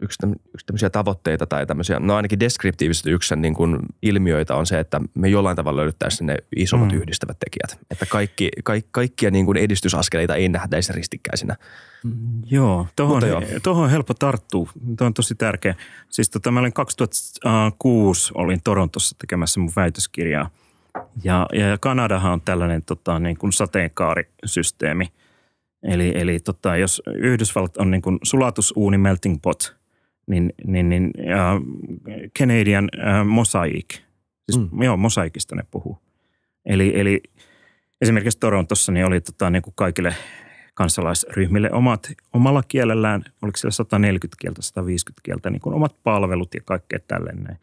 yksi, 0.00 0.18
yksi 0.54 0.66
tämmöisiä 0.66 0.90
tavoitteita 0.90 1.46
tai 1.46 1.66
tämmöisiä, 1.66 2.00
no 2.00 2.16
ainakin 2.16 2.40
deskriptiivisesti 2.40 3.10
yksi 3.10 3.36
niin 3.36 3.54
kuin 3.54 3.78
ilmiöitä 4.02 4.54
on 4.54 4.66
se, 4.66 4.78
että 4.78 5.00
me 5.14 5.28
jollain 5.28 5.56
tavalla 5.56 5.76
löydettäisiin 5.76 6.26
ne 6.26 6.36
isommat 6.56 6.92
mm. 6.92 6.98
yhdistävät 6.98 7.36
tekijät. 7.38 7.86
Että 7.90 8.06
kaikki, 8.06 8.50
kaikki, 8.64 8.88
kaikkia 8.92 9.30
niin 9.30 9.46
kuin 9.46 9.58
edistysaskeleita 9.58 10.34
ei 10.34 10.48
nähdäisi 10.48 10.92
ristikkäisinä. 10.92 11.56
Mm, 12.04 12.42
joo, 12.50 12.86
tuohon, 12.96 13.28
joo. 13.28 13.42
tuohon 13.62 13.84
on 13.84 13.90
helppo 13.90 14.14
tarttua. 14.14 14.68
Tuo 14.98 15.06
on 15.06 15.14
tosi 15.14 15.34
tärkeä. 15.34 15.74
Siis 16.08 16.30
tota, 16.30 16.50
mä 16.50 16.60
olin 16.60 16.72
2006, 16.72 18.32
olin 18.34 18.60
Torontossa 18.64 19.16
tekemässä 19.18 19.60
mun 19.60 19.72
väitöskirjaa. 19.76 20.50
Ja, 21.24 21.46
ja 21.52 21.78
Kanadahan 21.78 22.32
on 22.32 22.40
tällainen 22.40 22.82
tota, 22.82 23.18
niin 23.18 23.36
kuin 23.36 23.52
sateenkaarisysteemi– 23.52 25.12
Eli, 25.82 26.12
eli 26.14 26.40
tota, 26.40 26.76
jos 26.76 27.02
Yhdysvallat 27.14 27.76
on 27.76 27.90
niin 27.90 28.02
kuin 28.02 28.18
sulatusuuni 28.22 28.98
melting 28.98 29.38
pot, 29.42 29.76
niin, 30.26 30.52
niin, 30.66 30.88
niin 30.88 31.10
ja 31.26 31.60
Canadian 32.38 32.88
äh, 32.98 33.26
mosaic, 33.26 34.00
siis 34.50 34.70
mm. 34.72 34.82
joo, 34.82 34.96
mosaikista 34.96 35.56
ne 35.56 35.62
puhuu. 35.70 35.98
Eli, 36.66 37.00
eli 37.00 37.22
esimerkiksi 38.00 38.38
Torontossa 38.38 38.92
niin 38.92 39.06
oli 39.06 39.20
tota, 39.20 39.50
niin 39.50 39.62
kuin 39.62 39.74
kaikille 39.76 40.14
kansalaisryhmille 40.74 41.70
omat, 41.72 42.12
omalla 42.32 42.62
kielellään, 42.68 43.24
oliko 43.42 43.56
siellä 43.56 43.72
140 43.72 44.36
kieltä, 44.40 44.62
150 44.62 45.20
kieltä, 45.22 45.50
niin 45.50 45.60
kuin 45.60 45.74
omat 45.74 45.96
palvelut 46.02 46.54
ja 46.54 46.60
kaikkea 46.64 46.98
tällainen. 47.08 47.58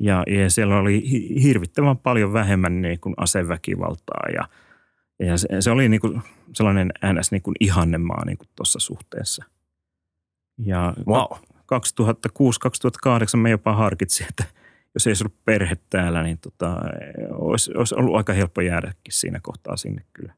Ja, 0.00 0.22
ja 0.26 0.50
siellä 0.50 0.78
oli 0.78 1.02
hirvittävän 1.42 1.98
paljon 1.98 2.32
vähemmän 2.32 2.82
niin 2.82 3.00
kuin 3.00 3.14
aseväkivaltaa 3.16 4.28
ja– 4.34 4.48
ja 5.18 5.38
se, 5.38 5.48
se 5.60 5.70
oli 5.70 5.88
niin 5.88 6.00
kuin 6.00 6.22
sellainen 6.52 6.92
ns. 7.12 7.32
Niin 7.32 7.42
kuin 7.42 7.54
ihannemaa 7.60 8.24
niin 8.24 8.38
tuossa 8.56 8.78
suhteessa. 8.78 9.44
Ja 10.58 10.94
wow. 11.06 11.38
2006-2008 13.34 13.36
me 13.36 13.50
jopa 13.50 13.74
harkitsin, 13.74 14.26
että 14.28 14.44
jos 14.94 15.06
ei 15.06 15.14
ollut 15.22 15.44
perhe 15.44 15.76
täällä, 15.90 16.22
niin 16.22 16.38
tota, 16.38 16.76
olisi, 17.30 17.72
olisi 17.76 17.94
ollut 17.94 18.16
aika 18.16 18.32
helppo 18.32 18.60
jäädäkin 18.60 19.12
siinä 19.12 19.40
kohtaa 19.42 19.76
sinne 19.76 20.04
kyllä. 20.12 20.34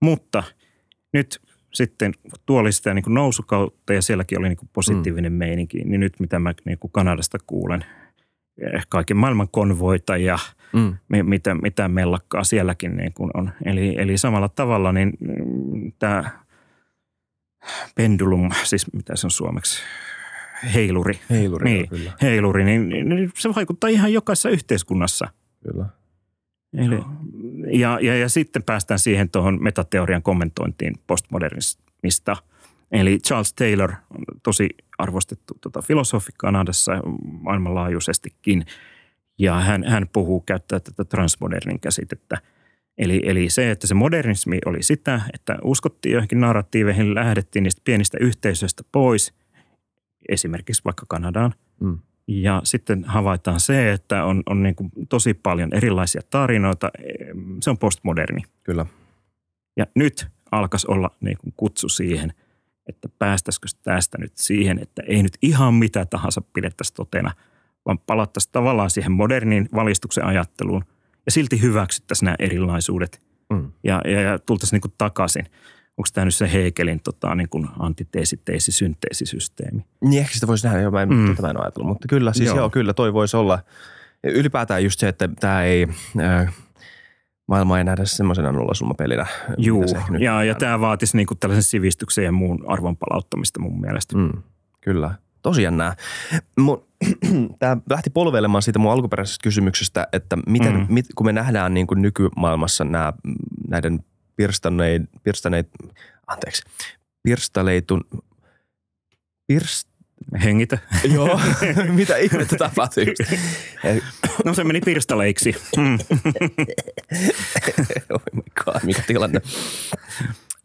Mutta 0.00 0.42
nyt 1.12 1.40
sitten 1.74 2.12
tuo 2.46 2.60
oli 2.60 2.72
sitä 2.72 2.94
niin 2.94 3.02
kuin 3.02 3.14
nousukautta 3.14 3.92
ja 3.92 4.02
sielläkin 4.02 4.38
oli 4.38 4.48
niin 4.48 4.56
kuin 4.56 4.70
positiivinen 4.72 5.32
mm. 5.32 5.38
meininki. 5.38 5.84
Niin 5.84 6.00
nyt 6.00 6.20
mitä 6.20 6.38
mä 6.38 6.54
niin 6.64 6.78
kuin 6.78 6.90
Kanadasta 6.92 7.38
kuulen, 7.46 7.84
kaiken 8.88 9.16
maailman 9.16 9.48
konvoita 9.48 10.16
ja– 10.16 10.38
mm. 10.74 10.98
mitä, 11.22 11.54
mitä 11.54 11.88
mellakkaa 11.88 12.44
sielläkin 12.44 12.96
niin 12.96 13.12
kuin 13.12 13.30
on. 13.34 13.50
Eli, 13.64 13.94
eli 13.98 14.18
samalla 14.18 14.48
tavalla 14.48 14.92
niin 14.92 15.12
mm, 15.20 15.92
tämä 15.98 16.30
pendulum, 17.94 18.50
siis 18.64 18.92
mitä 18.92 19.16
se 19.16 19.26
on 19.26 19.30
suomeksi, 19.30 19.82
heiluri. 20.74 21.18
Heiluri, 21.30 21.64
niin, 21.64 21.88
kyllä. 21.88 22.12
Heiluri, 22.22 22.64
niin, 22.64 22.88
niin 22.88 23.30
se 23.34 23.54
vaikuttaa 23.54 23.90
ihan 23.90 24.12
jokaisessa 24.12 24.48
yhteiskunnassa. 24.48 25.28
Kyllä. 25.62 25.86
Eli, 26.76 26.98
ja, 27.78 27.98
ja, 28.02 28.16
ja 28.16 28.28
sitten 28.28 28.62
päästään 28.62 28.98
siihen 28.98 29.30
tuohon 29.30 29.62
metateorian 29.62 30.22
kommentointiin 30.22 30.94
postmodernista. 31.06 32.36
Eli 32.92 33.18
Charles 33.18 33.52
Taylor 33.54 33.90
on 33.90 34.24
tosi 34.42 34.68
arvostettu 34.98 35.54
tota, 35.60 35.82
filosofi 35.82 36.32
Kanadassa 36.38 36.92
maailmanlaajuisestikin– 37.42 38.64
ja 39.38 39.54
hän, 39.54 39.84
hän 39.84 40.08
puhuu, 40.12 40.40
käyttää 40.40 40.80
tätä 40.80 41.04
transmodernin 41.04 41.80
käsitettä. 41.80 42.38
Eli, 42.98 43.20
eli 43.24 43.50
se, 43.50 43.70
että 43.70 43.86
se 43.86 43.94
modernismi 43.94 44.58
oli 44.66 44.82
sitä, 44.82 45.20
että 45.34 45.58
uskottiin 45.64 46.12
joihinkin 46.12 46.40
narratiiveihin, 46.40 47.14
lähdettiin 47.14 47.62
niistä 47.62 47.82
pienistä 47.84 48.18
yhteisöistä 48.20 48.82
pois, 48.92 49.34
esimerkiksi 50.28 50.84
vaikka 50.84 51.06
Kanadaan. 51.08 51.54
Mm. 51.80 51.98
Ja 52.26 52.60
sitten 52.64 53.04
havaitaan 53.04 53.60
se, 53.60 53.92
että 53.92 54.24
on, 54.24 54.42
on 54.46 54.62
niin 54.62 54.74
kuin 54.74 54.90
tosi 55.08 55.34
paljon 55.34 55.74
erilaisia 55.74 56.20
tarinoita. 56.30 56.90
Se 57.60 57.70
on 57.70 57.78
postmoderni. 57.78 58.42
Kyllä. 58.62 58.86
Ja 59.76 59.86
nyt 59.94 60.26
alkaisi 60.50 60.86
olla 60.90 61.10
niin 61.20 61.38
kuin 61.38 61.54
kutsu 61.56 61.88
siihen, 61.88 62.32
että 62.86 63.08
päästäisikö 63.18 63.66
tästä 63.82 64.18
nyt 64.18 64.32
siihen, 64.34 64.78
että 64.82 65.02
ei 65.06 65.22
nyt 65.22 65.38
ihan 65.42 65.74
mitä 65.74 66.06
tahansa 66.06 66.42
pidettäisi 66.52 66.94
totena– 66.94 67.32
vaan 67.86 67.98
palattaisiin 67.98 68.52
tavallaan 68.52 68.90
siihen 68.90 69.12
modernin 69.12 69.68
valistuksen 69.74 70.24
ajatteluun 70.24 70.84
ja 71.26 71.32
silti 71.32 71.62
hyväksyttäisiin 71.62 72.24
nämä 72.24 72.36
erilaisuudet 72.38 73.22
mm. 73.52 73.72
ja, 73.84 74.00
ja, 74.04 74.20
ja 74.20 74.38
tultaisiin 74.38 74.80
niin 74.84 74.94
takaisin. 74.98 75.44
Onko 75.96 76.08
tämä 76.12 76.24
nyt 76.24 76.34
se 76.34 76.52
Hegelin 76.52 77.00
tota, 77.00 77.34
niin 77.34 77.48
kuin 77.48 77.68
antiteesi-teesi-synteesisysteemi? 77.78 79.84
Niin 80.00 80.20
ehkä 80.20 80.34
sitä 80.34 80.46
voisi 80.46 80.66
nähdä, 80.66 80.80
jo 80.80 80.90
mä 80.90 81.02
en, 81.02 81.08
mm. 81.08 81.36
tätä 81.36 81.50
en 81.50 81.60
ajatellut, 81.60 81.88
mutta 81.88 82.08
kyllä, 82.08 82.32
siis 82.32 82.46
joo. 82.46 82.56
joo, 82.56 82.70
kyllä 82.70 82.94
toi 82.94 83.12
voisi 83.12 83.36
olla. 83.36 83.58
Ylipäätään 84.24 84.84
just 84.84 85.00
se, 85.00 85.08
että 85.08 85.28
tämä 85.40 85.62
ei, 85.62 85.88
äh, 86.20 86.54
maailma 87.46 87.78
ei 87.78 87.84
nähdä 87.84 88.04
semmoisena 88.04 88.52
nollasummapelinä. 88.52 89.26
Joo, 89.58 89.84
ja, 90.18 90.44
ja 90.44 90.54
tämä 90.54 90.80
vaatisi 90.80 91.16
niin 91.16 91.26
kuin 91.26 91.38
tällaisen 91.38 91.62
sivistyksen 91.62 92.24
ja 92.24 92.32
muun 92.32 92.64
arvon 92.66 92.96
palauttamista 92.96 93.60
mun 93.60 93.80
mielestä. 93.80 94.16
Mm, 94.16 94.42
kyllä 94.80 95.14
tosi 95.42 95.62
jännää. 95.62 95.96
Tämä 97.58 97.76
lähti 97.90 98.10
polveilemaan 98.10 98.62
siitä 98.62 98.78
mun 98.78 98.92
alkuperäisestä 98.92 99.42
kysymyksestä, 99.42 100.06
että 100.12 100.36
miten, 100.46 100.74
mm. 100.74 100.86
mit, 100.88 101.06
kun 101.14 101.26
me 101.26 101.32
nähdään 101.32 101.74
niin 101.74 101.86
kuin 101.86 102.02
nykymaailmassa 102.02 102.84
nämä, 102.84 103.12
näiden 103.68 104.04
pirstaneid, 104.36 105.06
pirstaneid, 105.22 105.66
anteeksi, 106.26 106.62
pirstaleitun, 107.22 108.04
pirst, 109.46 109.88
Hengitä. 110.44 110.78
Joo, 111.12 111.40
mitä 111.96 112.16
ihmettä 112.16 112.56
tapahtui 112.56 113.04
No 114.44 114.54
se 114.54 114.64
meni 114.64 114.80
pirstaleiksi. 114.80 115.54
Mm. 115.76 115.98
oh 118.14 118.22
my 118.32 118.42
God, 118.64 118.80
mikä 118.82 119.02
tilanne. 119.06 119.40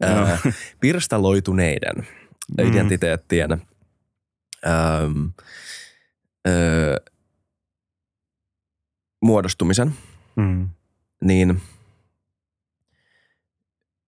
ää, 0.02 0.38
pirstaloituneiden 0.80 2.06
Mm. 2.58 2.68
identiteettien 2.68 3.52
äm, 3.52 5.30
ö, 6.48 6.96
muodostumisen, 9.22 9.94
Mm. 10.36 10.68
niin 11.24 11.62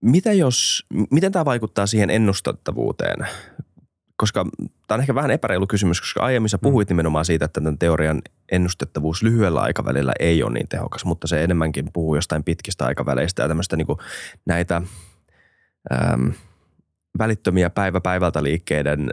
mitä 0.01 0.33
jos, 0.33 0.87
miten 1.11 1.33
tämä 1.33 1.45
vaikuttaa 1.45 1.87
siihen 1.87 2.11
ennustettavuuteen? 2.11 3.27
Koska 4.23 4.47
tämä 4.87 4.97
on 4.97 5.01
ehkä 5.01 5.15
vähän 5.15 5.31
epäreilu 5.31 5.67
kysymys, 5.67 6.01
koska 6.01 6.23
aiemmin 6.23 6.49
sä 6.49 6.59
puhuit 6.59 6.89
nimenomaan 6.89 7.25
siitä, 7.25 7.45
että 7.45 7.61
tämän 7.61 7.79
teorian 7.79 8.23
ennustettavuus 8.53 9.23
lyhyellä 9.23 9.61
aikavälillä 9.61 10.13
ei 10.21 10.43
ole 10.43 10.53
niin 10.53 10.69
tehokas, 10.69 11.05
mutta 11.05 11.27
se 11.27 11.45
enemmänkin 11.45 11.89
puhuu 11.93 12.15
jostain 12.15 12.45
pitkistä 12.45 12.87
aikaväleistä 12.87 13.43
ja 13.43 13.49
tämmöistä 13.49 13.77
niin 13.77 13.87
näitä 14.47 14.83
äm, 16.13 16.33
välittömiä 17.19 17.71
päivä 17.71 18.01
päivältä 18.01 18.43
liikkeiden 18.43 19.11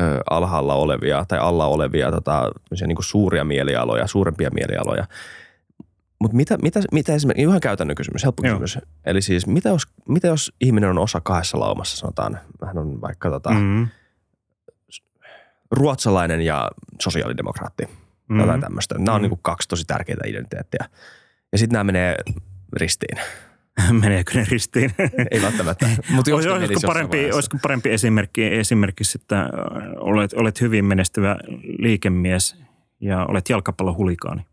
ö, 0.00 0.20
alhaalla 0.30 0.74
olevia 0.74 1.24
tai 1.28 1.38
alla 1.38 1.66
olevia 1.66 2.10
tota, 2.10 2.50
niin 2.70 2.96
kuin 2.96 3.04
suuria 3.04 3.44
mielialoja, 3.44 4.06
suurempia 4.06 4.50
mielialoja. 4.50 5.04
Mutta 6.20 6.36
mitä, 6.36 6.58
mitä, 6.62 6.80
mitä 6.92 7.14
esimerkiksi, 7.14 7.42
ihan 7.42 7.60
käytännön 7.60 7.94
kysymys, 7.94 8.24
helppo 8.24 8.46
Joo. 8.46 8.60
kysymys. 8.60 8.84
Eli 9.04 9.22
siis 9.22 9.46
mitä 9.46 9.68
jos, 9.68 9.82
mitä 10.08 10.26
jos 10.26 10.52
ihminen 10.60 10.90
on 10.90 10.98
osa 10.98 11.20
kahdessa 11.20 11.60
laumassa, 11.60 11.96
sanotaan, 11.96 12.38
hän 12.66 12.78
on 12.78 13.00
vaikka 13.00 13.30
tota, 13.30 13.50
mm. 13.50 13.88
Ruotsalainen 15.70 16.42
ja 16.42 16.70
sosiaalidemokraatti, 17.02 17.84
mm. 17.84 18.34
Mm. 18.34 18.40
jotain 18.40 18.60
tämmöistä. 18.60 18.94
Nämä 18.98 19.14
on 19.14 19.20
Mm. 19.20 19.22
niin 19.22 19.30
kuin 19.30 19.40
kaksi 19.42 19.68
tosi 19.68 19.84
tärkeitä 19.86 20.24
identiteettiä. 20.26 20.84
Ja 21.52 21.58
sitten 21.58 21.72
nämä 21.72 21.84
menee 21.84 22.16
ristiin. 22.72 23.18
Meneekö 24.02 24.38
ne 24.38 24.46
ristiin? 24.48 24.90
Ei 25.30 25.42
välttämättä, 25.42 25.88
mutta 26.14 26.34
Olis, 26.34 26.46
olisiko, 26.46 26.80
parempi, 26.86 27.32
olisiko 27.32 27.58
parempi 27.62 27.90
esimerkki 27.90 28.44
esimerkiksi, 28.44 29.18
että 29.22 29.40
äh, 29.40 29.48
olet, 29.96 30.32
olet 30.32 30.60
hyvin 30.60 30.84
menestyvä 30.84 31.36
liikemies 31.78 32.56
ja 33.00 33.26
olet 33.26 33.48
jalkapallohulikaani? 33.48 34.46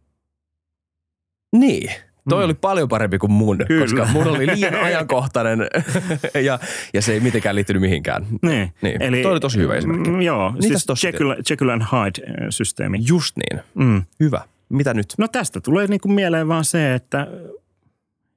Niin. 1.53 1.89
Toi 2.29 2.39
Mm. 2.41 2.45
oli 2.45 2.53
paljon 2.53 2.89
parempi 2.89 3.17
kuin 3.17 3.31
mun, 3.31 3.57
Kyllä. 3.67 3.81
koska 3.83 4.07
mun 4.13 4.27
oli 4.27 4.47
liian 4.47 4.75
ajankohtainen 4.85 5.59
ja, 6.43 6.59
ja 6.93 7.01
se 7.01 7.13
ei 7.13 7.19
mitenkään 7.19 7.55
liittynyt 7.55 7.81
mihinkään. 7.81 8.25
Niin. 8.41 8.73
Niin, 8.81 9.23
toi 9.23 9.31
oli 9.31 9.39
tosi 9.39 9.59
hyvä 9.59 9.75
esimerkki. 9.75 10.09
Mm, 10.09 10.21
joo, 10.21 10.51
Mitäs 10.51 10.67
siis 10.67 10.85
tossa 10.85 11.07
Jekyll, 11.07 11.35
Jekyll 11.49 11.69
and 11.69 11.81
Hyde-systeemi. 11.81 12.99
Just 13.07 13.37
niin. 13.37 13.63
Mm. 13.73 14.03
Hyvä. 14.19 14.41
Mitä 14.69 14.93
nyt? 14.93 15.13
No 15.17 15.27
tästä 15.27 15.61
tulee 15.61 15.87
niin 15.87 16.01
kuin 16.01 16.13
mieleen 16.13 16.47
vaan 16.47 16.65
se, 16.65 16.93
että, 16.93 17.27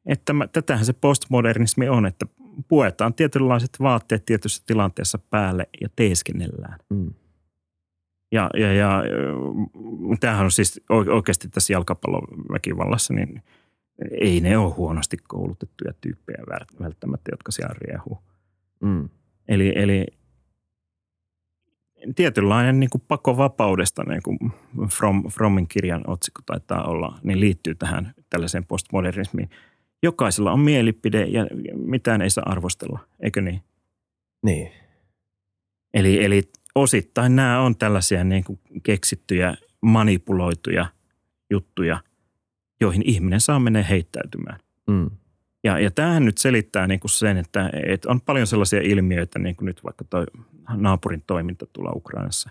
että 0.07 0.33
mä, 0.33 0.47
tätähän 0.47 0.85
se 0.85 0.93
postmodernismi 0.93 1.89
on, 1.89 2.07
että 2.07 2.27
puetaan 2.69 3.15
tietynlaiset 3.15 3.71
vaatteet 3.81 4.25
tietyssä 4.27 4.63
tilanteessa 4.67 5.19
päälle 5.31 5.69
ja 5.81 5.89
teeskennellään. 5.97 6.79
Mm. 6.91 7.11
Ja, 8.33 8.51
ja, 8.55 8.73
ja 8.75 8.99
äh, 8.99 10.19
tämähän 10.21 10.45
on 10.45 10.51
siis 10.51 10.81
oikeasti 10.89 11.49
tässä 11.49 11.73
jalkapalloväkivallassa, 11.73 13.15
niin 13.15 13.43
ei 14.21 14.41
ne 14.41 14.59
ole 14.59 14.75
huonosti 14.75 15.17
koulutettuja 15.29 15.93
tyyppejä 16.01 16.43
vält- 16.51 16.83
välttämättä, 16.83 17.31
jotka 17.33 17.53
siellä 17.53 17.75
riehuu. 17.81 18.19
Mm. 18.81 19.09
Eli, 19.49 19.73
eli 19.77 20.07
tietynlainen 22.15 22.81
niin 22.81 22.91
kuin 22.91 23.03
pakovapaudesta, 23.09 24.05
niin 24.05 24.23
kuin 24.23 24.39
From, 24.91 25.29
Fromin 25.29 25.69
kirjan 25.69 26.05
otsikko 26.07 26.43
taitaa 26.47 26.85
olla, 26.85 27.19
niin 27.23 27.41
liittyy 27.41 27.75
tähän 27.75 28.15
tällaiseen 28.31 28.67
postmodernismiin. 28.67 29.51
Jokaisella 30.03 30.53
on 30.53 30.61
mielipide 30.61 31.25
ja 31.25 31.47
mitään 31.75 32.23
ei 32.23 32.31
saa 32.31 32.45
arvostella, 32.47 32.99
eikö 33.21 33.43
niin? 33.43 33.63
Niin. 34.43 34.73
Eli, 35.95 36.25
eli 36.25 36.43
osittain 36.75 37.37
nämä 37.37 37.61
on 37.61 37.77
tällaisia 37.77 38.25
niin 38.25 38.45
kuin 38.45 38.61
keksittyjä, 38.83 39.57
manipuloituja 39.81 40.87
juttuja, 41.51 42.01
joihin 42.81 43.03
ihminen 43.05 43.41
saa 43.41 43.61
mennä 43.61 43.83
heittäytymään. 43.83 44.61
Mm. 44.91 45.11
Ja, 45.65 45.79
ja 45.79 45.91
tämähän 45.91 46.25
nyt 46.25 46.39
selittää 46.39 46.87
niin 46.87 47.01
kuin 47.01 47.11
sen, 47.11 47.37
että, 47.37 47.71
että 47.87 48.11
on 48.11 48.21
paljon 48.21 48.47
sellaisia 48.47 48.81
ilmiöitä, 48.81 49.39
niin 49.39 49.57
kuin 49.57 49.67
nyt 49.67 49.85
vaikka 49.85 50.05
toi 50.05 50.27
naapurin 50.77 51.23
toiminta 51.27 51.67
tuolla 51.73 51.93
Ukrainassa. 51.95 52.51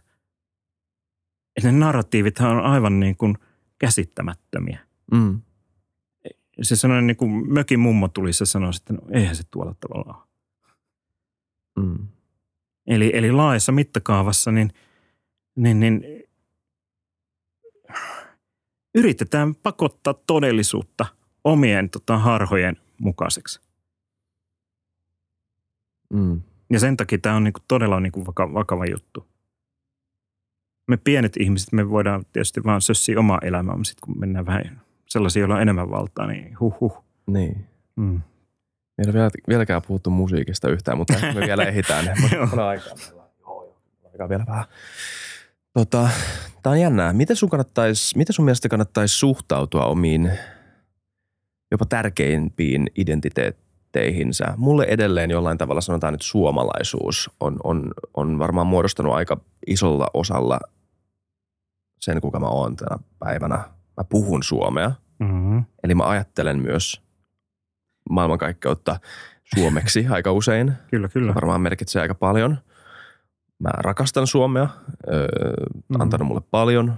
Että 1.56 1.72
ne 1.72 1.78
narratiivithan 1.78 2.58
on 2.58 2.64
aivan 2.64 3.00
niin 3.00 3.18
kuin 3.18 3.38
käsittämättömiä. 3.80 4.80
Mm. 5.12 5.42
Se 6.62 6.76
sellainen 6.76 7.08
niin 7.08 7.18
kuin 7.18 7.54
mökin 7.54 7.80
mummo 7.80 8.08
tuli, 8.08 8.34
se 8.34 8.46
sanoi, 8.46 8.72
että 8.76 8.94
no, 8.94 9.00
eihän 9.12 9.36
se 9.36 9.44
tuolla 9.52 9.76
tavalla 9.80 10.14
ole. 10.18 10.28
Mm. 11.86 12.08
Eli, 12.88 13.12
eli 13.14 13.32
laajassa 13.32 13.72
mittakaavassa 13.72 14.52
niin, 14.52 14.72
niin, 15.56 15.80
niin 15.80 16.04
yritetään 18.98 19.56
pakottaa 19.56 20.14
todellisuutta 20.14 21.06
omien 21.44 21.90
tota, 21.90 22.18
harhojen 22.18 22.78
mukaiseksi. 23.02 23.62
Mm. 26.14 26.42
Ja 26.70 26.80
sen 26.80 26.98
takia 26.98 27.18
tämä 27.18 27.36
on 27.36 27.44
niinku 27.44 27.60
todella 27.68 28.00
niinku 28.00 28.26
vaka, 28.26 28.54
vakava 28.54 28.86
juttu. 28.86 29.28
Me 30.88 30.98
pienet 30.98 31.38
ihmiset, 31.38 31.72
me 31.72 31.90
voidaan 31.90 32.26
tietysti 32.34 32.64
vaan 32.64 32.82
sössiä 32.82 33.20
omaa 33.20 33.40
elämäämme, 33.42 33.86
sit 33.86 34.00
kun 34.00 34.20
mennään 34.20 34.46
vähän 34.46 34.82
sellaisia, 35.08 35.40
joilla 35.40 35.56
on 35.56 35.62
enemmän 35.62 35.90
valtaa, 35.90 36.28
niin 36.28 36.60
huh 36.60 36.80
huh. 36.80 37.04
Niin. 37.28 37.66
Mm. 37.96 38.22
Me 38.98 39.04
ei 39.04 39.06
ole 39.06 39.14
vielä, 39.14 39.30
vieläkään 39.48 39.82
puhuttu 39.88 40.10
musiikista 40.10 40.70
yhtään, 40.70 40.98
mutta 40.98 41.14
me 41.34 41.42
vielä 41.46 41.64
ehditään. 41.72 42.06
on 42.54 42.60
aikaa. 42.60 42.94
Joo, 43.12 43.64
joo. 43.64 43.78
Aikaa 44.12 44.30
vielä 44.30 44.46
vähän. 44.48 44.66
Tota, 45.78 46.10
Tämä 46.64 46.72
on 46.72 46.80
jännää. 46.80 47.14
Miten 47.14 47.36
sun, 47.36 47.50
kannattais, 47.50 48.16
miten 48.16 48.34
sun 48.34 48.46
mielestä 48.46 48.70
kannattaisi 48.70 49.16
suhtautua 49.16 49.86
omiin 49.86 50.32
jopa 51.72 51.86
tärkeimpiin 51.86 52.88
identiteetteihinsä? 52.98 54.54
Mulle 54.58 54.86
edelleen 54.90 55.32
jollain 55.32 55.58
tavalla 55.58 55.82
sanotaan 55.82 56.14
nyt 56.14 56.22
suomalaisuus 56.22 57.30
on, 57.40 57.58
on, 57.64 57.92
on 58.14 58.40
varmaan 58.40 58.68
muodostanut 58.68 59.14
aika 59.14 59.42
isolla 59.68 60.08
osalla 60.14 60.60
sen, 62.02 62.22
kuka 62.22 62.40
mä 62.40 62.48
oon 62.48 62.76
tänä 62.76 62.98
päivänä. 63.20 63.56
Mä 63.98 64.04
puhun 64.10 64.44
suomea, 64.44 64.92
Mm-hmm. 65.20 65.64
eli 65.84 65.96
mä 65.96 66.04
ajattelen 66.10 66.60
myös 66.60 67.02
maailmankaikkeutta 68.10 69.00
suomeksi 69.56 70.08
aika 70.10 70.32
usein. 70.32 70.74
Kyllä, 70.92 71.08
kyllä. 71.10 71.36
Varmaan 71.36 71.62
merkitsee 71.62 72.02
aika 72.02 72.16
paljon. 72.16 72.58
Mä 73.60 73.70
rakastan 73.78 74.28
Suomea, 74.28 74.68
öö, 75.14 75.28
Mhm. 75.90 76.02
antanut 76.02 76.28
mulle 76.28 76.42
paljon, 76.52 76.94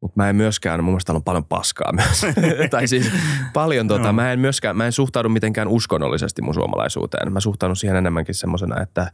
mutta 0.00 0.14
mä 0.16 0.28
en 0.28 0.36
myöskään, 0.36 0.84
mun 0.84 0.92
mielestä 0.92 1.12
on 1.12 1.22
paljon 1.22 1.44
paskaa 1.44 1.92
myös. 1.92 2.20
tai 2.70 2.86
siis 2.88 3.10
paljon 3.52 3.88
tota, 3.88 4.02
Joo. 4.02 4.12
mä 4.12 4.32
en 4.32 4.40
myöskään, 4.40 4.76
mä 4.76 4.86
en 4.86 4.92
suhtaudu 4.92 5.28
mitenkään 5.28 5.68
uskonnollisesti 5.68 6.42
mun 6.42 6.54
suomalaisuuteen. 6.54 7.32
Mä 7.32 7.40
suhtaudun 7.40 7.76
siihen 7.76 7.96
enemmänkin 7.96 8.34
semmoisena, 8.34 8.80
että 8.82 9.12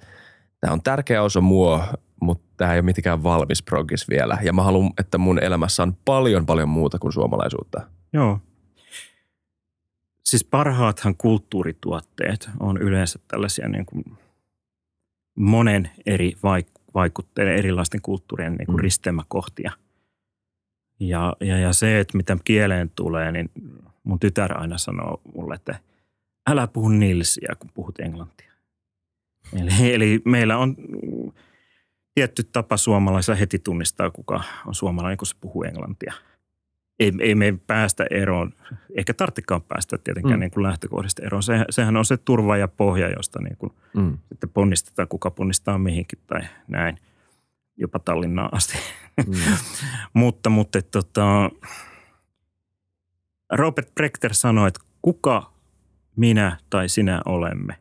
tämä 0.61 0.73
on 0.73 0.83
tärkeä 0.83 1.23
osa 1.23 1.41
mua, 1.41 1.85
mutta 2.21 2.45
tämä 2.57 2.73
ei 2.73 2.77
ole 2.79 2.85
mitenkään 2.85 3.23
valmis 3.23 3.63
progis 3.63 4.09
vielä. 4.09 4.39
Ja 4.43 4.53
mä 4.53 4.63
haluan, 4.63 4.91
että 4.99 5.19
mun 5.19 5.43
elämässä 5.43 5.83
on 5.83 5.97
paljon 6.05 6.47
paljon 6.47 6.69
muuta 6.69 6.99
kuin 6.99 7.13
suomalaisuutta. 7.13 7.81
Joo. 8.13 8.39
Siis 10.25 10.45
parhaathan 10.45 11.17
kulttuurituotteet 11.17 12.51
on 12.61 12.79
yleensä 12.79 13.19
tällaisia 13.29 13.69
niin 13.69 13.87
kuin 13.87 14.05
monen 15.41 15.91
eri 16.07 16.33
vaik- 16.43 16.81
vaikutteiden, 16.95 17.57
erilaisten 17.57 18.01
kulttuurien 18.03 18.55
niin 18.55 18.67
kuin 18.67 18.77
Mm. 18.77 18.81
risteymäkohtia. 18.83 19.73
Ja, 21.01 21.37
ja, 21.41 21.59
ja 21.59 21.73
se, 21.73 22.01
että 22.01 22.17
mitä 22.17 22.37
kieleen 22.45 22.91
tulee, 22.97 23.33
niin 23.33 23.51
mun 24.05 24.21
tytär 24.21 24.59
aina 24.59 24.79
sanoo 24.79 25.21
mulle, 25.35 25.55
että 25.55 25.79
älä 26.51 26.67
puhu 26.67 26.89
nilsiä, 26.89 27.53
kun 27.59 27.71
puhut 27.75 28.01
englantia. 28.01 28.53
Eli, 29.53 29.95
eli 29.95 30.23
meillä 30.25 30.59
on 30.59 30.77
tietty 32.15 32.43
tapa 32.43 32.77
suomalaisilla 32.77 33.37
heti 33.37 33.59
tunnistaa, 33.59 34.11
kuka 34.11 34.43
on 34.67 34.75
suomalainen, 34.75 35.19
kun 35.19 35.27
se 35.27 35.37
puhuu 35.41 35.63
englantia. 35.65 36.15
Ei, 37.01 37.13
ei 37.21 37.35
me 37.35 37.59
päästä 37.67 38.07
eroon, 38.11 38.53
eikä 38.97 39.15
tarvitsekaan 39.15 39.63
päästä 39.63 39.99
tietenkään 39.99 40.35
Mm. 40.35 40.41
niin 40.41 40.51
kuin 40.51 40.63
lähtökohdista 40.63 41.23
eroon. 41.27 41.43
Se, 41.43 41.65
sehän 41.71 41.97
on 41.97 42.05
se 42.05 42.17
turva 42.17 42.57
ja 42.57 42.69
pohja, 42.69 43.09
josta 43.17 43.43
niin 43.43 43.57
kuin 43.57 43.73
Mm. 43.97 44.19
sitten 44.29 44.51
ponnistetaan, 44.51 45.09
kuka 45.09 45.31
ponnistaa 45.31 45.79
mihinkin 45.79 46.19
tai 46.27 46.41
näin, 46.69 46.99
jopa 47.77 47.99
Tallinnaan 47.99 48.49
asti. 48.55 48.79
Mm. 49.27 49.33
mutta 50.21 50.51
mutta 50.51 50.83
tota, 50.83 51.51
Robert 53.53 53.95
Prechter 53.95 54.35
sanoi, 54.35 54.69
että 54.69 54.81
kuka 55.03 55.53
minä 56.17 56.59
tai 56.71 56.89
sinä 56.89 57.21
olemme. 57.27 57.77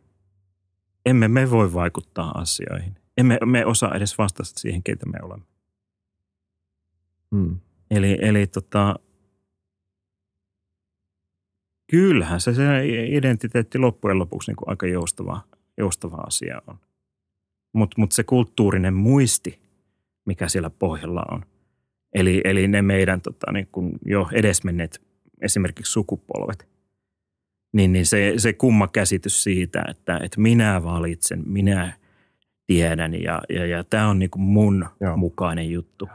Emme 1.06 1.28
me 1.28 1.52
voi 1.52 1.74
vaikuttaa 1.74 2.32
asioihin. 2.32 2.96
Emme 3.18 3.38
me 3.46 3.66
osaa 3.66 3.96
edes 3.96 4.18
vastata 4.18 4.50
siihen, 4.60 4.84
keitä 4.84 5.06
me 5.06 5.18
olemme. 5.24 5.46
Mm. 7.32 7.60
Eli, 7.92 8.18
eli 8.22 8.48
tota, 8.48 8.96
kyllähän 11.90 12.42
se, 12.42 12.54
se 12.54 12.86
identiteetti 13.08 13.78
loppujen 13.78 14.20
lopuksi 14.20 14.52
niin 14.52 14.56
kuin 14.56 14.70
aika 14.70 14.88
joustava 14.88 15.42
joustava 15.80 16.16
asia 16.16 16.62
on. 16.68 16.78
Mutta 17.74 17.96
mut 17.98 18.12
se 18.12 18.24
kulttuurinen 18.24 18.94
muisti, 18.94 19.60
mikä 20.26 20.48
siellä 20.48 20.70
pohjalla 20.70 21.26
on, 21.32 21.46
eli, 22.14 22.42
eli 22.44 22.68
ne 22.68 22.82
meidän 22.82 23.22
tota, 23.22 23.52
niin 23.52 23.68
kun 23.72 23.92
jo 24.06 24.30
edesmenneet 24.32 25.02
esimerkiksi 25.42 25.92
sukupolvet, 25.92 26.68
niin, 27.74 27.92
niin 27.92 28.06
se, 28.06 28.34
se 28.38 28.54
kumma 28.54 28.88
käsitys 28.88 29.44
siitä, 29.44 29.84
että, 29.90 30.20
että 30.24 30.42
minä 30.42 30.84
valitsen, 30.84 31.44
minä 31.46 31.94
tiedän 32.68 33.22
ja, 33.24 33.42
ja, 33.50 33.66
ja 33.66 33.84
tämä 33.84 34.08
on 34.08 34.20
niin 34.20 34.30
kuin 34.30 34.44
mun 34.44 34.86
Joo. 35.00 35.18
mukainen 35.18 35.72
juttu. 35.72 36.10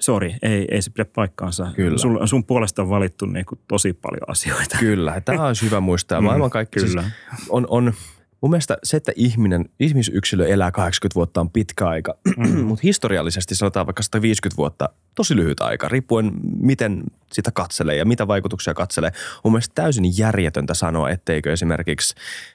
Sori, 0.00 0.36
ei, 0.42 0.66
ei 0.70 0.82
se 0.82 0.90
pidä 0.90 1.04
paikkaansa. 1.04 1.66
Kyllä. 1.76 1.98
Sun, 1.98 2.28
sun 2.28 2.44
puolesta 2.44 2.82
on 2.82 2.88
valittu 2.88 3.26
niin 3.26 3.46
kuin 3.46 3.58
tosi 3.68 3.92
paljon 3.92 4.30
asioita. 4.30 4.76
Kyllä, 4.78 5.20
tämä 5.20 5.46
on 5.46 5.54
hyvä 5.62 5.80
muistaa. 5.80 6.20
Maailman 6.20 6.50
kaikki 6.50 6.80
siis 6.80 6.90
Kyllä. 6.92 7.02
Siis 7.02 7.48
on, 7.50 7.66
on 7.68 7.92
mun 8.40 8.50
mielestä 8.50 8.78
se, 8.84 8.96
että 8.96 9.12
ihminen, 9.16 9.68
ihmisyksilö 9.80 10.46
elää 10.46 10.70
80 10.70 11.14
vuotta 11.14 11.40
on 11.40 11.50
pitkä 11.50 11.88
aika, 11.88 12.14
mm. 12.36 12.60
mutta 12.60 12.80
historiallisesti 12.82 13.54
sanotaan 13.54 13.86
vaikka 13.86 14.02
150 14.02 14.56
vuotta 14.56 14.88
tosi 15.14 15.36
lyhyt 15.36 15.60
aika, 15.60 15.88
riippuen 15.88 16.32
miten 16.60 17.02
sitä 17.32 17.50
katselee 17.50 17.96
ja 17.96 18.04
mitä 18.04 18.28
vaikutuksia 18.28 18.74
katselee. 18.74 19.12
On 19.44 19.52
mielestäni 19.52 19.74
täysin 19.74 20.18
järjetöntä 20.18 20.74
sanoa, 20.74 21.10
etteikö 21.10 21.52
esimerkiksi 21.52 22.14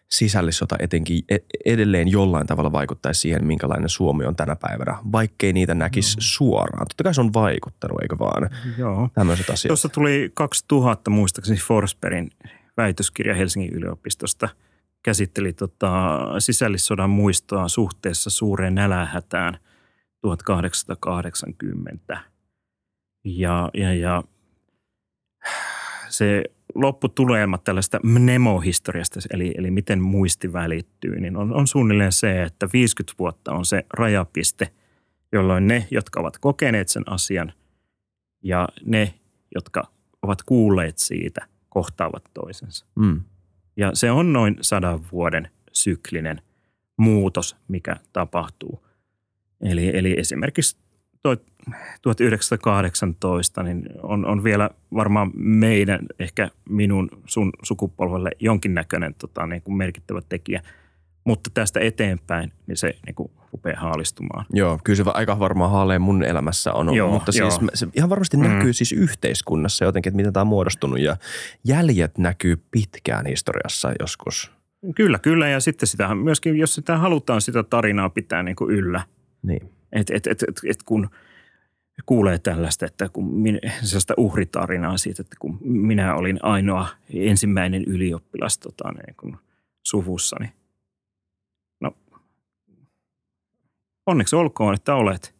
sisällissota 0.10 0.76
etenkin 0.80 1.24
e-, 1.30 1.38
edelleen 1.66 2.08
jollain 2.08 2.48
tavalla 2.48 2.72
vaikuttaisi 2.72 3.22
siihen, 3.22 3.46
minkälainen 3.46 3.90
Suomi 3.90 4.26
on 4.26 4.36
tänä 4.36 4.56
päivänä, 4.56 4.98
vaikkei 5.12 5.54
niitä 5.54 5.76
näkisi 5.76 6.18
no. 6.18 6.22
suoraan. 6.22 6.88
Totta 6.88 7.04
kai 7.04 7.14
se 7.14 7.22
on 7.22 7.34
vaikuttanut, 7.34 8.02
eikö 8.02 8.20
vaan? 8.20 8.50
Joo. 8.78 9.10
Tämmöiset 9.14 9.50
asiat. 9.50 9.70
Tuossa 9.70 9.90
tuli 9.90 10.32
2000 10.34 11.12
muistaakseni 11.12 11.60
Forsbergin 11.60 12.32
väitöskirja 12.78 13.36
Helsingin 13.36 13.74
yliopistosta– 13.74 14.50
käsitteli 15.06 15.53
tota 15.53 16.20
sisällissodan 16.39 17.10
muistoa 17.10 17.68
suhteessa 17.68 18.30
suureen 18.30 18.76
nälähätään 18.76 19.58
1880. 20.22 22.18
Ja, 23.26 23.70
ja, 23.74 23.93
ja 23.93 24.24
se 26.10 26.43
lopputulema 26.76 27.58
tällaista 27.58 27.99
mnemohistoriasta, 28.03 29.20
eli, 29.34 29.53
eli 29.58 29.72
miten 29.72 30.01
muisti 30.01 30.53
välittyy, 30.53 31.20
niin 31.20 31.38
on, 31.38 31.53
on 31.53 31.68
suunnilleen 31.68 32.12
se, 32.12 32.43
että 32.43 32.68
50 32.74 33.16
vuotta 33.20 33.51
on 33.51 33.66
se 33.66 33.86
rajapiste, 33.93 34.72
jolloin 35.32 35.68
ne, 35.68 35.88
jotka 35.91 36.20
ovat 36.20 36.38
kokeneet 36.38 36.89
sen 36.89 37.03
asian 37.10 37.53
ja 38.43 38.68
ne, 38.86 39.14
jotka 39.56 39.88
ovat 40.22 40.43
kuulleet 40.43 40.97
siitä, 40.97 41.47
kohtaavat 41.70 42.24
toisensa. 42.34 42.86
Mm. 42.95 43.22
Ja 43.78 43.92
se 43.94 44.12
on 44.12 44.34
noin 44.34 44.58
sadan 44.62 45.00
vuoden 45.12 45.50
syklinen 45.72 46.42
muutos, 46.98 47.56
mikä 47.68 47.96
tapahtuu. 48.14 48.86
Eli, 49.62 49.98
eli 49.98 50.16
esimerkiksi 50.20 50.78
1918 52.02 53.64
niin 53.64 53.90
on, 54.04 54.26
on 54.26 54.44
vielä 54.44 54.70
varmaan 54.94 55.32
meidän, 55.36 56.00
ehkä 56.20 56.50
minun, 56.70 57.10
sun 57.26 57.52
sukupolvelle 57.64 58.32
jonkinnäköinen 58.40 59.14
tota, 59.14 59.48
niin 59.48 59.62
kuin 59.62 59.78
merkittävä 59.78 60.22
tekijä. 60.30 60.62
Mutta 61.26 61.50
tästä 61.54 61.80
eteenpäin 61.80 62.52
niin 62.68 62.78
se 62.78 62.94
niin 63.06 63.16
kuin 63.16 63.32
rupeaa 63.52 63.80
haalistumaan. 63.80 64.46
Joo, 64.54 64.80
kyllä 64.84 64.98
se 64.98 65.04
aika 65.14 65.40
varmaan 65.40 65.72
haaleen 65.72 66.02
mun 66.02 66.24
elämässä 66.24 66.74
on. 66.74 66.96
Joo, 66.96 67.12
mutta 67.12 67.32
siis 67.32 67.60
joo. 67.62 67.70
se 67.74 67.88
ihan 67.94 68.10
varmasti 68.10 68.38
mm. 68.38 68.44
näkyy 68.44 68.74
siis 68.74 68.92
yhteiskunnassa 68.92 69.86
jotenkin, 69.86 70.10
että 70.10 70.16
miten 70.16 70.34
tämä 70.34 70.42
on 70.42 70.48
muodostunut 70.48 71.00
ja 71.00 71.18
jäljet 71.64 72.18
näkyy 72.18 72.64
pitkään 72.72 73.26
historiassa 73.26 73.92
joskus. 74.00 74.52
Kyllä, 74.96 75.20
kyllä 75.20 75.48
ja 75.50 75.60
sitten 75.60 75.88
sitä 75.88 76.16
myöskin, 76.16 76.58
jos 76.58 76.76
sitä 76.76 76.98
halutaan 76.98 77.42
sitä 77.42 77.64
tarinaa 77.64 78.10
pitää 78.10 78.44
niin 78.44 78.56
kuin 78.56 78.76
yllä. 78.76 79.02
Niin. 79.42 79.70
Et, 79.92 80.10
et, 80.10 80.28
et, 80.28 80.44
et, 80.44 80.62
et 80.70 80.84
kun 80.84 81.10
kuulee 82.06 82.40
tällaista, 82.40 82.86
että 82.86 83.10
kun 83.10 83.34
minä, 83.34 83.60
sellaista 83.82 84.14
uhritarinaa 84.18 84.98
siitä, 84.98 85.22
että 85.22 85.36
kun 85.40 85.58
minä 85.62 86.16
olin 86.16 86.40
ainoa 86.42 86.88
ensimmäinen 87.14 87.84
ylioppilas 87.84 88.58
tota, 88.58 88.92
niin 88.92 89.16
kun 89.16 89.38
suvussani– 89.84 90.52
onneksi 94.06 94.36
olkoon, 94.36 94.74
että 94.74 94.95
olet. 94.95 95.36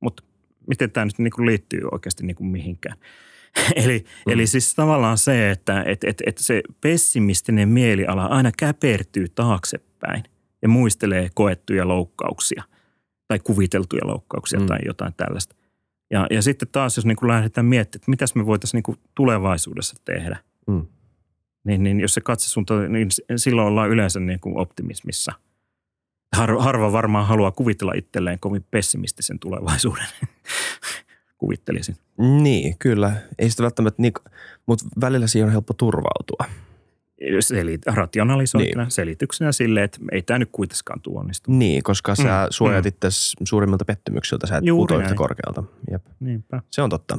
Mutta 0.00 0.22
miten 0.66 0.90
tämä 0.90 1.04
nyt 1.04 1.18
niin 1.18 1.32
kuin 1.36 1.46
liittyy 1.46 1.80
oikeasti 1.92 2.26
niin 2.26 2.36
kuin 2.36 2.46
mihinkään? 2.46 2.96
eli, 3.84 4.04
mm. 4.26 4.32
eli 4.32 4.46
siis 4.46 4.74
tavallaan 4.74 5.18
se, 5.18 5.50
että 5.50 5.82
et, 5.86 6.04
et, 6.04 6.22
et 6.26 6.38
se 6.38 6.62
pessimistinen 6.80 7.68
mieliala 7.68 8.26
aina 8.26 8.50
käpertyy 8.58 9.26
taaksepäin 9.28 10.24
ja 10.62 10.68
muistelee 10.68 11.28
koettuja 11.34 11.88
loukkauksia 11.88 12.62
tai 13.28 13.38
kuviteltuja 13.38 14.06
loukkauksia 14.06 14.60
mm. 14.60 14.66
tai 14.66 14.78
jotain 14.86 15.14
tällaista. 15.16 15.56
Ja, 16.10 16.26
ja 16.30 16.42
sitten 16.42 16.68
taas, 16.72 16.96
jos 16.96 17.06
niin 17.06 17.16
kuin 17.16 17.28
lähdetään 17.28 17.66
miettimään, 17.66 18.02
että 18.02 18.10
mitäs 18.10 18.34
me 18.34 18.46
voitaisiin 18.46 18.78
niin 18.78 18.82
kuin 18.82 18.98
tulevaisuudessa 19.14 19.96
tehdä, 20.04 20.38
mm. 20.66 20.86
niin, 21.64 21.82
niin 21.82 22.00
jos 22.00 22.14
se 22.14 22.20
katse 22.20 22.48
suuntaan, 22.48 22.92
niin 22.92 23.08
silloin 23.36 23.68
ollaan 23.68 23.90
yleensä 23.90 24.20
niin 24.20 24.40
kuin 24.40 24.58
optimismissa– 24.58 25.32
Har, 26.36 26.56
harva 26.58 26.92
varmaan 26.92 27.26
haluaa 27.26 27.50
kuvitella 27.50 27.92
itselleen 27.92 28.38
kovin 28.40 28.64
pessimistisen 28.70 29.38
tulevaisuuden. 29.38 30.06
Kuvittelisin. 31.38 31.96
Niin, 32.18 32.78
kyllä. 32.78 33.12
Ei 33.38 33.50
sitä 33.50 33.62
välttämättä, 33.62 34.02
niin, 34.02 34.12
mutta 34.66 34.84
välillä 35.00 35.26
siihen 35.26 35.46
on 35.46 35.52
helppo 35.52 35.74
turvautua. 35.74 36.44
Selit, 37.40 37.86
rationalisoitina, 37.86 38.82
niin. 38.82 38.90
selityksenä 38.90 39.52
sille, 39.52 39.82
että 39.82 39.98
ei 40.12 40.22
tämä 40.22 40.38
nyt 40.38 40.48
kuitenkaan 40.52 41.00
tuo 41.00 41.20
onnistu. 41.20 41.52
Niin, 41.52 41.82
koska 41.82 42.14
sä 42.14 42.22
mm. 42.22 42.46
suojat 42.50 42.84
mm. 42.84 42.88
itse 42.88 43.08
suurimmilta 43.44 43.84
pettymyksiltä, 43.84 44.46
sä 44.46 44.56
et 44.56 44.64
putoa 44.70 45.02
yhtä 45.02 45.14
korkealta. 45.14 45.64
Jep. 45.90 46.06
Niinpä. 46.20 46.62
Se 46.70 46.82
on 46.82 46.90
totta. 46.90 47.18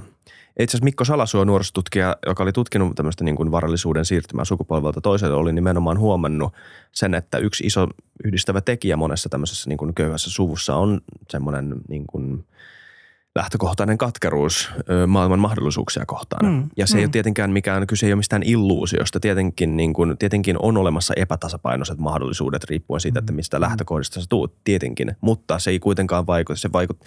Itse 0.60 0.72
asiassa 0.72 0.84
Mikko 0.84 1.06
Salasuo, 1.06 1.43
nuorisotutkija, 1.43 2.16
joka 2.28 2.43
oli 2.43 2.52
tutkinut 2.52 2.95
tämmöistä 2.95 3.24
niin 3.24 3.36
kuin 3.36 3.52
varallisuuden 3.52 4.06
siirtymää 4.06 4.45
sukupolvelta 4.45 5.02
toiselle, 5.02 5.36
oli 5.36 5.54
nimenomaan 5.54 5.99
huomannut 5.99 6.54
sen, 6.91 7.14
että 7.14 7.38
yksi 7.38 7.66
iso 7.66 7.88
yhdistävä 8.24 8.62
tekijä 8.62 8.97
monessa 8.97 9.30
tämmöisessä 9.30 9.70
niin 9.70 9.78
kuin 9.78 9.93
köyhässä 9.93 10.30
suvussa 10.30 10.76
on 10.76 11.02
semmoinen 11.30 11.76
niin 11.88 12.08
kuin– 12.08 12.43
lähtökohtainen 13.36 13.97
katkeruus 13.97 14.71
maailman 15.07 15.39
mahdollisuuksia 15.39 16.05
kohtaan. 16.05 16.45
Mm, 16.45 16.69
ja 16.77 16.88
se 16.88 16.93
mm. 16.93 16.97
ei 16.97 17.05
ole 17.05 17.11
tietenkään 17.11 17.51
mikään, 17.51 17.88
kyse 17.88 18.05
ei 18.05 18.13
ole 18.13 18.17
mistään 18.17 18.43
illuusiosta. 18.43 19.19
Tietenkin, 19.19 19.77
niin 19.77 19.93
kuin, 19.93 20.17
tietenkin 20.17 20.55
on 20.59 20.77
olemassa 20.77 21.13
epätasapainoiset 21.17 21.97
mahdollisuudet 21.97 22.63
riippuen 22.63 23.01
siitä, 23.01 23.19
että 23.19 23.34
mistä 23.34 23.57
mm. 23.57 23.61
lähtökohdista 23.61 24.21
sä 24.21 24.25
tuut, 24.29 24.53
tietenkin. 24.63 25.15
Mutta 25.21 25.59
se 25.59 25.71
ei 25.71 25.79
kuitenkaan 25.79 26.27
vaikuta. 26.27 26.59
Se, 26.59 26.69
vaikut, 26.73 26.99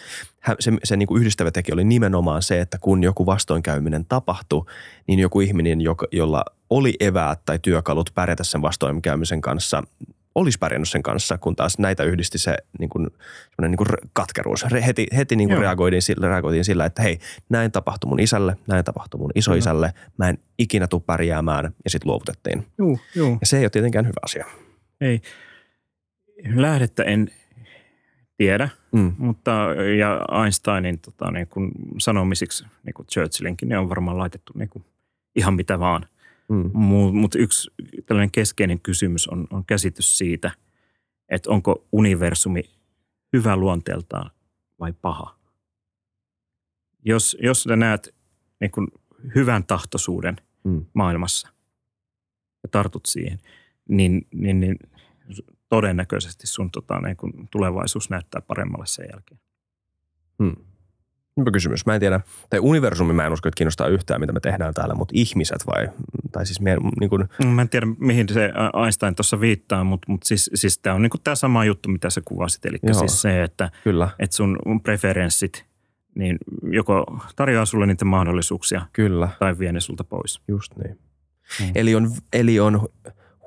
se, 0.60 0.72
se 0.84 0.96
niin 0.96 1.06
kuin 1.06 1.20
yhdistävä 1.20 1.50
tekijä 1.50 1.74
oli 1.74 1.84
nimenomaan 1.84 2.42
se, 2.42 2.60
että 2.60 2.78
kun 2.80 3.02
joku 3.02 3.26
vastoinkäyminen 3.26 4.04
tapahtui, 4.04 4.64
niin 5.06 5.18
joku 5.18 5.40
ihminen, 5.40 5.80
joka, 5.80 6.06
jolla 6.12 6.44
oli 6.70 6.94
eväät 7.00 7.40
tai 7.44 7.58
työkalut 7.58 8.10
pärjätä 8.14 8.44
sen 8.44 8.62
vastoinkäymisen 8.62 9.40
kanssa, 9.40 9.82
olisi 10.34 10.58
pärjännyt 10.58 10.88
sen 10.88 11.02
kanssa, 11.02 11.38
kun 11.38 11.56
taas 11.56 11.78
näitä 11.78 12.02
yhdisti 12.02 12.38
se 12.38 12.56
niin 12.78 12.88
kuin, 12.90 13.10
niin 13.60 13.76
kuin 13.76 13.88
katkeruus. 14.12 14.66
Heti, 14.86 15.06
heti 15.16 15.36
niin 15.36 15.48
kuin 15.48 15.60
reagoitiin, 15.60 16.02
sillä, 16.02 16.28
reagoitiin 16.28 16.64
sillä, 16.64 16.84
että 16.84 17.02
hei, 17.02 17.18
näin 17.48 17.72
tapahtui 17.72 18.08
mun 18.08 18.20
isälle, 18.20 18.56
näin 18.66 18.84
tapahtui 18.84 19.20
mun 19.20 19.30
isoisälle, 19.34 19.92
mä 20.18 20.28
en 20.28 20.38
ikinä 20.58 20.86
tule 20.86 21.02
pärjäämään 21.06 21.64
ja 21.84 21.90
sitten 21.90 22.10
luovutettiin. 22.10 22.66
Juu, 22.78 22.98
juu. 23.14 23.38
Ja 23.40 23.46
se 23.46 23.58
ei 23.58 23.64
ole 23.64 23.70
tietenkään 23.70 24.06
hyvä 24.06 24.20
asia. 24.22 24.46
Ei. 25.00 25.20
Lähdettä 26.54 27.02
en 27.02 27.30
tiedä, 28.36 28.68
mm. 28.92 29.12
mutta 29.18 29.50
ja 29.98 30.20
Einsteinin 30.42 30.98
tota, 30.98 31.30
niin 31.30 31.46
kuin 31.46 31.70
sanomisiksi, 31.98 32.64
niin 32.84 32.94
kuin 32.94 33.06
Churchillinkin, 33.06 33.68
ne 33.68 33.78
on 33.78 33.88
varmaan 33.88 34.18
laitettu 34.18 34.52
niin 34.56 34.68
kuin 34.68 34.84
ihan 35.36 35.54
mitä 35.54 35.78
vaan. 35.78 36.06
Mm. 36.48 36.70
Mutta 37.12 37.38
yksi 37.38 37.70
tällainen 38.06 38.30
keskeinen 38.30 38.80
kysymys 38.80 39.28
on, 39.28 39.46
on 39.50 39.64
käsitys 39.64 40.18
siitä, 40.18 40.50
että 41.28 41.50
onko 41.50 41.86
universumi 41.92 42.62
hyvä 43.32 43.56
luonteeltaan 43.56 44.30
vai 44.80 44.92
paha. 44.92 45.38
Jos, 47.04 47.36
jos 47.42 47.62
sä 47.62 47.76
näet 47.76 48.14
niin 48.60 48.70
kuin 48.70 48.88
hyvän 49.34 49.64
tahtoisuuden 49.64 50.36
mm. 50.64 50.86
maailmassa 50.94 51.48
ja 52.62 52.68
tartut 52.68 53.06
siihen, 53.06 53.38
niin, 53.88 54.26
niin, 54.34 54.60
niin 54.60 54.76
todennäköisesti 55.68 56.46
sun 56.46 56.70
tota, 56.70 57.00
niin 57.00 57.16
kun 57.16 57.48
tulevaisuus 57.50 58.10
näyttää 58.10 58.40
paremmalle 58.40 58.86
sen 58.86 59.06
jälkeen. 59.12 59.40
Hmm. 60.42 60.73
Hyvä 61.40 61.50
kysymys. 61.50 61.86
Mä 61.86 61.94
en 61.94 62.00
tiedä, 62.00 62.20
tai 62.50 62.60
universumi 62.60 63.12
mä 63.12 63.26
en 63.26 63.32
usko, 63.32 63.48
että 63.48 63.56
kiinnostaa 63.56 63.88
yhtään, 63.88 64.20
mitä 64.20 64.32
me 64.32 64.40
tehdään 64.40 64.74
täällä, 64.74 64.94
mutta 64.94 65.12
ihmiset 65.16 65.66
vai? 65.66 65.88
Tai 66.32 66.46
siis 66.46 66.60
meidän, 66.60 66.80
niin 67.00 67.10
kuin... 67.10 67.28
Mä 67.46 67.62
en 67.62 67.68
tiedä, 67.68 67.86
mihin 67.98 68.28
se 68.28 68.52
Einstein 68.84 69.14
tuossa 69.14 69.40
viittaa, 69.40 69.84
mutta, 69.84 70.12
mutta 70.12 70.28
siis, 70.28 70.50
siis 70.54 70.78
tämä 70.78 70.96
on 70.96 71.02
niin 71.02 71.10
tämä 71.24 71.34
sama 71.34 71.64
juttu, 71.64 71.88
mitä 71.88 72.10
sä 72.10 72.20
kuvasit. 72.24 72.66
Eli 72.66 72.78
Joo, 72.82 72.94
siis 72.94 73.22
se, 73.22 73.42
että, 73.42 73.70
Kyllä. 73.84 74.08
että 74.18 74.36
sun 74.36 74.58
preferenssit, 74.82 75.64
niin 76.14 76.38
joko 76.62 77.20
tarjoaa 77.36 77.66
sulle 77.66 77.86
niitä 77.86 78.04
mahdollisuuksia 78.04 78.82
Kyllä. 78.92 79.28
tai 79.38 79.58
vie 79.58 79.72
ne 79.72 79.80
sulta 79.80 80.04
pois. 80.04 80.40
Just 80.48 80.76
niin. 80.76 80.98
Hmm. 81.58 81.72
Eli, 81.74 81.94
on, 81.94 82.10
eli 82.32 82.60
on 82.60 82.88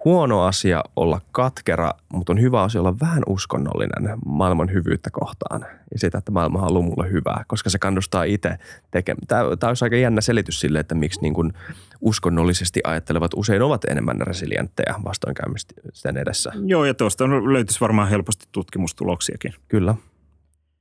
huono 0.08 0.44
asia 0.44 0.84
olla 0.96 1.22
katkera, 1.32 1.92
mutta 2.14 2.34
on 2.34 2.42
hyvä 2.42 2.62
asia 2.62 2.82
olla 2.82 3.00
vähän 3.02 3.24
uskonnollinen 3.28 4.18
maailman 4.26 4.74
hyvyyttä 4.74 5.10
kohtaan 5.14 5.62
ja 5.92 6.00
sitä, 6.00 6.18
että 6.18 6.32
maailma 6.32 6.60
haluaa 6.60 6.86
mulle 6.86 7.12
hyvää, 7.12 7.44
koska 7.48 7.70
se 7.70 7.80
kannustaa 7.80 8.24
itse 8.24 8.58
tekemään. 8.92 9.28
Tämä, 9.28 9.44
tämä 9.60 9.70
olisi 9.70 9.86
aika 9.86 9.96
jännä 9.96 10.22
selitys 10.22 10.60
sille, 10.60 10.80
että 10.80 10.96
miksi 10.96 11.22
niin 11.22 11.34
kuin 11.34 11.54
uskonnollisesti 12.02 12.80
ajattelevat 12.84 13.32
usein 13.36 13.62
ovat 13.62 13.86
enemmän 13.86 14.22
resilienttejä 14.22 14.96
vastoinkäymisten 15.04 16.18
edessä. 16.18 16.52
Joo, 16.66 16.86
ja 16.86 16.94
tuosta 16.94 17.28
löytyisi 17.54 17.82
varmaan 17.82 18.10
helposti 18.10 18.46
tutkimustuloksiakin. 18.52 19.54
Kyllä. 19.68 19.96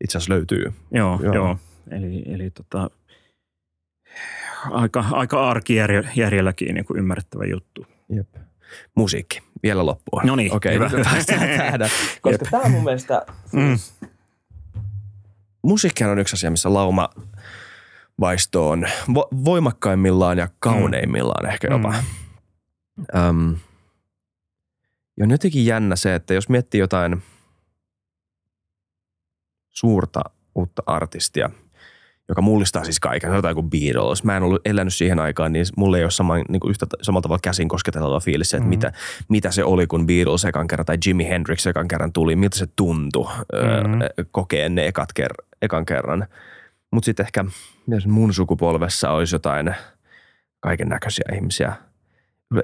Itse 0.04 0.18
asiassa 0.18 0.34
löytyy. 0.34 0.72
Joo, 0.90 1.20
joo. 1.22 1.34
joo. 1.34 1.58
Eli, 1.90 2.22
eli 2.26 2.50
tota, 2.50 2.90
aika, 4.70 5.04
aika 5.10 5.50
arkijärjelläkin 5.50 6.74
niin 6.74 6.84
kuin 6.84 6.98
ymmärrettävä 6.98 7.44
juttu. 7.44 7.86
Jep. 8.08 8.45
Musiikki, 8.94 9.42
vielä 9.62 9.86
loppuun. 9.86 10.26
No 10.26 10.36
niin, 10.36 10.54
Okei, 10.54 10.76
okay, 10.76 10.90
tähdä. 11.26 11.88
Koska 12.20 12.44
tämä 12.50 12.62
on 12.62 12.70
mun 12.70 12.84
mielestä, 12.84 13.22
siis, 13.50 13.94
mm. 14.00 14.08
musiikki 15.62 16.04
on 16.04 16.18
yksi 16.18 16.36
asia, 16.36 16.50
missä 16.50 16.74
lauma 16.74 17.08
vaisto 18.20 18.70
on 18.70 18.84
vo- 19.10 19.44
voimakkaimmillaan 19.44 20.38
ja 20.38 20.48
kauneimmillaan 20.58 21.44
mm. 21.44 21.50
ehkä 21.50 21.68
jopa. 21.70 21.94
Mm. 23.32 23.56
Ja 25.16 25.24
on 25.24 25.30
jotenkin 25.30 25.66
jännä 25.66 25.96
se, 25.96 26.14
että 26.14 26.34
jos 26.34 26.48
miettii 26.48 26.80
jotain 26.80 27.22
suurta 29.70 30.20
uutta 30.54 30.82
artistia– 30.86 31.50
joka 32.28 32.42
mullistaa 32.42 32.84
siis 32.84 33.00
kaiken, 33.00 33.30
sanotaan 33.30 33.54
kuin 33.54 33.70
Beatles. 33.70 34.24
Mä 34.24 34.36
en 34.36 34.42
ollut 34.42 34.60
elänyt 34.64 34.94
siihen 34.94 35.18
aikaan, 35.18 35.52
niin 35.52 35.66
mulle 35.76 35.98
ei 35.98 36.04
ole 36.04 36.10
sama, 36.10 36.34
niin 36.36 36.60
kuin 36.60 36.70
yhtä 36.70 36.86
samalla 37.02 37.22
tavalla 37.22 37.40
käsin 37.42 37.68
kosketeleva 37.68 38.20
fiilis 38.20 38.54
että 38.54 38.60
mm-hmm. 38.60 38.68
mitä, 38.68 38.92
mitä 39.28 39.50
se 39.50 39.64
oli, 39.64 39.86
kun 39.86 40.06
Beatles 40.06 40.44
ekan 40.44 40.66
kerran 40.66 40.86
tai 40.86 40.98
Jimi 41.06 41.28
Hendrix 41.28 41.66
ekan 41.66 41.88
kerran 41.88 42.12
tuli, 42.12 42.36
miltä 42.36 42.58
se 42.58 42.66
tuntui 42.76 43.24
mm-hmm. 43.24 44.26
kokea 44.30 44.68
ne 44.68 44.86
ekat 44.86 45.08
ker- 45.20 45.46
ekan 45.62 45.86
kerran. 45.86 46.26
Mutta 46.90 47.04
sitten 47.04 47.26
ehkä 47.26 47.44
mun 48.06 48.34
sukupolvessa 48.34 49.10
olisi 49.10 49.34
jotain 49.34 49.74
kaiken 50.60 50.88
näköisiä 50.88 51.24
ihmisiä– 51.34 51.72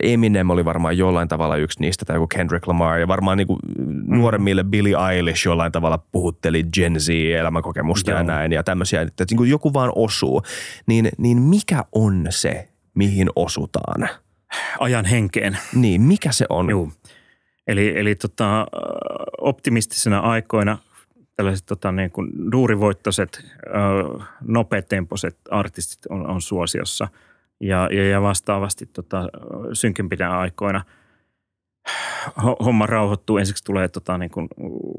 Eminem 0.00 0.50
oli 0.50 0.64
varmaan 0.64 0.98
jollain 0.98 1.28
tavalla 1.28 1.56
yksi 1.56 1.80
niistä, 1.80 2.04
tai 2.04 2.16
joku 2.16 2.26
Kendrick 2.26 2.66
Lamar, 2.66 2.98
ja 2.98 3.08
varmaan 3.08 3.38
niin 3.38 3.46
kuin 3.46 3.58
nuoremmille 4.06 4.64
Billie 4.64 4.96
Eilish 5.12 5.46
jollain 5.46 5.72
tavalla 5.72 5.98
puhutteli 6.12 6.64
Gen 6.74 7.00
Z-elämäkokemusta 7.00 8.10
Joo. 8.10 8.18
ja 8.18 8.24
näin, 8.24 8.52
ja 8.52 8.62
tämmöisiä, 8.62 9.00
että 9.00 9.24
niin 9.30 9.36
kuin 9.36 9.50
joku 9.50 9.74
vaan 9.74 9.92
osuu. 9.94 10.42
Niin, 10.86 11.08
niin 11.18 11.42
mikä 11.42 11.84
on 11.92 12.26
se, 12.30 12.68
mihin 12.94 13.28
osutaan? 13.36 14.08
Ajan 14.78 15.04
henkeen. 15.04 15.58
Niin, 15.74 16.00
mikä 16.00 16.32
se 16.32 16.46
on? 16.48 16.70
Joo. 16.70 16.88
Eli, 17.66 17.98
eli 17.98 18.14
tota, 18.14 18.66
optimistisena 19.40 20.18
aikoina 20.18 20.78
tällaiset 21.36 21.66
tota, 21.66 21.92
niin 21.92 22.10
kuin 22.10 22.52
duurivoittoiset, 22.52 23.44
nopeatempoiset 24.40 25.36
artistit 25.50 26.06
on, 26.06 26.26
on 26.26 26.42
suosiossa– 26.42 27.08
ja, 27.62 27.88
ja, 27.92 28.08
ja 28.08 28.22
vastaavasti 28.22 28.86
tota, 28.86 29.28
synkimpinä 29.72 30.38
aikoina 30.38 30.84
homma 32.64 32.86
rauhoittuu. 32.86 33.38
Ensiksi 33.38 33.64
tulee 33.64 33.88
tota, 33.88 34.18
niin 34.18 34.30
kuin, 34.30 34.48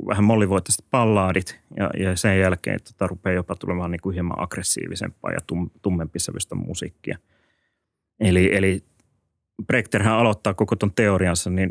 vähän 0.07 0.23
mollivoittaiset 0.23 0.85
pallaadit 0.91 1.59
ja, 1.77 1.89
ja 1.99 2.15
sen 2.15 2.39
jälkeen 2.39 2.79
tota, 2.83 3.07
rupeaa 3.07 3.35
jopa 3.35 3.55
tulemaan 3.55 3.91
niin 3.91 4.01
kuin 4.01 4.13
hieman 4.13 4.41
aggressiivisempaa 4.41 5.31
ja 5.31 5.39
tum, 5.47 5.69
tummempisävystä 5.81 6.55
musiikkia. 6.55 7.17
Eli, 8.19 8.55
eli 8.55 8.83
Brechterhän 9.67 10.13
aloittaa 10.13 10.53
koko 10.53 10.75
ton 10.75 10.93
teoriansa 10.93 11.49
niin 11.49 11.69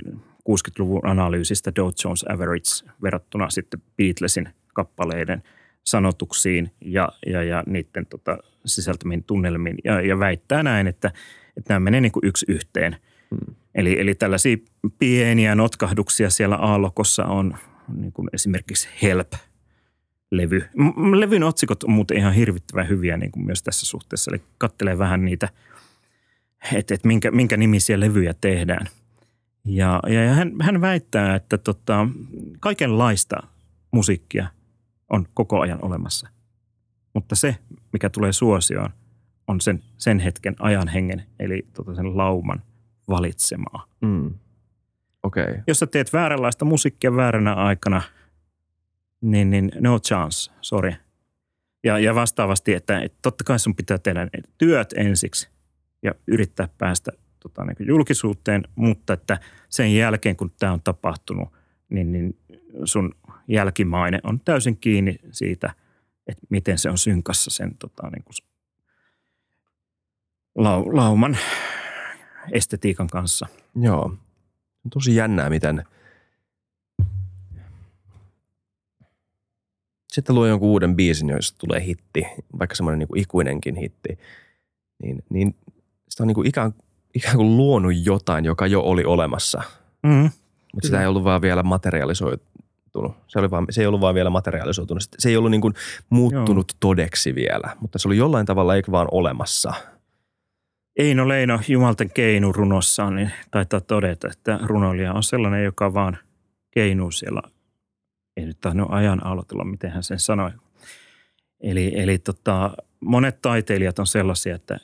60-luvun 0.51 1.07
analyysistä 1.07 1.73
Dow 1.77 1.89
Jones 2.05 2.25
Average 2.29 2.93
verrattuna 3.03 3.51
sitten 3.51 3.83
Beatlesin 3.97 4.49
kappaleiden– 4.75 5.43
sanotuksiin 5.85 6.71
ja, 6.81 7.09
ja, 7.27 7.43
ja 7.43 7.63
niiden 7.67 8.07
tota, 8.07 8.39
sisältämiin 8.67 9.25
tunnelmiin 9.25 9.77
ja, 9.85 10.01
ja 10.01 10.19
väittää 10.19 10.63
näin, 10.63 10.87
että, 10.87 11.13
että 11.57 11.75
nämä 11.75 11.81
menee 11.81 12.01
niin 12.01 12.13
kuin 12.13 12.27
yksi 12.27 12.47
yhteen. 12.49 12.97
Hmm. 13.31 13.55
Eli, 13.75 14.01
eli 14.01 14.15
tällaisia 14.15 14.57
pieniä 14.99 15.55
notkahduksia 15.55 16.31
siellä 16.31 16.57
aallokossa 16.57 17.25
on 17.25 17.57
niin 17.97 18.13
kuin 18.13 18.29
esimerkiksi 18.33 18.89
Help– 19.03 19.33
levy. 20.31 20.65
Levyn 21.19 21.43
otsikot 21.43 21.83
on 21.83 21.91
muuten 21.91 22.17
ihan 22.17 22.33
hirvittävän 22.33 22.89
hyviä 22.89 23.17
niin 23.17 23.33
kuin 23.33 23.47
myös 23.47 23.63
tässä 23.63 23.87
suhteessa. 23.87 24.31
Eli 24.31 24.43
kattelee 24.59 24.99
vähän 24.99 25.25
niitä, 25.25 25.49
että, 26.73 26.95
että 26.95 27.09
minkä, 27.09 27.31
minkä 27.31 27.57
nimisiä 27.57 28.01
levyjä 28.01 28.35
tehdään. 28.41 28.87
Ja, 29.65 30.01
ja 30.09 30.35
hän, 30.35 30.53
hän 30.61 30.81
väittää, 30.81 31.35
että 31.35 31.59
tota, 31.59 32.09
kaikenlaista 32.61 33.37
musiikkia– 33.91 34.47
on 35.13 35.27
koko 35.35 35.61
ajan 35.61 35.79
olemassa. 35.83 36.29
Mutta 37.15 37.35
se, 37.35 37.57
mikä 37.93 38.11
tulee 38.11 38.33
suosioon, 38.33 38.91
on 39.49 39.61
sen, 39.61 39.83
sen 39.99 40.19
hetken 40.19 40.57
ajan 40.59 40.89
hengen, 40.89 41.23
eli 41.39 41.67
tota 41.73 41.95
sen 41.95 42.17
lauman 42.17 42.63
valitsemaa. 43.09 43.87
Mm. 44.01 44.35
Okay. 45.23 45.63
Jos 45.67 45.79
sä 45.79 45.87
teet 45.87 46.13
vääränlaista 46.13 46.65
musiikkia 46.65 47.17
vääränä 47.17 47.55
aikana, 47.55 48.03
niin, 49.21 49.51
niin 49.51 49.73
no 49.81 49.99
chance, 49.99 50.53
sorry. 50.61 50.93
Ja, 51.85 51.99
ja 51.99 52.15
vastaavasti, 52.15 52.75
että, 52.75 53.01
että 53.01 53.19
totta 53.23 53.45
kai 53.45 53.59
sun 53.59 53.75
pitää 53.75 53.99
tehdä 53.99 54.29
työt 54.59 54.95
ensiksi 54.97 55.49
ja 56.03 56.15
yrittää 56.27 56.69
päästä 56.79 57.13
tota, 57.41 57.65
niin 57.65 57.89
julkisuuteen, 57.89 58.63
mutta 58.75 59.13
että 59.13 59.39
sen 59.69 59.95
jälkeen, 59.95 60.37
kun 60.37 60.53
tämä 60.59 60.73
on 60.73 60.83
tapahtunut, 60.83 61.49
niin, 61.89 62.13
niin 62.13 62.39
sun 62.85 63.15
jälkimaine 63.49 64.19
on 64.23 64.41
täysin 64.41 64.77
kiinni 64.77 65.17
siitä, 65.31 65.75
että 66.27 66.47
miten 66.51 66.79
se 66.79 66.91
on 66.91 66.99
synkassa 66.99 67.51
sen 67.51 67.75
tota, 67.79 68.11
niin 68.11 68.25
kuin 68.25 68.35
lau, 70.55 70.97
lauman 70.97 71.37
estetiikan 72.53 73.07
kanssa. 73.07 73.47
Joo. 73.77 74.05
On 74.85 74.91
tosi 74.91 75.15
jännää, 75.15 75.51
miten 75.51 75.85
sitten 80.13 80.35
luo 80.35 80.47
jonkun 80.47 80.69
uuden 80.69 80.97
biisin, 80.97 81.29
josta 81.29 81.59
tulee 81.59 81.85
hitti, 81.85 82.23
vaikka 82.59 82.75
semmoinen 82.75 82.99
niin 82.99 83.09
kuin 83.09 83.21
ikuinenkin 83.21 83.77
hitti, 83.77 84.19
niin, 85.03 85.25
niin 85.31 85.55
sitä 86.09 86.23
on 86.23 86.27
niin 86.27 86.35
kuin 86.35 86.47
ikään, 86.47 86.75
ikään 87.15 87.37
kuin 87.37 87.57
luonut 87.57 87.93
jotain, 88.05 88.45
joka 88.45 88.67
jo 88.67 88.81
oli 88.81 89.05
olemassa. 89.05 89.63
Mm, 90.03 90.31
Mutta 90.75 90.87
sitä 90.87 91.01
ei 91.01 91.07
ollut 91.07 91.25
vaan 91.25 91.43
vielä 91.43 91.63
materialisoitu 91.63 92.45
muuttunut. 92.93 93.25
Se, 93.29 93.39
oli 93.39 93.51
vaan, 93.51 93.67
se 93.71 93.81
ei 93.81 93.87
ollut 93.87 94.01
vaan 94.01 94.15
vielä 94.15 94.31
materiaalisoitunut. 94.31 95.03
Se 95.19 95.29
ei 95.29 95.37
ollut 95.37 95.51
niin 95.51 95.61
kuin 95.61 95.75
muuttunut 96.11 96.73
Joo. 96.73 96.77
todeksi 96.81 97.35
vielä, 97.35 97.77
mutta 97.81 97.99
se 97.99 98.09
oli 98.09 98.17
jollain 98.17 98.47
tavalla 98.47 98.77
eikä 98.77 98.93
vaan 98.93 99.09
olemassa. 99.11 99.73
Eino 100.99 101.29
Leino 101.29 101.61
Jumalten 101.69 102.11
keinu 102.11 102.53
runossaan 102.53 103.17
niin 103.17 103.31
taitaa 103.51 103.81
todeta, 103.81 104.29
että 104.33 104.59
runoilija 104.63 105.13
on 105.13 105.23
sellainen, 105.23 105.65
joka 105.65 105.95
vaan 105.95 106.19
keinuu 106.71 107.11
siellä. 107.11 107.43
Ei 108.37 108.47
nyt 108.47 108.61
tainnut 108.61 108.89
ajan 108.91 109.27
aloitella, 109.27 109.65
miten 109.65 109.91
hän 109.91 110.03
sen 110.03 110.21
sanoi. 110.21 110.51
Eli, 111.61 111.93
eli 111.97 112.19
tota, 112.19 112.71
monet 113.01 113.43
taiteilijat 113.43 113.99
on 113.99 114.07
sellaisia, 114.07 114.55
että 114.55 114.79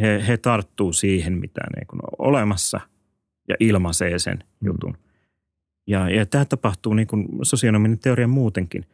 he, 0.00 0.24
he 0.28 0.36
tarttuu 0.36 0.92
siihen, 0.92 1.32
mitä 1.32 1.60
niin 1.76 1.86
kuin 1.86 2.00
on 2.02 2.26
olemassa 2.26 2.80
ja 3.48 3.56
ilmaisee 3.60 4.18
sen 4.18 4.38
mm. 4.60 4.66
jutun. 4.66 4.92
Mm 4.92 5.07
ja, 5.88 6.10
ja 6.10 6.26
tämä 6.26 6.44
tapahtuu 6.44 6.94
niin 6.94 7.08
kuin 7.08 7.28
sosionominen 7.42 7.98
teoria 7.98 8.28
muutenkin 8.28 8.86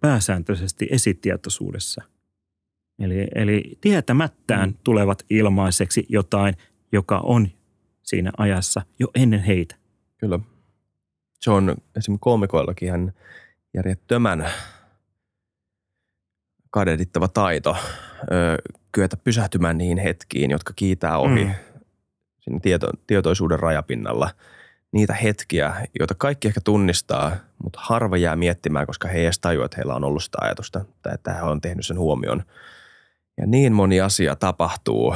pääsääntöisesti 0.00 0.88
esitietoisuudessa. 0.90 2.02
Eli, 2.98 3.26
eli 3.34 3.78
tietämättään 3.80 4.68
mm. 4.68 4.76
tulevat 4.84 5.24
ilmaiseksi 5.30 6.06
jotain, 6.08 6.54
joka 6.92 7.18
on 7.18 7.48
siinä 8.02 8.32
ajassa 8.38 8.82
jo 8.98 9.06
ennen 9.14 9.40
heitä. 9.40 9.76
Kyllä. 10.16 10.38
Se 11.40 11.50
on 11.50 11.74
esimerkiksi 11.96 12.20
koomikoillakin 12.20 12.86
ihan 12.86 13.12
järjettömän 13.74 14.46
kadedittava 16.70 17.28
taito 17.28 17.76
ö, 18.20 18.58
kyetä 18.92 19.16
pysähtymään 19.16 19.78
niihin 19.78 19.98
hetkiin, 19.98 20.50
jotka 20.50 20.72
kiitää 20.76 21.18
ohi 21.18 21.44
mm. 21.44 21.54
siinä 22.40 22.60
tieto, 22.60 22.90
tietoisuuden 23.06 23.58
rajapinnalla– 23.58 24.30
niitä 24.94 25.14
hetkiä, 25.14 25.74
joita 25.98 26.14
kaikki 26.18 26.48
ehkä 26.48 26.60
tunnistaa, 26.64 27.36
mutta 27.64 27.80
harva 27.82 28.16
jää 28.16 28.36
miettimään, 28.36 28.86
koska 28.86 29.08
he 29.08 29.18
ei 29.18 29.24
edes 29.24 29.38
tajua, 29.38 29.64
että 29.64 29.76
heillä 29.76 29.94
on 29.94 30.04
ollut 30.04 30.22
sitä 30.22 30.38
ajatusta, 30.40 30.84
tai 31.02 31.14
että 31.14 31.32
he 31.34 31.42
on 31.42 31.60
tehnyt 31.60 31.86
sen 31.86 31.98
huomion. 31.98 32.42
Ja 33.40 33.46
niin 33.46 33.72
moni 33.72 34.00
asia 34.00 34.36
tapahtuu 34.36 35.14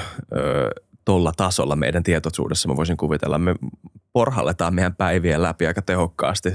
tuolla 1.04 1.32
tasolla 1.36 1.76
meidän 1.76 2.02
tietoisuudessa, 2.02 2.68
mä 2.68 2.76
voisin 2.76 2.96
kuvitella. 2.96 3.38
Me 3.38 3.54
porhalletaan 4.12 4.74
meidän 4.74 4.96
päivien 4.96 5.42
läpi 5.42 5.66
aika 5.66 5.82
tehokkaasti 5.82 6.52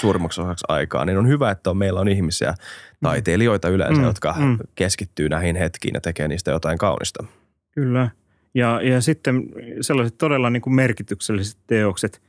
suurimmaksi 0.00 0.40
osaksi 0.40 0.64
aikaa, 0.68 1.04
niin 1.04 1.18
on 1.18 1.28
hyvä, 1.28 1.50
että 1.50 1.70
on, 1.70 1.76
meillä 1.76 2.00
on 2.00 2.08
ihmisiä, 2.08 2.54
taiteilijoita 3.02 3.68
yleensä, 3.68 4.00
mm, 4.00 4.06
jotka 4.06 4.34
mm. 4.38 4.58
keskittyy 4.74 5.28
näihin 5.28 5.56
hetkiin 5.56 5.94
ja 5.94 6.00
tekee 6.00 6.28
niistä 6.28 6.50
jotain 6.50 6.78
kaunista. 6.78 7.24
Kyllä. 7.70 8.10
Ja, 8.54 8.80
ja 8.82 9.00
sitten 9.00 9.42
sellaiset 9.80 10.18
todella 10.18 10.50
niin 10.50 10.62
kuin 10.62 10.74
merkitykselliset 10.74 11.58
teokset– 11.66 12.20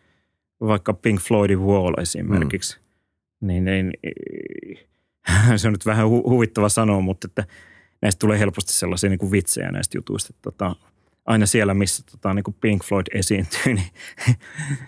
vaikka 0.62 0.94
Pink 0.94 1.22
Floydin 1.22 1.60
Wall 1.60 1.94
esimerkiksi, 2.02 2.80
mm. 2.80 3.48
niin, 3.48 3.66
niin 3.66 3.94
se 5.58 5.68
on 5.68 5.74
nyt 5.74 5.86
vähän 5.86 6.06
hu- 6.06 6.30
huvittava 6.30 6.70
sanoa, 6.70 7.02
mutta 7.02 7.28
että 7.28 7.46
näistä 8.02 8.20
tulee 8.20 8.40
helposti 8.40 8.74
sellaisia 8.74 9.10
niin 9.10 9.20
kuin 9.20 9.32
vitsejä 9.32 9.72
näistä 9.72 9.98
jutuista. 9.98 10.30
Että 10.32 10.42
tota, 10.42 10.76
aina 11.26 11.46
siellä, 11.46 11.74
missä 11.74 12.04
tota, 12.12 12.34
niin 12.34 12.44
kuin 12.44 12.56
Pink 12.62 12.84
Floyd 12.84 13.06
esiintyy, 13.14 13.74
niin 13.74 13.92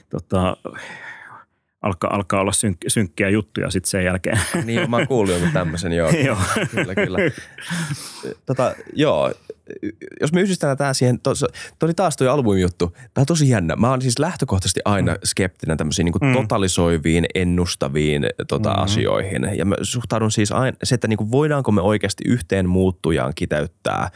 tota, 0.10 0.58
alkaa, 1.82 2.16
alkaa 2.16 2.42
olla 2.42 2.52
synk, 2.52 2.78
synkkiä 2.88 3.30
juttuja 3.30 3.72
sitten 3.72 3.90
sen 3.90 4.06
jälkeen. 4.06 4.40
Niin, 4.66 4.90
mä 4.90 4.98
oon 4.98 5.08
kuullut 5.08 5.34
jonkun 5.34 5.52
tämmöisen, 5.54 5.94
joo. 5.94 6.10
joo. 6.26 6.38
Kyllä, 6.72 6.96
kyllä. 6.96 7.18
Tota, 8.46 8.76
joo, 8.94 9.34
jos 10.22 10.34
me 10.34 10.42
yhdistetään 10.42 10.78
tämä 10.78 10.94
siihen, 10.94 11.20
to, 11.20 11.34
to 11.80 11.86
oli 11.86 11.94
taas 11.94 12.18
toi 12.18 12.28
albumi 12.28 12.62
juttu. 12.62 12.88
Tämä 12.88 13.22
on 13.22 13.26
tosi 13.26 13.50
jännä. 13.50 13.76
Mä 13.76 13.90
oon 13.90 14.02
siis 14.02 14.20
lähtökohtaisesti 14.20 14.80
aina 14.86 15.14
mm. 15.14 15.20
skeptinen 15.24 15.78
tämmöisiin 15.78 16.06
niin 16.06 16.14
mm. 16.22 16.34
totalisoiviin, 16.34 17.26
ennustaviin 17.36 18.26
tota, 18.48 18.70
mm. 18.70 18.84
asioihin. 18.84 19.50
Ja 19.58 19.66
mä 19.66 19.76
suhtaudun 19.82 20.32
siis 20.32 20.52
aina, 20.52 20.78
se, 20.84 20.96
että 20.96 21.08
niin 21.08 21.18
kuin 21.18 21.32
voidaanko 21.32 21.72
me 21.72 21.82
oikeasti 21.82 22.24
yhteen 22.28 22.70
muuttujaan 22.70 23.34
kiteyttää 23.36 24.10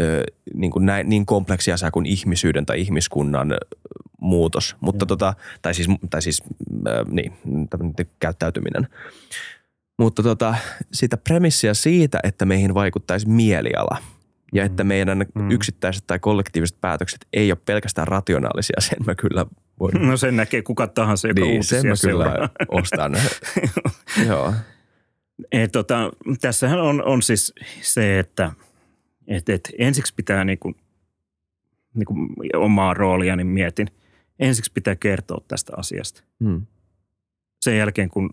ö, 0.00 0.24
niin, 0.54 0.70
kuin 0.70 0.86
näin, 0.86 1.08
niin 1.08 1.26
kompleksia 1.26 1.74
asia 1.74 1.90
kuin 1.90 2.06
ihmisyyden 2.06 2.66
tai 2.66 2.80
ihmiskunnan 2.80 3.54
muutos. 4.24 4.76
Mutta 4.80 5.04
mm. 5.04 5.08
tota, 5.08 5.34
tai 5.62 5.74
siis, 5.74 5.88
tai 6.10 6.22
siis 6.22 6.42
äh, 6.88 7.03
niin, 7.10 7.32
käyttäytyminen. 8.20 8.88
Mutta 9.98 10.22
tota, 10.22 10.54
sitä 10.92 11.16
premissiä 11.16 11.74
siitä, 11.74 12.20
että 12.22 12.46
meihin 12.46 12.74
vaikuttaisi 12.74 13.28
mieliala– 13.28 13.98
ja 14.54 14.64
että 14.64 14.84
mm. 14.84 14.88
meidän 14.88 15.26
mm. 15.34 15.50
yksittäiset 15.50 16.06
tai 16.06 16.18
kollektiiviset 16.18 16.80
päätökset 16.80 17.26
ei 17.32 17.52
ole 17.52 17.58
pelkästään 17.66 18.08
rationaalisia, 18.08 18.80
sen 18.80 18.98
mä 19.06 19.14
kyllä 19.14 19.46
voin. 19.80 20.08
No 20.08 20.16
sen 20.16 20.36
näkee 20.36 20.62
kuka 20.62 20.86
tahansa, 20.86 21.28
joka 21.28 21.40
niin, 21.40 21.54
uutisia 21.54 21.80
sen 21.80 21.90
mä 21.90 21.94
kyllä 22.02 22.48
ostan. 22.80 23.16
Joo. 24.28 24.54
Et, 25.52 25.72
tota, 25.72 26.10
tässähän 26.40 26.80
on, 26.80 27.04
on 27.04 27.22
siis 27.22 27.54
se, 27.82 28.18
että 28.18 28.52
et, 29.28 29.48
et 29.48 29.72
ensiksi 29.78 30.14
pitää 30.16 30.44
niinku, 30.44 30.74
niinku 31.94 32.14
omaa 32.54 32.94
roolia, 32.94 33.36
niin 33.36 33.46
mietin. 33.46 33.88
Ensiksi 34.38 34.72
pitää 34.72 34.96
kertoa 34.96 35.44
tästä 35.48 35.72
asiasta. 35.76 36.22
Hmm. 36.44 36.66
Sen 37.64 37.78
jälkeen, 37.78 38.10
kun 38.10 38.30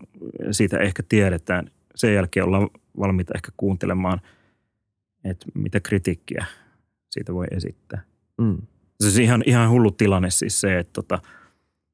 siitä 0.50 0.78
ehkä 0.78 1.02
tiedetään, 1.08 1.70
sen 1.94 2.14
jälkeen 2.14 2.46
ollaan 2.46 2.68
valmiita 2.98 3.32
ehkä 3.36 3.52
kuuntelemaan– 3.56 4.20
että 5.24 5.46
mitä 5.54 5.80
kritiikkiä 5.80 6.46
siitä 7.10 7.34
voi 7.34 7.46
esittää. 7.50 8.02
Mm. 8.38 8.58
Se 9.00 9.18
on 9.18 9.22
ihan, 9.22 9.42
ihan 9.46 9.70
hullu 9.70 9.90
tilanne 9.90 10.30
siis 10.30 10.60
se, 10.60 10.78
että 10.78 10.92
tota, 10.92 11.18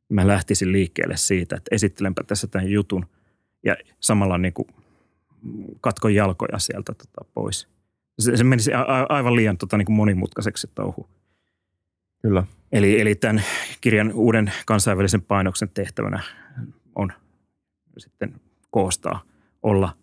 mä 0.09 0.27
lähtisin 0.27 0.73
liikkeelle 0.73 1.17
siitä, 1.17 1.57
että 1.57 1.75
esittelenpä 1.75 2.23
tässä 2.25 2.47
tämän 2.47 2.71
jutun 2.71 3.07
ja 3.65 3.77
samalla 4.01 4.39
niin 4.39 4.53
kuin 4.53 4.69
katkon 5.81 6.15
jalkoja 6.15 6.59
sieltä 6.59 6.95
tota, 6.95 7.31
pois. 7.35 7.69
Se, 8.19 8.37
se 8.37 8.45
menisi 8.45 8.75
a, 8.75 8.83
aivan 9.09 9.37
liian 9.37 9.59
tota, 9.59 9.77
niin 9.77 9.87
kuin 9.87 9.97
monimutkaiseksi 9.97 10.61
se 10.61 10.69
touhu. 10.75 11.09
Kyllä. 12.23 12.45
Eli, 12.73 13.01
eli 13.01 13.15
tämän 13.15 13.45
kirjan 13.81 14.13
uuden 14.13 14.53
kansainvälisen 14.67 15.23
painoksen 15.23 15.69
tehtävänä 15.75 16.23
on 16.95 17.13
sitten 18.01 18.41
koostaa, 18.71 19.23
olla 19.63 19.97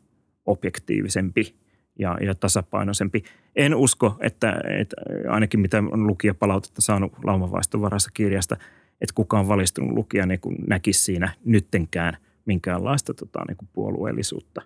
objektiivisempi 0.45 1.55
ja, 1.99 2.17
ja 2.21 2.35
tasapainoisempi. 2.35 3.23
En 3.55 3.75
usko, 3.75 4.17
että, 4.19 4.61
että 4.79 4.95
ainakin 5.29 5.59
mitä 5.59 5.77
on 5.91 6.07
lukijapalautetta 6.07 6.81
saanut 6.81 7.13
laumavaiston 7.23 7.81
varassa 7.81 8.11
kirjasta, 8.13 8.55
että 9.01 9.15
kukaan 9.15 9.47
valistunut 9.47 9.91
lukija 9.91 10.25
niin 10.25 10.39
kuin 10.39 10.55
näkisi 10.67 11.03
siinä 11.03 11.33
nyttenkään 11.45 12.17
minkäänlaista 12.45 13.13
tota, 13.13 13.39
niin 13.47 13.57
kuin 13.57 13.69
puolueellisuutta. 13.73 14.61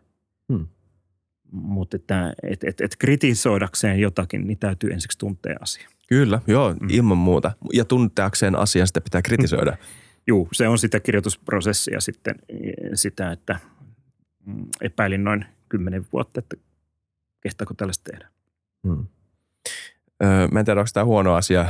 Hmm. 0.53 0.67
Mutta 1.51 1.95
että 1.95 2.33
et, 2.43 2.63
et, 2.63 2.81
et 2.81 2.95
kritisoidakseen 2.99 3.99
jotakin, 3.99 4.47
niin 4.47 4.57
täytyy 4.57 4.91
ensiksi 4.91 5.17
tuntea 5.17 5.55
asia. 5.61 5.89
Kyllä, 6.07 6.41
joo, 6.47 6.73
hmm. 6.73 6.89
ilman 6.89 7.17
muuta. 7.17 7.51
Ja 7.73 7.85
tunteakseen 7.85 8.55
asian 8.55 8.87
sitä 8.87 9.01
pitää 9.01 9.21
kritisoida. 9.21 9.77
Joo, 10.29 10.47
se 10.51 10.67
on 10.67 10.77
sitä 10.77 10.99
kirjoitusprosessia 10.99 12.01
sitten 12.01 12.35
sitä, 12.93 13.31
että 13.31 13.59
mm, 14.45 14.65
epäilin 14.81 15.23
noin 15.23 15.45
kymmenen 15.69 16.05
vuotta, 16.13 16.39
että 16.39 16.55
kehtaako 17.41 17.73
tällaista 17.73 18.11
tehdä. 18.11 18.27
Hmm. 18.87 19.07
Öö, 20.23 20.47
mä 20.47 20.59
en 20.59 20.65
tiedä, 20.65 20.79
onko 20.79 20.89
tämä 20.93 21.05
huono 21.05 21.33
asia 21.33 21.65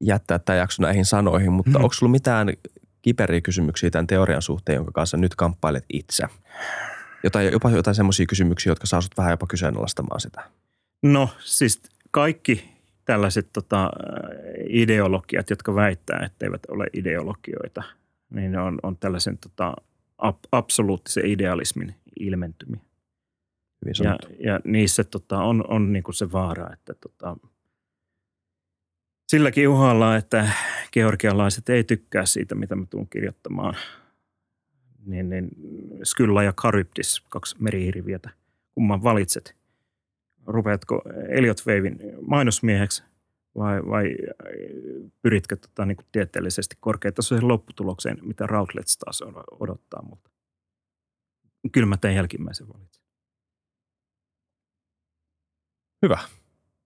jättää 0.00 0.38
tämä 0.38 0.56
jakso 0.56 0.82
näihin 0.82 1.04
sanoihin, 1.04 1.52
mutta 1.52 1.70
hmm. 1.70 1.84
onko 1.84 1.92
sulla 1.92 2.10
mitään 2.10 2.48
kiperiä 3.02 3.40
kysymyksiä 3.40 3.90
tämän 3.90 4.06
teorian 4.06 4.42
suhteen, 4.42 4.76
jonka 4.76 4.92
kanssa 4.92 5.16
nyt 5.16 5.34
kamppailet 5.34 5.84
itse? 5.92 6.24
Jotain, 7.24 7.52
jopa 7.52 7.70
jotain 7.70 7.94
semmoisia 7.94 8.26
kysymyksiä, 8.26 8.70
jotka 8.70 8.86
saa 8.86 9.00
sut 9.00 9.16
vähän 9.18 9.30
jopa 9.30 9.46
kyseenalaistamaan 9.46 10.20
sitä. 10.20 10.42
No 11.02 11.28
siis 11.38 11.82
kaikki 12.10 12.77
tällaiset 13.08 13.48
tota, 13.52 13.90
ideologiat, 14.68 15.50
jotka 15.50 15.74
väittää, 15.74 16.22
että 16.26 16.46
eivät 16.46 16.62
ole 16.68 16.86
ideologioita, 16.92 17.82
niin 18.30 18.58
on, 18.58 18.78
on 18.82 18.96
tällaisen 18.96 19.38
tota, 19.38 19.74
ab, 20.18 20.38
absoluuttisen 20.52 21.26
idealismin 21.26 21.94
ilmentymiä. 22.20 22.80
Hyvin 23.84 23.94
ja, 24.04 24.18
ja 24.38 24.60
niissä 24.64 25.04
tota, 25.04 25.38
on, 25.38 25.64
on 25.68 25.92
niinku 25.92 26.12
se 26.12 26.32
vaara, 26.32 26.72
että 26.72 26.94
tota, 26.94 27.36
silläkin 29.28 29.68
uhalla, 29.68 30.16
että 30.16 30.48
georgialaiset 30.92 31.68
ei 31.68 31.84
tykkää 31.84 32.26
siitä, 32.26 32.54
mitä 32.54 32.76
mä 32.76 32.86
tuun 32.90 33.08
kirjoittamaan, 33.08 33.74
niin, 35.06 35.30
niin 35.30 35.50
Skylla 36.04 36.42
ja 36.42 36.52
Charybdis, 36.60 37.22
kaksi 37.28 37.56
merihirviötä, 37.58 38.30
kumman 38.72 39.02
valitset? 39.02 39.57
Rupeatko 40.48 41.02
Elliot 41.28 41.62
Wavein 41.66 41.98
mainosmieheksi 42.26 43.02
vai, 43.56 43.86
vai 43.86 44.16
pyritkö 45.22 45.56
tota, 45.56 45.86
niin 45.86 45.96
kuin 45.96 46.06
tieteellisesti 46.12 46.76
korkeatasoiseen 46.80 47.48
lopputulokseen, 47.48 48.18
mitä 48.22 48.46
Routledge 48.46 48.92
taas 49.04 49.22
odottaa, 49.60 50.02
mutta 50.02 50.30
kyllä 51.72 51.86
mä 51.86 51.96
teen 51.96 52.14
jälkimmäisen 52.14 52.68
valitsen. 52.68 53.04
Hyvä. 56.02 56.18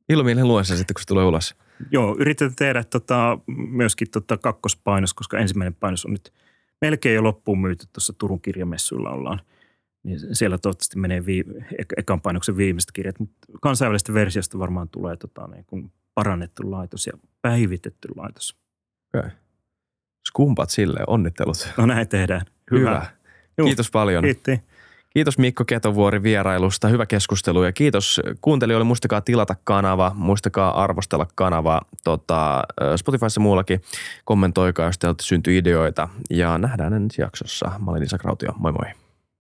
Ilomielinen 0.09 0.49
luen 0.49 0.65
sen 0.65 0.77
sitten, 0.77 0.95
kun 0.95 1.01
se 1.01 1.07
tulee 1.07 1.25
ulos. 1.25 1.55
Joo, 1.91 2.17
yritetään 2.19 2.57
tehdä 2.57 2.85
tota, 2.85 3.39
myöskin 3.57 4.11
tota 4.11 4.39
kakkospainos, 4.39 5.15
koska 5.15 5.39
ensimmäinen 5.39 5.75
painos 5.75 6.05
on 6.07 6.13
nyt 6.13 6.33
melkein 6.81 7.15
jo 7.15 7.23
loppuun 7.23 7.61
myyty. 7.61 7.87
Tuossa 7.93 8.13
Turun 8.13 8.41
kirjamessuilla 8.41 9.11
ollaan. 9.11 9.41
Niin 10.03 10.19
siellä 10.33 10.59
toivottavasti 10.59 10.99
menee 10.99 11.27
vii, 11.27 11.45
ekan 11.97 12.21
painoksen 12.21 12.57
viimeiset 12.57 12.93
kirjat. 12.93 13.19
Mutta 13.19 13.39
kansainvälisestä 13.61 14.15
versiosta 14.15 14.59
varmaan 14.59 14.89
tulee 14.89 15.17
tota, 15.17 15.47
niin 15.47 15.65
kuin 15.65 15.93
parannettu 16.15 16.71
laitos 16.71 17.07
ja 17.07 17.13
päivitetty 17.43 18.09
laitos. 18.17 18.57
Okay. 19.15 19.31
Skumpat 20.29 20.71
sille, 20.71 21.01
onnittelut. 21.07 21.73
No 21.77 21.87
näin 21.87 22.09
tehdään. 22.09 22.43
Hyvä. 22.71 23.07
Hyvä. 23.59 23.67
Kiitos 23.69 23.91
paljon. 23.91 24.25
Kiitti. 24.25 24.61
Kiitos 25.11 25.39
Mikko 25.39 25.65
Ketovuori 25.65 26.23
vierailusta, 26.23 26.89
hyvä 26.89 27.07
keskustelu 27.07 27.65
ja 27.65 27.73
kiitos 27.73 28.21
kuuntelijoille. 28.41 28.85
Muistakaa 28.85 29.21
tilata 29.21 29.57
kanava, 29.65 30.13
muistakaa 30.15 30.83
arvostella 30.83 31.27
kanavaa 31.35 31.83
tota, 32.05 32.63
Spotifyssa 32.97 33.41
muullakin. 33.41 33.81
Kommentoikaa, 34.25 34.87
jos 34.87 34.99
teiltä 34.99 35.23
syntyy 35.23 35.59
ideoita 35.59 36.09
ja 36.31 36.59
nähdään 36.59 36.93
ensi 36.93 37.23
jaksossa. 37.23 37.71
Mä 37.85 37.91
olin 37.91 38.03
Isa 38.03 38.19
Krautio, 38.19 38.53
moi 38.59 38.73
moi. 38.73 39.02